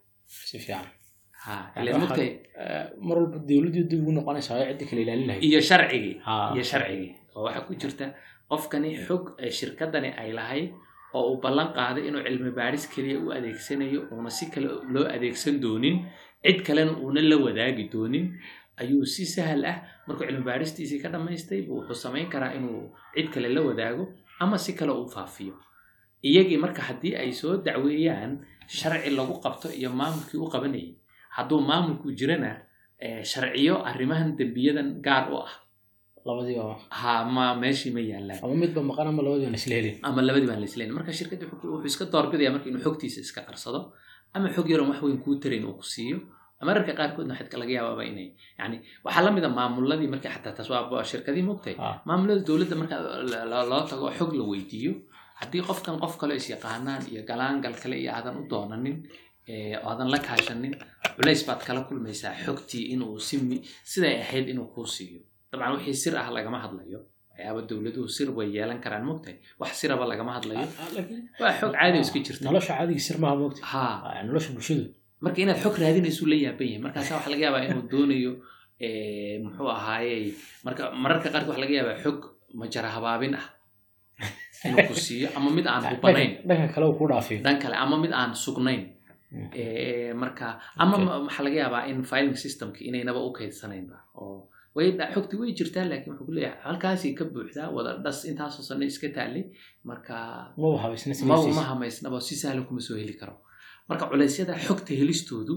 Mar 3.07 3.17
walba 3.19 3.37
dowladdu 3.49 3.81
dib 3.89 3.99
ugu 4.03 4.11
noqonaysaa 4.17 4.59
ciddi 4.69 4.85
kale 4.89 5.01
ilaalin 5.05 5.27
lahayd. 5.29 5.43
Iyo 5.47 5.59
sharcigii 5.69 6.15
Ha, 6.25 6.35
iyo 6.55 6.63
sharcigii 6.71 7.11
oo 7.35 7.43
waxaa 7.45 7.65
ku 7.67 7.73
jirta 7.81 8.05
qofkani 8.49 8.89
xog 9.07 9.23
shirkadani 9.57 10.09
ay 10.21 10.29
lahayd 10.39 10.69
oo 11.13 11.23
uu 11.33 11.37
ballan 11.43 11.69
qaaday 11.77 12.03
inuu 12.09 12.23
cilmi 12.27 12.51
baadhis 12.59 12.85
keliya 12.93 13.17
u 13.25 13.31
adeegsanayo 13.37 13.99
uuna 14.11 14.29
si 14.37 14.45
kale 14.53 14.67
loo 14.93 15.05
adeegsan 15.15 15.55
doonin 15.63 15.97
cid 16.45 16.59
kalena 16.67 16.91
uuna 17.03 17.21
la 17.29 17.35
wadaagi 17.45 17.83
doonin 17.93 18.25
ayuu 18.81 19.05
si 19.13 19.25
sahal 19.25 19.61
ah 19.71 19.77
markuu 20.07 20.25
cilmi 20.27 20.43
baadhistiisii 20.49 20.99
ka 21.03 21.09
dhammaystay 21.13 21.61
buu 21.67 21.77
wuxuu 21.79 21.95
samayn 22.05 22.27
karaa 22.33 22.53
inuu 22.57 22.91
cid 23.15 23.27
kale 23.33 23.49
la 23.55 23.61
wadaago 23.67 24.03
ama 24.39 24.57
si 24.57 24.73
kale 24.79 24.91
u 24.91 25.05
faafiyo. 25.15 25.53
Iyagii 26.29 26.57
marka 26.63 26.81
haddii 26.89 27.15
ay 27.21 27.31
soo 27.39 27.57
dacweeyaan 27.65 28.31
sharci 28.67 29.09
lagu 29.17 29.35
qabto 29.43 29.67
iyo 29.79 29.89
maamulkii 29.99 30.39
u 30.45 30.47
qabanayay 30.53 30.91
hadduu 31.35 31.59
maamulku 31.69 32.07
jirana 32.19 32.51
sharciyo 33.31 33.75
arrimahan 33.89 34.35
dembiyadan 34.37 35.01
gaar 35.05 35.25
u 35.33 35.37
ah. 35.45 35.51
Labadiiba 36.25 36.79
ha 36.99 37.13
ma 37.35 37.45
meeshii 37.61 37.91
ma 37.91 37.99
yaalaan. 37.99 38.39
Ama 38.43 38.55
midba 38.55 38.81
maqan 38.89 39.07
ama 39.11 39.21
labadiiba 39.25 39.51
na 39.51 39.59
isla 39.59 39.75
helin 39.75 39.95
ama 40.07 40.21
labadii 40.27 40.47
baan 40.51 40.59
la 40.63 40.67
islayn 40.71 40.91
marka 40.97 41.11
shirkadda 41.19 41.45
wuxuu 41.51 41.83
iska 41.91 42.05
doorbidaya 42.13 42.51
marka 42.55 42.67
inuu 42.71 42.79
xogtiisa 42.87 43.19
iska 43.25 43.41
qarsado 43.47 43.79
ama 44.35 44.47
xog 44.55 44.67
yaroon 44.71 44.89
wax 44.91 45.01
weyn 45.03 45.19
kuu 45.23 45.35
tarayn 45.43 45.65
uu 45.67 45.75
ku 45.79 45.83
siiyo 45.93 46.17
mararka 46.69 46.93
qaarkoodna 46.99 47.33
xadka 47.39 47.55
laga 47.61 47.73
yaabaaba 47.77 48.03
inay 48.11 48.27
yani 48.59 48.77
waxaa 49.05 49.23
la 49.25 49.31
mid 49.35 49.43
a 49.47 49.49
maamuladii 49.59 50.09
marka 50.13 50.27
xataa 50.35 50.53
taas 50.57 50.69
waa 50.73 51.03
shirkadii 51.11 51.45
mogtay 51.49 51.75
Ah. 51.85 51.95
maamulada 52.07 52.41
dowladda 52.47 52.75
marka 52.81 52.95
la- 53.31 53.45
la- 53.51 53.65
loo 53.71 53.83
tago 53.91 54.05
xog 54.17 54.31
la 54.39 54.43
weydiiyo 54.51 54.93
haddii 55.39 55.61
qofkan 55.69 55.95
qof 56.03 56.13
kale 56.21 56.33
is 56.39 56.47
yaqaanaan 56.53 57.01
iyo 57.11 57.21
galaangal 57.29 57.75
kale 57.83 57.95
iyo 58.03 58.11
aadan 58.17 58.35
u 58.41 58.43
doonanin 58.51 58.97
aadan 59.89 60.07
la 60.13 60.19
kaashanin 60.27 60.73
culays 61.15 61.41
baad 61.47 61.61
kala 61.67 61.81
kulmaysaa 61.87 62.33
xogtii 62.45 62.83
inuu 62.93 63.15
si 63.27 63.35
siday 63.91 64.15
ahayd 64.23 64.45
inuu 64.53 64.67
kuu 64.75 64.87
siiyo. 64.95 65.21
Dabcan 65.51 65.71
wixii 65.75 65.95
sir 66.03 66.13
ah 66.21 66.27
lagama 66.37 66.57
hadlayo 66.65 66.99
waxyaaba 67.31 67.61
dowladuhu 67.69 68.07
sir 68.17 68.27
way 68.37 68.47
yeelan 68.55 68.79
karaan 68.83 69.05
mogtahay 69.09 69.37
wax 69.61 69.71
siraba 69.81 70.05
lagama 70.11 70.31
hadlayo. 70.37 70.65
Ah, 70.81 70.87
waa 71.41 71.53
xog 71.59 71.71
caadi 71.77 71.97
oo 71.99 72.03
iska 72.05 72.19
jirta. 72.25 72.43
nolosha 72.47 72.73
caadiga 72.77 73.01
sir 73.07 73.17
maaha 73.23 73.35
moogta 73.41 73.61
ha 73.71 73.83
Ah, 74.07 74.23
nolosha 74.27 74.49
bulshadu 74.55 74.85
marka 75.23 75.37
inaad 75.43 75.59
xog 75.63 75.75
raadinaysu 75.83 76.23
la 76.31 76.37
yaaban 76.45 76.67
yahay 76.67 76.81
markaasa 76.85 77.15
waxa 77.17 77.29
laga 77.33 77.43
yaabaa 77.47 77.63
inuu 77.67 77.85
doonayo 77.93 78.33
eh, 78.85 79.35
muxuu 79.43 79.69
ahaayey 79.77 80.25
marka 80.65 80.83
mararka 81.03 81.27
qaarkood 81.33 81.51
waxa 81.53 81.63
laga 81.65 81.75
yaabaa 81.79 82.01
xog 82.03 82.19
majara 82.61 82.89
habaabin 82.95 83.33
ah. 83.41 83.47
Inuu 84.67 84.87
ku 84.89 84.95
siiyo 85.05 85.27
ama 85.37 85.49
mid 85.57 85.67
aan 85.67 85.83
hubanayn 85.91 86.31
dhan 87.45 87.57
kale 87.63 87.75
ama 87.83 87.95
mid 88.03 88.13
aan 88.19 88.31
sugnayn. 88.43 88.83
Mm. 89.33 89.49
Eh, 89.59 90.11
marka 90.21 90.47
ama 90.81 90.95
waxaa 91.27 91.43
laga 91.47 91.57
yaabaa 91.63 91.83
in 91.91 91.99
filing 92.11 92.37
systemki 92.43 92.81
inaynaba 92.89 93.19
u 93.27 93.31
kaydsanaynba. 93.37 93.97
Oo 94.21 94.39
xogti 95.13 95.35
way 95.37 95.53
jirtaa 95.53 95.85
laakiin 95.89 96.11
wuxuu 96.13 96.25
ku 96.25 96.33
leeyahay 96.33 96.61
halkaasay 96.67 97.13
ka 97.13 97.25
buuxdaa 97.33 97.69
wada 97.75 97.91
dhas 98.03 98.25
intaasoo 98.25 98.63
sano 98.69 98.85
iska 98.85 99.07
taallay 99.15 99.45
marka 99.89 100.15
ma 101.59 101.63
hamaysnaba 101.71 102.19
si 102.27 102.35
sahlan 102.35 102.65
kuma 102.65 102.81
soo 102.81 102.97
heli 102.97 103.13
karo 103.13 103.35
marka 103.93 104.05
culeysyada 104.11 104.53
xogta 104.67 104.91
helistoodu 105.01 105.55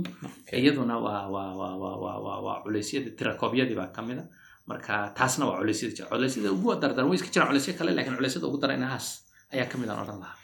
iyaduna 0.61 0.95
waa 1.05 2.57
culeysyada 2.65 3.11
tirakoobyadii 3.19 3.77
baa 3.81 3.91
ka 3.97 4.03
mid 4.09 4.19
a 4.23 4.25
marka 4.71 4.95
taasna 5.19 5.45
waa 5.49 5.59
culeysyada 5.61 5.93
jira. 5.97 6.09
Culeysyada 6.13 6.49
ugu 6.57 6.69
dardaran 6.83 7.09
way 7.11 7.17
iska 7.19 7.31
jiraan 7.35 7.49
culeysyo 7.51 7.73
kale 7.79 7.91
laakiin 7.97 8.17
culeysyada 8.19 8.47
ugu 8.51 8.59
daran 8.63 8.77
inahaas 8.81 9.07
ayaa 9.55 9.67
ka 9.71 9.77
mid 9.81 9.89
aan 9.91 10.01
odhan 10.05 10.19
lahaa. 10.23 10.37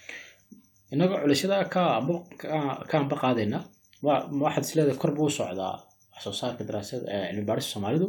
Inagoo 0.94 1.18
culashada 1.22 1.56
ka 1.74 1.82
amba 3.00 3.16
qaadayna 3.22 3.58
waxaad 4.44 4.64
is 4.66 4.72
leedahay 4.76 4.98
kor 5.02 5.12
buu 5.16 5.30
socdaa 5.38 5.74
wax 6.12 6.22
soo 6.24 6.34
saarka 6.40 6.62
daraasada 6.68 7.04
ee 7.16 7.22
cilmi 7.30 7.44
baarista 7.48 7.70
soomaalidu 7.74 8.06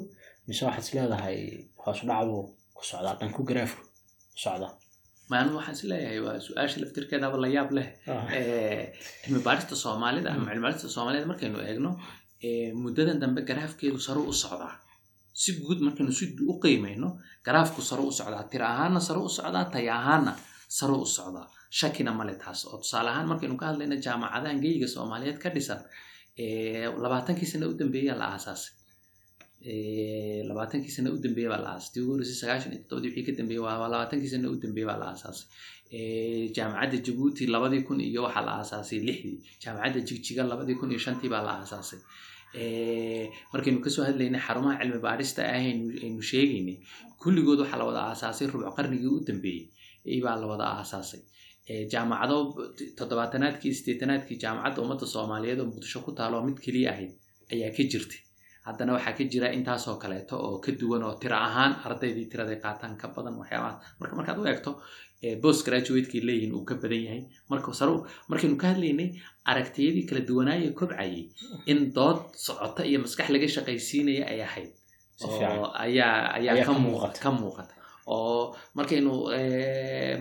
mise 0.47 0.61
waxaad 0.67 0.83
is 0.85 0.91
leedahay 0.97 1.37
hoos 1.83 1.99
u 2.03 2.05
dhac 2.09 2.21
buu 2.29 2.43
ku 2.77 2.81
socdaa 2.91 3.13
dhanku 3.19 3.41
garaafku 3.49 3.83
socdaa 4.43 4.71
maanu 5.33 5.51
waxaan 5.57 5.75
is 5.77 5.83
leeyahay 5.91 6.19
waa 6.25 6.37
su'aasha 6.47 6.77
laftirkeedaba 6.83 7.37
la 7.43 7.47
yaab 7.55 7.69
leh 7.77 7.87
Ah, 8.13 8.25
Eh, 8.39 8.83
cilmi 9.23 9.39
baarista 9.47 9.75
soomaalida 9.83 10.29
ama 10.35 10.45
cilmi 10.51 10.63
baarista 10.65 10.87
soomaalida 10.95 11.25
markaynu 11.31 11.57
eegno 11.69 11.91
muddadan 12.83 13.17
dambe 13.23 13.41
garaafkeedu 13.49 13.99
saru 14.07 14.21
u 14.31 14.33
socdaa 14.43 14.73
si 15.41 15.49
guud 15.65 15.79
markaynu 15.87 16.11
si 16.19 16.25
u 16.51 16.53
qiimayno 16.63 17.09
garaafku 17.45 17.81
saru 17.89 18.03
u 18.11 18.13
socdaa 18.19 18.43
tira 18.51 18.65
ahaanna 18.73 18.99
saru 19.07 19.21
u 19.27 19.29
socdaa 19.37 19.65
tay 19.73 19.85
ahaanna 19.99 20.33
saru 20.77 20.95
u 21.05 21.07
socdaa 21.17 21.47
shakina 21.79 22.11
male 22.19 22.33
taas 22.43 22.59
oo 22.69 22.77
tusaale 22.81 23.09
ahaan 23.13 23.27
markaynu 23.31 23.55
ka 23.61 23.65
hadlayno 23.69 23.95
jaamacadahan 24.05 24.59
geyiga 24.63 24.87
soomaaliyeed 24.95 25.37
ka 25.43 25.49
dhisan 25.55 25.81
labaatankii 27.03 27.47
sano 27.51 27.65
u 27.71 27.73
dambeeya 27.79 28.13
la 28.21 28.25
aasaasay 28.33 28.73
labaatankii 30.49 30.91
sano 30.95 31.09
u 31.15 31.17
dambeeya 31.23 31.49
baa 31.53 31.61
la 31.65 31.69
aasasay 31.73 31.91
tii 31.93 32.01
ugu 32.03 32.11
horreysay 32.13 32.37
sagaashan 32.41 32.71
iyo 32.73 32.81
toddobadii 32.89 33.09
wixii 33.15 33.25
ka 33.27 33.31
dambeeyey 33.39 33.63
waa 33.65 33.77
labaatankii 33.93 34.29
sano 34.33 34.47
u 34.53 34.57
baa 34.89 34.97
la 35.01 35.07
aasaasay 35.13 35.47
Eh, 35.95 36.49
jaamacadda 36.55 36.97
jabuuti 37.05 37.43
labadii 37.55 37.81
kun 37.87 37.99
iyo 38.01 38.21
waxaa 38.25 38.45
la 38.47 38.51
aasaasay 38.59 38.99
lixdii 39.07 39.37
jaamacadda 39.63 39.99
jigjiga 40.07 40.43
labadii 40.51 40.75
kun 40.79 40.89
iyo 40.91 40.99
shantii 41.05 41.29
baa 41.33 41.43
la 41.47 41.51
aasaasay 41.61 41.99
Eh, 42.61 43.25
markaynu 43.53 43.79
ka 43.85 43.89
soo 43.95 44.03
hadlaynay 44.07 44.41
xarumaha 44.47 44.79
cilmi 44.81 44.99
baarista 45.07 45.41
ah 45.49 45.55
aynu 45.59 46.21
sheegaynay 46.31 46.77
kulligood 47.21 47.59
waxaa 47.63 47.79
la 47.81 47.85
wada 47.89 48.01
aasaasay 48.09 48.47
rubuc 48.53 48.73
qarnigii 48.77 49.11
u 49.17 49.19
dambeeyey 49.27 50.19
baa 50.25 50.35
la 50.41 50.45
wada 50.51 50.65
aasaasay 50.79 51.21
jaamacado 51.93 52.37
toddobaatanaadkii 52.97 53.73
sideetanaadkii 53.79 54.37
jaamacadda 54.43 54.79
ummadda 54.85 55.05
soomaaliyeed 55.15 55.59
oo 55.61 55.65
muqdisho 55.71 55.99
ku 56.05 56.11
taalo 56.19 56.41
mid 56.47 56.57
keliya 56.65 56.89
ahayd 56.93 57.11
ayaa 57.53 57.71
ka 57.77 57.83
jirtay 57.91 58.19
haddana 58.67 58.91
waxaa 58.95 59.13
ka 59.17 59.23
jira 59.31 59.47
intaasoo 59.57 59.95
kaleeto 60.03 60.35
oo 60.45 60.57
ka 60.63 60.71
duwan 60.79 61.03
oo 61.07 61.15
tiro 61.21 61.35
ahaan 61.47 61.71
ardaydii 61.87 62.27
tiraday 62.31 62.57
qaataan 62.63 62.93
ka 63.01 63.07
badan 63.15 63.35
waxyaabahaas 63.41 63.77
marka 63.99 64.13
markaad 64.19 64.37
u 64.41 64.45
eegto 64.51 64.71
post 65.43 65.61
graduatekii 65.67 66.21
leeyihiin 66.27 66.53
uu 66.57 66.65
ka 66.69 66.75
badan 66.81 67.01
yahay. 67.07 67.21
Markaynu 68.29 68.55
ka 68.61 68.67
hadlaynay 68.71 69.09
aragtiyadii 69.51 70.05
kala 70.09 70.21
duwanaaye 70.27 70.69
kobcayay. 70.79 71.23
In 71.71 71.79
dood 71.95 72.19
socota 72.45 72.81
iyo 72.89 72.99
maskax 73.03 73.27
laga 73.35 73.47
shaqaysiinaya 73.55 74.23
ay 74.31 74.39
ahayd. 74.47 74.71
Oo 75.23 75.71
ayaa 75.83 76.65
ka 77.23 77.31
muuqata. 77.31 77.73
oo 78.13 78.51
markaynu 78.77 79.11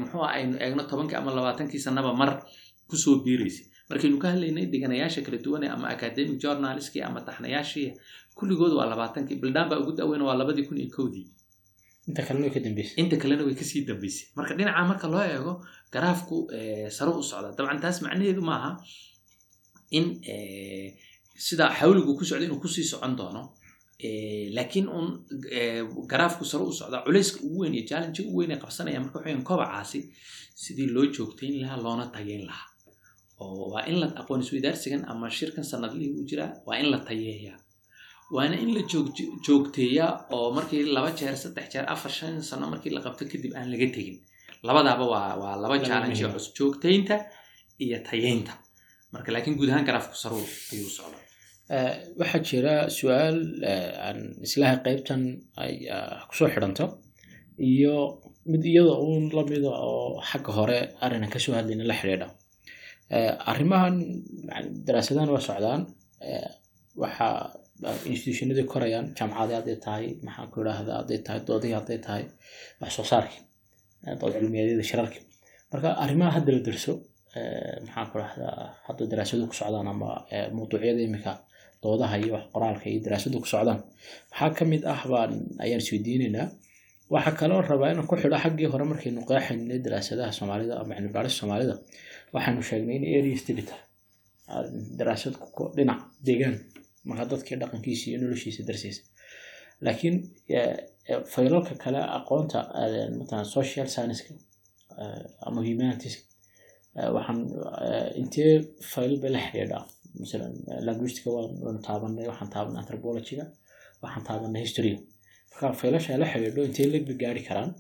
muxuu 0.01 0.22
aynu 0.36 0.55
eegno 0.64 0.82
tobankii 0.90 1.16
ama 1.18 1.30
labaatankii 1.36 1.80
sanaba 1.86 2.11
mar 2.20 2.30
ku 2.88 2.95
soo 3.03 3.16
biiraysay 3.24 3.66
markaynu 3.91 4.18
ka 4.22 4.28
hadlaynay 4.33 4.66
dhiganayaasha 4.72 5.20
kala 5.26 5.39
duwane 5.45 5.66
ama 5.74 5.87
academic 5.97 6.37
journalskii 6.43 7.03
ama 7.09 7.20
taxnayaashii 7.26 7.89
kulligood 8.39 8.72
waa 8.78 8.87
labaatankii. 8.93 9.37
Bildaan 9.43 9.68
baa 9.70 9.78
ugu 9.83 9.93
daaweyn 9.99 10.22
waa 10.28 10.35
labadii 10.41 10.66
kun 10.68 10.78
iyo 10.83 10.91
kowdii. 10.97 11.26
Inta 13.03 13.16
kalena 13.22 13.43
way 13.47 13.55
ka 13.55 13.64
sii 13.70 13.85
dambeysay. 13.89 14.26
Marka 14.37 14.55
dhinaca 14.59 14.83
marka 14.91 15.07
loo 15.12 15.22
eego 15.35 15.53
garaafku 15.93 16.37
sare 16.97 17.11
u 17.20 17.22
socda. 17.30 17.49
Dabcan 17.57 17.80
taas 17.85 17.99
macnaheedu 18.05 18.43
maaha 18.51 18.70
in 19.99 20.07
sida 21.47 21.64
xawligu 21.78 22.12
ku 22.18 22.24
socda 22.24 22.45
inuu 22.47 22.61
ku 22.64 22.68
sii 22.74 22.85
socon 22.93 23.14
doono 23.18 23.43
laakiin 24.57 24.89
un 24.99 25.07
garaafku 26.11 26.45
sare 26.51 26.64
u 26.64 26.72
socda. 26.72 27.03
Culayska 27.07 27.39
ugu 27.47 27.59
weyn 27.62 27.74
iyo 27.74 27.85
challenge 27.91 28.22
ugu 28.28 28.39
weyn 28.41 28.51
ee 28.55 28.61
qabsanaya 28.64 29.01
marka 29.05 29.18
waxayn 29.18 29.43
kobacaasi 29.49 30.01
sidii 30.62 30.89
loo 30.95 31.07
joogtayn 31.14 31.55
lahaa 31.62 31.76
loona 31.85 32.07
tageyn 32.14 32.45
lahaa 32.49 32.68
waa 33.72 33.82
in 33.90 33.97
la 34.03 34.07
aqoon 34.20 34.40
isweydaarsigan 34.45 35.03
ama 35.12 35.26
shirkan 35.38 35.64
sanadlihii 35.70 36.14
u 36.20 36.24
jiraa 36.30 36.51
waa 36.66 36.76
in 36.82 36.88
la 36.93 36.99
tayeeyaa. 37.09 37.59
Waana 38.34 38.57
in 38.64 38.70
la 38.76 38.82
joogteeyaa 39.47 40.12
oo 40.36 40.47
markii 40.57 40.82
laba 40.97 41.11
jeer 41.18 41.36
saddex 41.43 41.66
jeer 41.72 41.84
afar 41.95 42.12
shan 42.18 42.34
sano 42.49 42.64
markii 42.72 42.93
la 42.97 43.01
qabto 43.07 43.24
kadib 43.32 43.53
aan 43.59 43.68
laga 43.72 43.86
tegin. 43.97 44.16
Labadaaba 44.66 45.05
waa 45.43 45.55
laba 45.62 45.76
challenge 45.86 46.22
cusub 46.34 46.55
joogtaynta 46.59 47.14
iyo 47.84 47.99
tayeynta. 48.09 48.53
Marka 49.12 49.28
laakiin 49.34 49.57
guud 49.59 49.70
ahaan 49.70 49.84
garaafku 49.88 50.16
saru 50.22 50.38
ayuu 50.72 50.90
socda 50.97 51.18
waxaa 52.20 52.40
jira 52.49 52.74
su'aal 52.99 53.38
aan 54.07 54.18
islaha 54.47 54.74
qaybtan 54.86 55.22
ay 55.64 55.74
ku 56.28 56.34
soo 56.38 56.49
xidhanto. 56.55 56.84
Iyo 57.72 57.95
mid 58.53 58.62
iyada 58.70 58.95
uun 59.07 59.24
lamida 59.36 59.70
oo 59.88 60.20
xagga 60.30 60.53
hore 60.59 60.78
arrinan 61.05 61.30
ka 61.34 61.38
soo 61.45 61.55
hadlayna 61.59 61.84
la 61.90 61.95
xidhiidha 62.01 62.28
arrimahan 63.12 63.94
daraasadahan 64.86 65.28
waa 65.34 65.40
socdaan 65.48 65.82
waxaa 67.02 67.52
institutionadii 68.12 68.64
korayaan 68.72 69.06
jaamacadii 69.18 69.56
hadday 69.58 69.76
tahay 69.86 70.06
maxaan 70.26 70.48
ku 70.52 70.56
idhaahdaa 70.62 70.96
hadday 71.00 71.18
tahay 71.26 71.40
doodihii 71.48 71.76
hadday 71.80 71.98
tahay 72.06 72.24
wax 72.80 72.90
soo 72.96 73.04
saarkii 73.12 73.40
dood 74.20 74.32
cilmiyadyada 74.36 74.84
shirarkii. 74.90 75.22
Marka 75.72 75.88
arrimaha 76.04 76.30
hadda 76.36 76.50
la 76.56 76.60
derso 76.66 76.92
maxaan 77.86 78.06
ku 78.10 78.14
idhahdaa 78.18 78.56
hadda 78.86 79.02
daraasadu 79.12 79.44
ku 79.50 79.54
socdaan 79.60 79.86
ama 79.92 80.08
mawduucyada 80.56 81.00
imika 81.08 81.32
doodaha 81.82 82.16
iyo 82.22 82.32
wax 82.36 82.44
qoraalka 82.54 82.86
iyo 82.92 83.00
daraasadu 83.06 83.36
ku 83.44 83.48
socdaan. 83.54 83.78
Waxaa 84.30 84.50
ka 84.56 84.64
mid 84.72 84.82
ah 84.94 85.00
baan 85.12 85.32
ayaan 85.64 85.80
isweydiinaynaa 85.84 86.46
waxaa 87.14 87.34
kaloo 87.40 87.60
rabaa 87.70 87.90
inaan 87.92 88.06
ku 88.10 88.16
xidho 88.22 88.36
xaggii 88.44 88.68
hore 88.72 88.84
markaynu 88.92 89.20
qeexaynay 89.30 89.78
daraasadaha 89.86 90.30
soomaalida 90.38 90.74
ama 90.80 90.92
cilmi 90.96 91.30
soomaalida 91.40 91.74
waxaanu 92.35 92.62
sheegnay 92.68 92.97
in 92.99 93.05
area 93.18 93.37
study 93.43 93.62
tahay 93.70 93.85
daraasad 94.99 95.35
dhinac 95.76 96.01
deegaan 96.26 96.55
marka 97.09 97.24
dadkii 97.33 97.57
dhaqankiisa 97.62 98.05
iyo 98.11 98.18
noloshiisa 98.22 98.62
darsiisa 98.68 99.03
laakiin 99.87 100.16
faylalka 101.33 101.74
kale 101.85 102.01
aqoonta 102.18 102.59
matalan 103.18 103.47
social 103.57 103.87
scienceska 103.95 104.33
ama 105.47 105.61
humanities 105.68 106.16
waxaan 107.16 107.39
intee 108.20 108.51
fayl 108.93 109.12
bay 109.22 109.30
la 109.37 109.41
xidhiidhaa 109.47 109.83
masalan 110.22 110.53
linguistica 110.87 111.28
waanu 111.37 111.80
taabanay 111.89 112.26
waxaan 112.33 112.51
taabanay 112.55 112.78
anthropologyga 112.83 113.45
waxaan 114.03 114.24
taabanay 114.28 114.62
historyga. 114.66 114.99
Marka 115.51 115.66
faylasha 115.80 116.18
la 116.22 116.26
xidhiidho 116.33 116.61
intee 116.68 116.87
legba 116.95 117.14
gaari 117.22 117.43
karaan? 117.49 117.70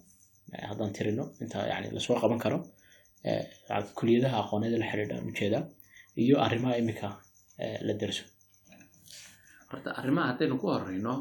Haddaan 0.70 0.90
tirino 0.96 1.24
inta 1.42 1.58
yani 1.72 1.88
la 1.96 2.00
soo 2.06 2.16
qaban 2.22 2.40
karo 2.44 2.58
kuliyadaha 3.98 4.36
aqooneeda 4.42 4.76
la 4.82 4.86
xidhiidha 4.90 5.16
u 5.28 5.32
jeedaa 5.38 5.64
iyo 6.24 6.36
arrimaha 6.46 6.74
imika 6.82 7.08
la 7.86 7.94
derso 8.00 8.24
horta 9.70 9.88
arrimaha 10.00 10.26
haddaynu 10.30 10.56
ku 10.62 10.66
horeyno 10.74 11.14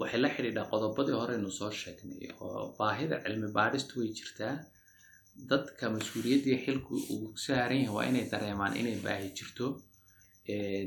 waxay 0.00 0.20
la 0.24 0.28
xidhiidhaa 0.34 0.70
qodobadii 0.72 1.16
horeynu 1.20 1.50
soo 1.58 1.70
sheegnay 1.80 2.28
oo 2.44 2.62
baahida 2.78 3.16
cilmi 3.24 3.48
baadhistu 3.58 3.92
way 4.00 4.10
jirtaa. 4.18 4.54
Dadka 5.50 5.84
mas'uuliyaddii 5.96 6.58
xilku 6.64 6.94
uu 7.14 7.26
saaran 7.44 7.80
yahay 7.82 7.94
waa 7.96 8.04
inay 8.10 8.24
dareemaan 8.32 8.74
inay 8.80 8.96
baahi 9.06 9.28
jirto 9.38 9.66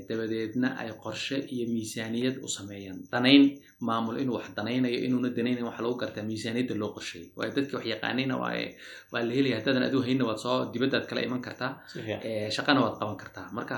dabadeedna 0.07 0.77
ay 0.81 0.89
qorshe 1.03 1.37
iyo 1.55 1.65
miisaaniyad 1.73 2.35
u 2.45 2.47
sameeyaan. 2.47 2.99
Danayn 3.11 3.43
maamul 3.79 4.17
inuu 4.21 4.35
wax 4.37 4.55
danaynayo 4.57 4.99
inuuna 5.05 5.29
danaynayn 5.29 5.65
waxa 5.65 5.83
lagu 5.83 5.95
gartaa 5.95 6.23
miisaaniyadda 6.23 6.75
loo 6.81 6.91
qorsheeyay 6.95 7.29
waayo 7.37 7.51
dadki 7.57 7.75
wax 7.75 7.85
yaqaanayna 7.93 8.35
waa 8.37 9.23
la 9.27 9.33
helaya 9.37 9.55
haddaadan 9.59 9.83
aduu 9.89 10.01
hayna 10.07 10.23
waad 10.29 10.39
soo 10.45 10.57
dibaddaad 10.73 11.05
kala 11.09 11.21
iman 11.27 11.41
kartaa 11.41 11.71
shaqana 12.55 12.79
waad 12.85 12.95
qaban 12.99 13.17
kartaa. 13.23 13.47
Marka 13.57 13.75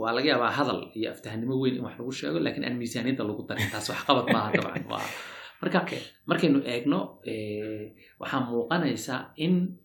waa 0.00 0.12
laga 0.16 0.28
yaabaa 0.32 0.52
hadal 0.58 0.80
iyo 0.98 1.08
aftahnimo 1.14 1.54
weyn 1.62 1.76
in 1.76 1.84
wax 1.86 1.94
lagu 2.00 2.12
sheego 2.12 2.38
laakiin 2.38 2.64
aan 2.64 2.76
miisaaniyadda 2.82 3.22
lagu 3.30 3.42
darin. 3.48 3.68
Taas 3.72 3.88
wax 3.92 4.00
qabad 4.08 4.26
maaha 4.34 4.50
dabcan. 4.56 4.84
Marka 5.62 5.86
markaynu 6.26 6.58
eegno 6.66 7.22
waxaa 8.20 8.42
muuqanaysa 8.50 9.14
in 9.36 9.78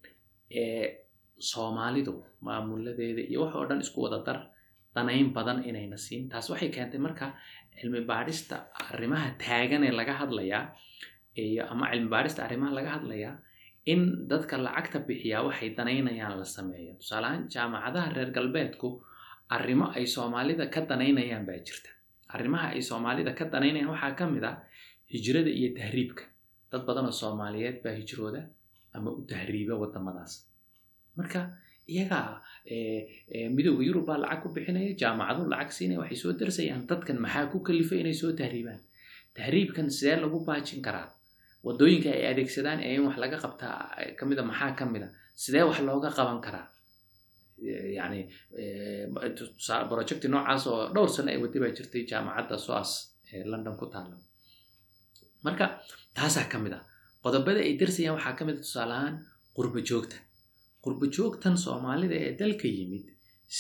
soomaalidu 1.40 2.14
maamuladeeda 2.42 3.22
iyo 3.32 3.42
wax 3.46 3.54
oo 3.56 3.66
dhan 3.70 3.80
isku 3.86 4.02
wada 4.06 4.20
dar 4.28 4.40
danayn 4.96 5.34
badan 5.34 5.64
inayna 5.70 5.98
siin. 5.98 6.30
Taas 6.30 6.50
waxay 6.50 6.70
keentay 6.70 7.00
marka 7.00 7.34
cilmi 7.80 8.02
baadhista 8.12 8.56
arrimaha 8.90 9.28
taagan 9.44 9.84
ee 9.84 9.92
laga 10.00 10.14
hadlayaa 10.22 10.64
ama 11.72 11.86
cilmi 11.92 12.10
baadhista 12.10 12.44
arrimaha 12.48 12.72
laga 12.78 12.90
hadlayaa 12.98 13.36
in 13.86 14.28
dadka 14.30 14.58
lacagta 14.58 15.00
bixiyaa 15.08 15.44
waxay 15.48 15.70
danaynayaan 15.78 16.40
la 16.40 16.46
sameeyo. 16.46 16.94
Tusaaleahaan 17.02 17.44
jaamacadaha 17.54 18.10
reer 18.16 18.32
galbeedku 18.38 18.88
arrimo 19.50 19.86
ay 19.98 20.06
soomaalida 20.16 20.66
ka 20.74 20.82
danaynayaan 20.90 21.46
baa 21.46 21.60
jirta. 21.68 21.90
Arrimaha 22.36 22.68
ay 22.76 22.82
soomaalida 22.82 23.32
ka 23.40 23.46
danaynayaan 23.54 23.90
waxaa 23.94 24.12
ka 24.20 24.26
mid 24.34 24.44
ah 24.44 24.56
hijrada 25.14 25.50
iyo 25.60 25.70
tahriibka. 25.80 26.24
Dad 26.72 26.82
badanoo 26.88 27.12
soomaaliyeed 27.22 27.78
baa 27.84 27.94
hijrooda 28.00 28.42
ama 28.94 29.10
u 29.12 29.22
tahriiba 29.32 29.76
wadamadaas 29.84 30.34
marka 31.18 31.40
iyagaa 31.94 32.42
midooda 33.56 33.84
yurub 33.88 34.06
baa 34.10 34.18
lacag 34.24 34.40
ku 34.44 34.48
bixinaya 34.56 34.92
jaamacadu 35.02 35.42
lacag 35.54 35.72
siinaya 35.78 36.00
waxay 36.02 36.18
soo 36.24 36.32
darsayaan. 36.40 36.82
Dadkan 36.90 37.18
maxaa 37.26 37.46
ku 37.52 37.58
kalifay 37.68 38.00
inay 38.04 38.16
soo 38.22 38.32
tahriibaan? 38.40 38.82
Tahriibkan 39.38 39.88
sidee 39.98 40.18
lagu 40.24 40.38
baajin 40.48 40.82
karaa? 40.88 41.08
Wadooyinka 41.66 42.10
ay 42.18 42.24
adeegsadaan 42.32 42.80
ee 42.88 42.94
in 42.98 43.04
wax 43.08 43.16
laga 43.24 43.38
qabtaa 43.44 43.76
kamida 44.20 44.42
maxaa 44.50 44.72
kamida 44.80 45.08
sidee 45.44 45.64
wax 45.70 45.80
looga 45.88 46.10
qaban 46.18 46.40
karaa? 46.46 46.66
Yani 47.98 48.20
projecti 49.90 50.28
noocaas 50.34 50.64
oo 50.72 50.82
dhowr 50.94 51.10
sano 51.16 51.30
ay 51.34 51.40
wadi 51.44 51.58
jirtay 51.78 52.04
jaamacadda 52.12 52.56
soas 52.66 52.90
ee 53.34 53.44
london 53.52 53.76
ku 53.80 53.86
taala 53.94 54.16
marka 55.46 55.66
taasaa 56.18 56.46
ka 56.52 56.58
mid 56.64 56.74
ah 56.78 56.84
qodobada 57.24 57.60
ay 57.68 57.74
darsayaan 57.82 58.16
waxaa 58.18 58.36
ka 58.40 58.44
mid 58.48 58.56
a 58.60 58.62
tusaaleahaan 58.66 59.16
qurba 59.56 59.80
joogta 59.90 60.18
qurba 60.84 61.06
joogtan 61.16 61.56
soomaalida 61.66 62.16
ee 62.26 62.32
dalka 62.40 62.68
yimid 62.78 63.06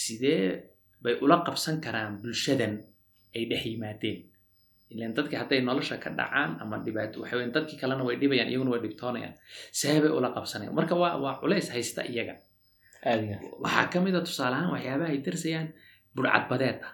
sidee 0.01 0.43
bay 1.03 1.15
ula 1.23 1.37
qabsan 1.47 1.75
karaan 1.85 2.13
bulshadan 2.21 2.73
ay 3.35 3.43
dhex 3.49 3.63
yimaadeen? 3.71 4.19
Ilan 4.93 5.11
dadkii 5.17 5.37
hadday 5.41 5.59
nolosha 5.67 5.95
ka 6.03 6.09
dhacaan 6.19 6.51
ama 6.61 6.75
dhibaato 6.85 7.15
waxa 7.21 7.35
weyn 7.39 7.51
dadkii 7.55 7.77
kalena 7.81 8.03
way 8.07 8.15
dhibayaan 8.21 8.49
iyaguna 8.51 8.71
way 8.73 8.81
dhibtoonayaan. 8.85 9.35
See 9.79 9.99
bay 10.03 10.11
ula 10.19 10.29
qabsanayaan? 10.35 10.75
Marka 10.79 10.95
waa 11.01 11.15
waa 11.23 11.35
culays 11.41 11.67
haysta 11.75 12.01
iyaga. 12.11 12.35
Waxaa 13.63 13.85
ka 13.91 13.97
mid 14.05 14.15
a 14.15 14.21
tusaaleahaan 14.27 14.71
waxyaabaha 14.75 15.09
ay 15.13 15.19
darsayaan 15.25 15.67
burcadbadeeda 16.15 16.87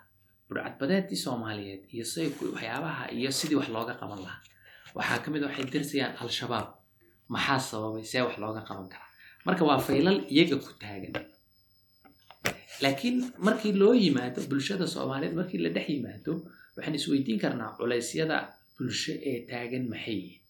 burcadbadeedii 0.50 1.20
soomaaliyeed 1.26 1.82
iyo 1.94 2.06
say 2.14 2.28
waxyaabaha 2.56 3.04
iyo 3.18 3.30
sidii 3.40 3.58
wax 3.62 3.70
looga 3.76 3.94
qaban 4.02 4.20
lahaa. 4.26 4.42
Waxaa 4.98 5.20
ka 5.24 5.28
mid 5.34 5.42
a 5.44 5.48
waxay 5.48 5.66
darsayaan 5.74 6.14
al-shabaab. 6.24 6.68
Maxaa 7.34 7.60
sababay 7.70 8.04
see 8.12 8.22
wax 8.26 8.36
looga 8.44 8.62
qaban 8.70 8.88
karaa 8.94 9.12
marka 9.48 9.64
waa 9.70 9.80
faylal 9.88 10.20
iyaga 10.34 10.58
ku 10.66 10.72
taagan. 10.84 11.14
Laakiin 12.84 13.18
markii 13.46 13.74
loo 13.82 13.94
yimaado 14.04 14.40
bulshada 14.50 14.86
soomaaliyeed 14.94 15.36
markii 15.40 15.60
la 15.66 15.70
dhex 15.76 15.88
yimaado 15.96 16.32
waxaan 16.76 16.96
isweydiin 17.00 17.40
karnaa 17.44 17.72
culeysyada 17.78 18.38
bulsho 18.78 19.14
ee 19.30 19.38
taagan 19.50 19.86
maxay? 19.94 20.16
Yihiin 20.20 20.42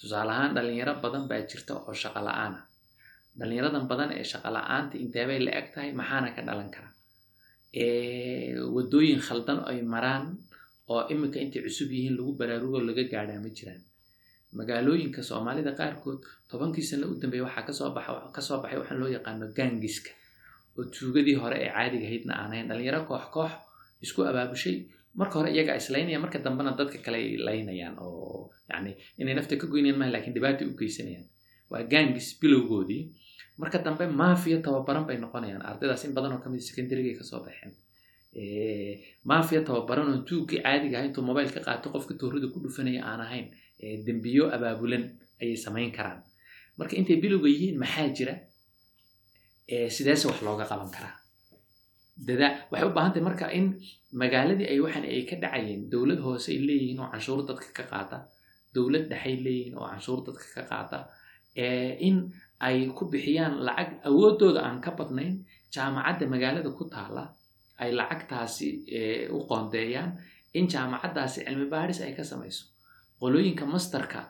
tusaale 0.00 0.30
ahaan 0.34 0.52
dhalinyaro 0.56 0.94
badan 1.04 1.24
baa 1.30 1.42
jirta 1.50 1.72
oo 1.88 1.94
shaqo 2.02 2.20
la'aan 2.28 2.54
ah. 2.60 2.64
Dhalinyaradan 3.38 3.84
badan 3.90 4.10
ee 4.18 4.24
shaqo 4.32 4.48
la'aanta 4.56 4.94
inteebay 5.04 5.38
la 5.46 5.50
eg 5.60 5.66
tahay 5.74 5.90
maxaana 6.00 6.28
ka 6.36 6.40
dhalan 6.48 6.68
kara 6.74 6.88
wadooyin 8.74 9.20
khaldan 9.26 9.58
ay 9.70 9.78
maraan 9.92 10.24
oo 10.92 11.02
iminka 11.12 11.38
intay 11.44 11.62
cusub 11.66 11.90
yihiin 11.94 12.14
lagu 12.18 12.32
baraarugo 12.40 12.78
laga 12.88 13.04
gaadhaa 13.12 13.40
ma 13.44 13.50
jiraan 13.56 13.82
magaalooyinka 14.58 15.20
soomaalida 15.28 15.72
qaarkood 15.80 16.18
tobankii 16.50 16.82
sano 16.90 17.04
u 17.12 17.14
dambeeya 17.22 17.44
waxaa 17.48 17.64
ka 17.68 17.72
soo 17.78 17.90
baxa 17.96 18.12
ka 18.34 18.40
soo 18.46 18.58
baxay 18.62 18.78
waxaan 18.82 18.98
loo 19.02 19.10
yaqaano 19.16 19.46
gaangiska 19.58 20.10
oo 20.78 20.84
tuugadii 20.94 21.36
hore 21.42 21.56
ee 21.64 21.70
caadiga 21.76 22.06
ahaydna 22.08 22.32
aan 22.40 22.50
ahayn 22.52 22.66
dhalinyaro 22.70 23.00
koox 23.08 23.24
koox 23.34 23.52
isku 24.04 24.20
abaabushay. 24.30 24.76
Marka 25.18 25.34
hore 25.38 25.50
iyaga 25.54 25.72
islaynaya 25.80 26.18
marka 26.24 26.38
dambena 26.44 26.70
dadka 26.78 26.98
kale 27.04 27.18
ay 27.22 27.36
laynayaan 27.46 27.96
oo 28.04 28.50
yani 28.70 28.92
inay 29.20 29.34
nafta 29.38 29.54
ka 29.60 29.66
goynayaan 29.72 29.98
maha 30.00 30.10
laakiin 30.14 30.34
dhibaata 30.36 30.62
u 30.70 30.72
geysanayaan. 30.80 31.26
Waa 31.70 31.82
gaangis 31.92 32.28
bilowgoodii. 32.40 33.02
Marka 33.60 33.78
dambe 33.86 34.04
maafiya 34.20 34.58
tababaran 34.66 35.04
bay 35.08 35.18
noqonayaan. 35.24 35.62
Ardaydaas 35.70 36.04
in 36.06 36.12
badan 36.16 36.32
oo 36.34 36.40
ka 36.44 36.48
mid 36.52 36.62
secondarygay 36.68 37.14
ka 37.18 37.24
soo 37.30 37.40
baxeen. 37.46 37.72
Maafiya 39.28 39.60
tababaran 39.68 40.08
oo 40.12 40.18
tuuggii 40.28 40.62
caadiga 40.64 40.96
ahay 40.98 41.08
intuu 41.10 41.24
mobile 41.28 41.50
ka 41.56 41.60
qaato 41.66 41.86
qofka 41.94 42.14
toorada 42.20 42.46
ku 42.52 42.58
dhufanaya 42.64 43.02
aan 43.10 43.20
ahayn 43.26 43.46
dembiyo 44.06 44.44
abaabulan 44.56 45.04
ayay 45.42 45.56
samayn 45.56 45.92
karaan. 45.96 46.20
Marka 46.78 46.94
intay 47.00 47.16
bilowga 47.22 47.48
yihiin 47.48 47.76
maxaa 47.82 48.08
jira? 48.16 48.34
Sideese 49.94 50.24
wax 50.28 50.38
looga 50.46 50.64
qaban 50.70 50.90
karaa. 50.96 51.14
Waxay 52.70 52.86
u 52.88 52.92
baahan 52.96 53.12
tahay 53.14 53.24
marka 53.28 53.46
in 53.58 53.66
magaaladii 54.12 54.68
ay 54.72 54.78
waxan 54.84 55.04
ay 55.08 55.22
ka 55.28 55.36
dhacayeen 55.42 55.88
dowlad 55.92 56.20
hoose 56.24 56.48
ay 56.52 56.58
leeyihiin 56.68 56.98
oo 57.00 57.08
canshuur 57.12 57.40
dadka 57.48 57.68
ka 57.78 57.84
qaata 57.92 58.18
dowlad 58.74 59.04
dhexay 59.10 59.36
leeyihiin 59.44 59.74
oo 59.78 59.86
canshuur 59.90 60.20
dadka 60.26 60.46
ka 60.56 60.62
qaata 60.70 60.98
in 62.06 62.16
ay 62.66 62.76
ku 62.96 63.08
bixiyaan 63.12 63.54
lacag 63.66 63.90
awoodooda 64.08 64.60
aan 64.68 64.78
ka 64.84 64.90
badnayn 64.98 65.34
jaamacadda 65.74 66.24
magaalada 66.34 66.70
ku 66.78 66.84
taala 66.92 67.24
ay 67.80 67.90
lacagtaasi 67.98 68.68
u 69.32 69.38
qoondeeyaan 69.48 70.10
in 70.58 70.66
jaamacaddaasi 70.72 71.38
cilmi 71.46 71.66
baadhis 71.72 72.00
ay 72.04 72.12
ka 72.18 72.22
samayso 72.30 72.68
qolooyinka 73.20 73.64
masterka 73.66 74.20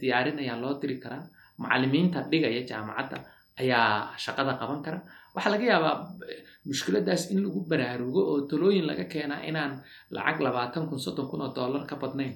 diyaarinaya 0.00 0.54
loo 0.62 0.74
diri 0.82 0.96
karaa 1.04 1.24
macallimiinta 1.58 2.26
dhigaya 2.30 2.62
jaamacadda 2.70 3.18
ayaa 3.60 4.14
shaqada 4.16 4.54
qaban 4.60 4.82
kara. 4.82 4.98
Waxaa 5.34 5.52
laga 5.54 5.66
yaabaa 5.72 5.96
mushkiladaas 6.66 7.30
in 7.32 7.42
lagu 7.44 7.60
baraarugo 7.70 8.20
oo 8.30 8.40
talooyin 8.50 8.86
laga 8.90 9.04
keenaa 9.12 9.42
inaan 9.50 9.82
lacag 10.10 10.38
labaatan 10.46 10.88
kun 10.88 11.00
soddon 11.04 11.26
kun 11.30 11.42
oo 11.42 11.52
dollar 11.54 11.82
ka 11.90 11.96
badnayn 12.02 12.34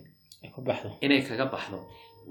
inay 1.00 1.22
kaga 1.22 1.46
baxdo. 1.46 1.78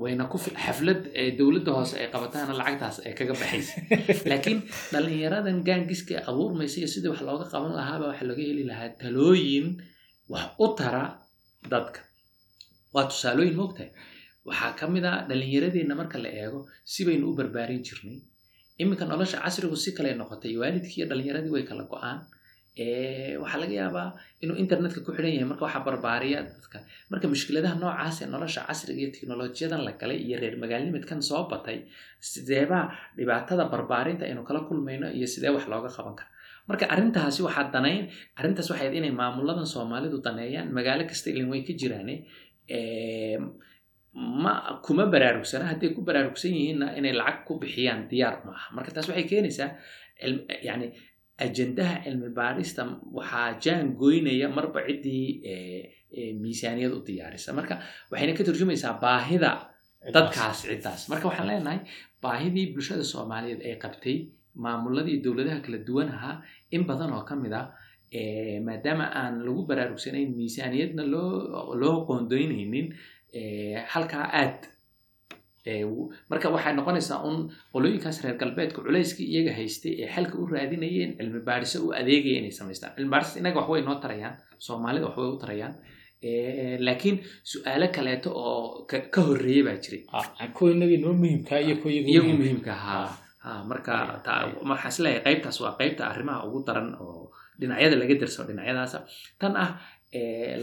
Wayna 0.01 0.31
ku 0.31 0.37
xaflad 0.39 1.11
dowladda 1.37 1.71
hoose 1.75 1.95
ay 1.99 2.07
qabataana 2.13 2.53
lacagtaas 2.55 3.03
ay 3.07 3.13
kaga 3.19 3.33
baxaysa. 3.35 3.73
Laakiin 4.29 4.59
dhalinyaradan 4.91 5.63
gaangiska 5.67 6.23
abuurmaysa 6.29 6.79
iyo 6.79 6.89
sidii 6.93 7.11
wax 7.11 7.21
looga 7.27 7.45
qaban 7.53 7.75
lahaaba 7.79 8.11
waxa 8.11 8.23
laga 8.29 8.43
heli 8.43 8.63
lahaa 8.71 8.95
talooyin 9.01 9.67
wax 10.31 10.45
u 10.63 10.67
tara 10.79 11.03
dadka 11.71 12.10
waa 12.95 13.05
tusaalooyin 13.11 13.55
moogtahay 13.59 13.89
waxaa 14.49 14.71
ka 14.79 14.85
mid 14.93 15.05
a 15.05 15.11
dhalinyaradeenna 15.29 15.95
marka 16.01 16.17
la 16.25 16.29
eego 16.43 16.59
si 16.93 17.01
baynu 17.07 17.25
u 17.31 17.35
barbaarin 17.39 17.81
jirnay. 17.87 18.17
Iminka 18.81 19.05
nolosha 19.11 19.37
casrigu 19.45 19.75
si 19.83 19.89
kale 19.97 20.09
noqotay 20.21 20.53
waalidkii 20.61 20.97
iyo 20.99 21.05
dhalinyaradii 21.11 21.51
way 21.55 21.63
kala 21.69 21.83
go'aan. 21.91 22.19
Waxaa 23.41 23.59
laga 23.61 23.75
yaabaa 23.81 24.07
inuu 24.43 24.57
internetka 24.63 24.99
ku 25.05 25.11
xidhan 25.15 25.33
yahay. 25.35 25.47
Marka 25.51 25.63
waxaa 25.67 25.83
barbaariya 25.87 26.39
dadka. 26.49 26.77
Marka 27.11 27.25
mushkiladaha 27.33 27.75
noocaas 27.81 28.15
ee 28.23 28.27
nolosha 28.33 28.61
casriga 28.69 28.99
iyo 29.03 29.09
teknolojiyadan 29.15 29.81
la 29.87 29.91
galay 30.01 30.17
iyo 30.27 30.35
reer 30.41 30.55
magaalnimidkan 30.63 31.19
soo 31.29 31.43
batay 31.51 31.77
sideebaa 32.31 32.85
dhibaatada 33.17 33.63
barbaarinta 33.73 34.23
aynu 34.29 34.41
kala 34.49 34.59
kulmayno 34.67 35.07
iyo 35.17 35.27
sidee 35.33 35.51
wax 35.55 35.65
looga 35.71 35.89
qaban 35.97 36.15
kara 36.19 36.29
marka 36.69 36.85
arrintaasi 36.93 37.39
waxaa 37.47 37.65
danayn 37.75 38.01
arrintaas 38.39 38.67
waxay 38.71 38.89
inay 38.99 39.13
maamuladan 39.21 39.67
soomaalidu 39.73 40.17
daneeyaan. 40.25 40.67
Magaalo 40.77 41.03
kasta 41.11 41.27
ilin 41.33 41.47
way 41.53 41.61
ka 41.67 41.73
jiraane 41.81 42.15
ma 44.13 44.53
kuma 44.85 45.05
baraarugsana 45.13 45.65
hadday 45.71 45.93
ku 45.95 46.01
baraarugsan 46.07 46.51
yihiinna 46.57 46.87
inay 46.99 47.13
lacag 47.15 47.45
ku 47.47 47.53
bixiyaan 47.61 48.07
diyaar 48.11 48.43
ma 48.45 48.51
aha. 48.57 48.67
Marka 48.75 48.91
taas 48.95 49.07
waxay 49.09 49.25
keenaysaa 49.31 49.69
yani 50.67 50.87
ajendaha 51.45 51.95
cilmi 52.03 52.29
baadhista 52.39 52.81
waxaa 53.17 53.59
jaan 53.63 53.95
goynaya 54.01 54.47
marba 54.57 54.79
ciddii 54.87 55.25
miisaaniyad 56.43 56.91
u 56.91 56.99
diyaarisa. 57.07 57.53
Marka 57.59 57.79
waxayna 58.11 58.33
ka 58.37 58.43
turjumaysaa 58.47 58.99
baahida 59.05 59.51
dadkaas 60.15 60.57
ciddaas 60.67 61.01
marka 61.11 61.25
waxaan 61.31 61.47
leenahay 61.51 61.79
baahidii 62.23 62.67
bulshada 62.75 63.03
soomaaliyeed 63.13 63.61
ay 63.67 63.75
qabtay 63.83 64.17
maamuladii 64.63 65.17
dowladaha 65.23 65.59
kala 65.65 65.77
duwan 65.87 66.09
ahaa 66.17 66.35
in 66.75 66.83
badan 66.89 67.13
oo 67.15 67.23
ka 67.29 67.35
mid 67.43 67.53
a 67.59 67.61
maadaama 68.67 69.05
aan 69.21 69.35
lagu 69.45 69.61
baraarugsanayn 69.69 70.29
miisaaniyadna 70.39 71.03
loo 71.13 71.75
loo 71.81 71.97
qoondoynaynin 72.07 72.87
halkaa 73.93 74.25
aad 74.41 74.59
marka 76.29 76.49
waxay 76.55 76.73
noqonaysaa 76.79 77.21
un 77.29 77.37
qolooyinkaas 77.73 78.17
reer 78.23 78.35
galbeedka 78.41 78.81
culayskii 78.85 79.27
iyaga 79.33 79.53
haystay 79.59 79.93
ee 80.03 80.09
xalka 80.15 80.35
u 80.41 80.45
raadinayeen 80.53 81.11
cilmi 81.17 81.39
baadhiso 81.49 81.77
u 81.85 81.91
adeegaya 82.01 82.37
inay 82.41 82.51
samaystaan 82.59 82.93
cilmi 82.95 83.09
baadhis 83.13 83.35
inaga 83.41 83.59
waxbay 83.61 83.81
noo 83.87 83.95
tarayaan 84.03 84.35
soomaalida 84.65 85.05
waxbay 85.07 85.27
u 85.33 85.37
tarayaan 85.43 85.73
laakiin 86.87 87.17
su'aalo 87.51 87.87
kaleeto 87.95 88.29
oo 88.45 88.85
ka 89.13 89.21
horreeya 89.27 89.63
baa 89.67 89.77
jiray. 89.83 90.01
Iyagu 92.11 92.31
muhiimka. 92.39 92.71
ahaa. 92.73 93.07
Ha 93.43 93.51
marka 93.69 93.93
waxaan 94.69 94.91
is 94.93 94.99
leeyahay 95.03 95.23
qaybtaas 95.27 95.57
waa 95.63 95.73
qaybta 95.79 96.03
arrimaha 96.11 96.39
ugu 96.47 96.59
daran 96.67 96.89
oo 97.05 97.31
dhinacyada 97.59 97.95
laga 98.01 98.15
derso 98.21 98.41
dhinacyadaasa 98.49 98.99
tan 99.41 99.53
ah 99.63 99.69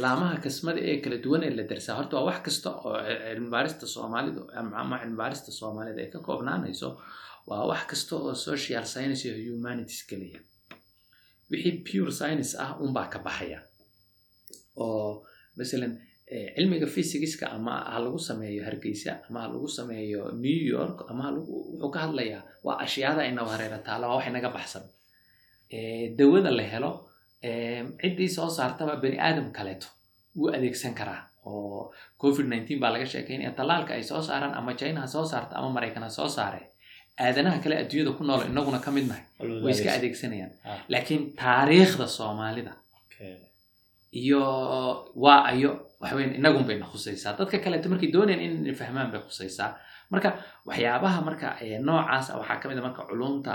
laamaha 0.03 0.37
kasmada 0.45 0.81
ee 0.91 0.97
kala 1.05 1.17
duwan 1.25 1.43
ee 1.47 1.53
la 1.59 1.65
dersaa 1.71 1.95
horta 1.99 2.15
waa 2.17 2.27
wax 2.31 2.39
kasta 2.47 2.69
oo 2.87 2.95
cilmibaarista 3.29 3.85
soomaalidu 3.95 4.41
ama 4.81 4.97
cilmibaarista 5.03 5.51
soomaalida 5.61 6.01
ay 6.05 6.11
ka 6.15 6.19
koobnaanayso 6.29 6.89
waa 7.51 7.65
wax 7.71 7.83
kasta 7.91 8.13
oo 8.17 8.33
social 8.49 8.85
science 8.93 9.21
iyo 9.29 9.35
humanities 9.55 10.01
geliya 10.11 10.41
wixii 11.51 11.75
pure 11.89 12.13
science 12.21 12.51
ah 12.65 12.71
unbaa 12.85 13.07
ka 13.13 13.19
baxaya. 13.27 13.61
Oo 14.85 15.25
masalan 15.59 15.93
cilmiga 16.57 16.87
physicska 16.95 17.47
ama 17.57 17.75
ha 17.93 17.97
lagu 18.05 18.19
sameeyo 18.29 18.61
hargeysa 18.69 19.13
ama 19.29 19.39
ha 19.43 19.47
lagu 19.55 19.69
sameeyo 19.79 20.21
new 20.45 20.61
york 20.77 20.99
ama 21.11 21.25
wuxuu 21.37 21.91
ka 21.95 21.99
hadlayaa 22.05 22.43
waa 22.67 22.77
ashyaada 22.85 23.23
inaga 23.31 23.51
hareera 23.55 23.79
taala 23.87 24.05
waa 24.11 24.17
wax 24.19 24.27
inaga 24.33 24.51
baxsan 24.57 24.85
dawada 26.19 26.51
la 26.59 26.63
helo 26.73 26.91
ciddii 28.01 28.29
soo 28.37 28.49
saartaba 28.51 28.97
bani 29.03 29.19
aadam 29.27 29.53
kaleeto 29.53 29.87
wuu 30.37 30.51
adeegsan 30.57 30.95
karaa 30.95 31.21
oo 31.47 31.93
covid 32.23 32.47
nineteen 32.53 32.81
baa 32.81 32.91
laga 32.95 33.07
sheekaynaya 33.07 33.51
tallaalka 33.59 33.95
ay 33.95 34.03
soo 34.03 34.23
saaraan 34.23 34.55
ama 34.59 34.75
china 34.81 35.01
ha 35.01 35.07
soo 35.07 35.25
saarta 35.33 35.57
ama 35.59 35.69
maraykan 35.77 36.03
ha 36.03 36.11
soo 36.11 36.29
saare. 36.29 36.61
Aadanaha 37.21 37.59
kale 37.63 37.75
adduunyada 37.83 38.13
ku 38.19 38.23
nool 38.25 38.43
inaguna 38.51 38.79
ka 38.85 38.91
mid 38.97 39.07
nahay 39.11 39.25
way 39.65 39.73
iska 39.75 39.91
adeegsanayaan. 39.99 40.53
Laakiin 40.93 41.23
taariikhda 41.43 42.07
soomaalida 42.07 42.73
iyo 44.23 44.43
waa 45.25 45.45
ayo 45.51 45.71
waxweyn 46.01 46.35
inagun 46.39 46.65
bayna 46.69 46.87
khusaysaa. 46.87 47.37
Dadka 47.39 47.59
kaleeto 47.59 47.89
markay 47.93 48.11
doonayaan 48.15 48.67
in 48.69 48.75
fahmaan 48.75 49.11
bay 49.13 49.21
khusaysaa. 49.21 49.71
Marka 50.13 50.31
waxyaabaha 50.69 51.21
marka 51.29 51.49
noocaas 51.87 52.27
waxaa 52.41 52.61
ka 52.63 52.67
mid 52.69 52.79
a 52.79 52.83
marka 52.87 53.03
culumta 53.11 53.53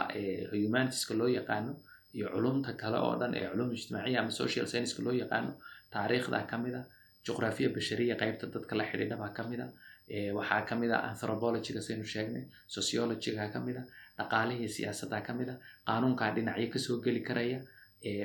humanitiska 0.51 1.13
loo 1.19 1.27
yaqaano 1.37 1.71
iyo 2.17 2.27
culumta 2.33 2.71
kale 2.81 2.97
oo 3.05 3.13
dhan 3.21 3.31
ee 3.39 3.47
culum 3.51 3.69
ijtimaaciya 3.77 4.17
ama 4.21 4.31
social 4.41 4.65
scienceska 4.71 5.01
loo 5.05 5.15
yaqaano 5.23 5.51
taariikhda 5.93 6.39
ka 6.51 6.55
mid 6.63 6.75
a 6.79 6.81
juqraafiya 7.27 7.69
bashariya 7.75 8.15
qaybta 8.21 8.45
dadka 8.55 8.73
la 8.79 8.83
xidhiidha 8.91 9.15
baa 9.21 9.31
ka 9.37 9.43
mid 9.51 9.59
a 9.65 9.67
waxaa 10.37 10.61
ka 10.69 10.73
mid 10.81 10.91
a 10.95 10.97
anthropologyga 11.11 11.81
saynu 11.87 12.05
sheegnay 12.13 12.43
sociologyga 12.75 13.45
ka 13.53 13.59
mid 13.67 13.77
a 13.81 13.83
dhaqaalihi 14.19 14.65
siyaasadda 14.75 15.17
ka 15.27 15.31
mid 15.39 15.49
qaanuunkaa 15.87 16.29
dhinacyo 16.35 16.67
ka 16.73 16.79
soo 16.85 16.97
geli 17.05 17.21
karaya 17.29 17.59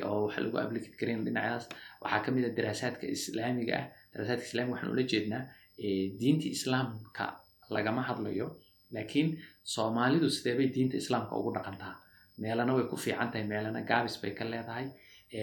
oo 0.08 0.18
waxa 0.26 0.40
lagu 0.44 0.56
applicate 0.64 0.96
karayn 1.00 1.20
dhinacaas 1.26 1.64
waxaa 2.02 2.20
ka 2.24 2.30
mid 2.36 2.44
daraasaadka 2.58 3.04
islaamiga 3.16 3.74
ah 3.80 3.86
daraasaadka 4.12 4.44
islamiga 4.50 4.72
waxaan 4.74 4.90
ula 4.94 5.04
jeednaa 5.12 5.42
diinta 6.20 6.46
islaamka 6.56 7.24
lagama 7.76 8.02
hadlayo 8.08 8.46
laakiin 8.96 9.28
soomaalidu 9.74 10.26
sideebay 10.36 10.68
diinta 10.76 10.96
islaamka 11.02 11.32
ugu 11.40 11.50
dhaqantaa 11.56 11.94
meelana 12.42 12.72
way 12.76 12.84
ku 12.90 12.96
fiican 13.04 13.28
tahay 13.32 13.44
meelana 13.52 13.80
gaabis 13.90 14.16
bay 14.22 14.32
ka 14.38 14.44
leedahay. 14.52 14.86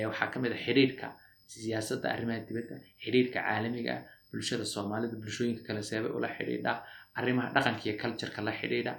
Waxaa 0.10 0.28
ka 0.34 0.38
mid 0.44 0.52
a 0.58 0.60
xidhiidhka 0.66 1.08
siyaasadda 1.54 2.08
arrimaha 2.16 2.40
dibadda 2.48 2.76
xidhiidhka 3.04 3.40
caalamiga 3.48 3.92
ah 3.98 4.02
bulshada 4.32 4.66
soomaalida 4.74 5.16
bulshooyinka 5.24 5.62
kale 5.68 5.82
seebay 5.90 6.12
ula 6.18 6.30
xidhiidha 6.38 6.74
arrimaha 7.20 7.48
dhaqanka 7.56 7.84
iyo 7.88 7.96
cultureka 8.02 8.42
la 8.48 8.54
xidhiidha 8.60 8.94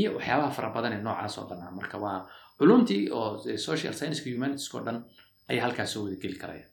iyo 0.00 0.08
waxyaabaha 0.16 0.50
fara 0.56 0.68
badan 0.76 0.92
ee 0.96 1.02
noocaas 1.06 1.34
oo 1.40 1.46
dhan 1.50 1.60
ah. 1.66 1.70
Marka 1.78 1.96
waa 2.04 2.18
culumtii 2.58 3.02
oo 3.18 3.28
social 3.68 3.92
science 3.98 4.20
humanitiska 4.26 4.78
dhan 4.86 4.98
ayaa 5.50 5.62
halkaas 5.66 5.90
soo 5.94 6.04
karaya. 6.42 6.66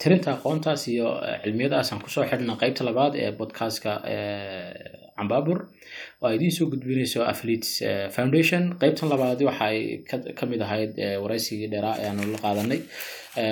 Tirinta 0.00 0.28
aqoontaas 0.36 0.82
iyo 0.94 1.08
cilmiyadaasaan 1.44 2.00
ku 2.04 2.08
soo 2.14 2.24
xidhna 2.30 2.54
qeybta 2.62 2.82
labaad 2.88 3.12
ee 3.22 3.32
podcastka 3.40 3.90
cambabur 5.18 5.58
oo 6.22 6.30
idiin 6.36 6.52
soo 6.58 6.66
gudbinayso 6.72 7.20
athletes 7.32 7.70
foundation. 8.16 8.62
Qeybtan 8.80 9.08
labaad 9.12 9.40
waxa 9.48 9.64
ay 9.72 9.78
ka 10.38 10.44
mid 10.50 10.60
ahayd 10.66 10.92
waraysigii 11.24 11.68
dheeraa 11.72 11.94
ee 12.02 12.08
aanu 12.10 12.22
la 12.34 12.38
qaadanay. 12.44 12.80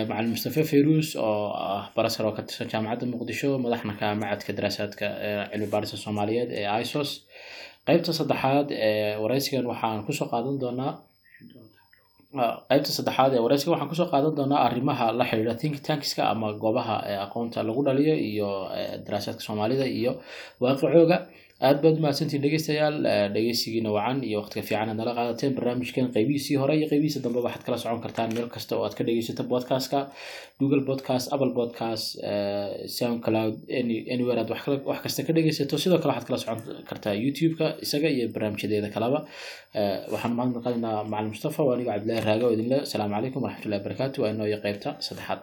Macalin 0.08 0.30
mustafe 0.34 0.62
fayrus 0.70 1.08
oo 1.26 1.46
ah 1.66 1.84
barasar 1.96 2.24
oo 2.28 2.32
ka 2.36 2.42
tirsan 2.48 2.68
jaamacadda 2.72 3.04
muqdisho 3.12 3.50
madaxna 3.64 3.92
ka 4.00 4.06
macadka 4.22 4.50
daraasaadka 4.58 5.06
cilmi 5.50 5.68
baarista 5.72 5.96
soomaaliyeed 6.04 6.50
ee 6.60 6.66
isos. 6.84 7.10
Qeybta 7.88 8.10
saddexaad 8.18 8.68
waraysigan 9.22 9.64
waxaan 9.72 10.00
ku 10.06 10.12
soo 10.18 10.28
qaadan 10.32 10.56
doonaa 10.62 10.92
qaybta 12.70 12.90
saddexaad 12.98 13.30
ee 13.36 13.42
wareysiga 13.44 13.70
waxaan 13.74 13.90
ku 13.92 13.96
soo 14.00 14.08
qaadan 14.12 14.32
doonaa 14.38 14.60
arrimaha 14.68 15.06
la 15.18 15.24
xiriira 15.30 15.54
think 15.60 15.74
tankska 15.88 16.22
ama 16.32 16.48
goobaha 16.62 16.96
aqoonta 17.26 17.58
lagu 17.68 17.80
dhaliyo 17.86 18.14
iyo 18.30 18.48
daraasaadka 19.06 19.42
soomaalida 19.48 19.86
iyo 19.98 20.12
waaqicooga 20.62 21.16
aad 21.68 21.78
baad 21.84 21.98
mahadsantiin 22.04 22.42
dhegeystayaal 22.44 22.96
dhegeysigiina 23.34 23.90
wacan 23.96 24.18
iyo 24.28 24.36
waqtiga 24.42 24.62
fiican 24.68 24.88
aad 24.92 24.98
nala 25.00 25.12
qaadateen 25.18 25.52
barnaamijkan 25.58 26.06
qeybihiisii 26.16 26.56
hore 26.62 26.74
iyo 26.78 26.86
qeybihiisa 26.92 27.20
dambe 27.24 27.40
waxaad 27.46 27.64
kala 27.66 27.78
socon 27.84 28.00
kartaan 28.04 28.30
meel 28.36 28.48
kasta 28.54 28.72
oo 28.76 28.82
aad 28.86 28.94
ka 28.98 29.02
dhegeysato 29.08 29.42
podcastka 29.52 29.98
google 30.60 30.82
podcast 30.90 31.26
apple 31.34 31.52
podcast 31.60 32.06
soundcloud 32.98 33.54
anywhere 34.14 34.40
aad 34.42 34.50
wax 34.90 34.98
kasta 35.04 35.20
ka 35.26 35.32
dhegeysato 35.36 35.74
sidoo 35.84 35.98
kale 36.02 36.12
waxaad 36.14 36.28
kala 36.28 36.38
socon 36.44 36.60
kartaa 36.90 37.14
youtube-ka 37.24 37.66
isaga 37.84 38.08
iyo 38.16 38.26
barnaamijyadeeda 38.34 38.88
kaleba 38.96 39.18
waxaan 40.14 40.32
mahad 40.38 40.50
naqaynaa 40.56 40.96
macalin 41.12 41.30
mustafa 41.34 41.60
oo 41.64 41.72
anigo 41.76 41.90
raaga 42.28 42.44
oo 42.48 42.52
idinle 42.56 42.76
asalaamu 42.86 43.14
calaykum 43.16 43.40
waraxmatullahi 43.46 43.80
wabarakaatu 43.82 44.16
waa 44.22 44.30
inoo 44.34 44.46
iyo 44.52 44.58
qeybta 44.66 44.88
saddexaad 45.06 45.40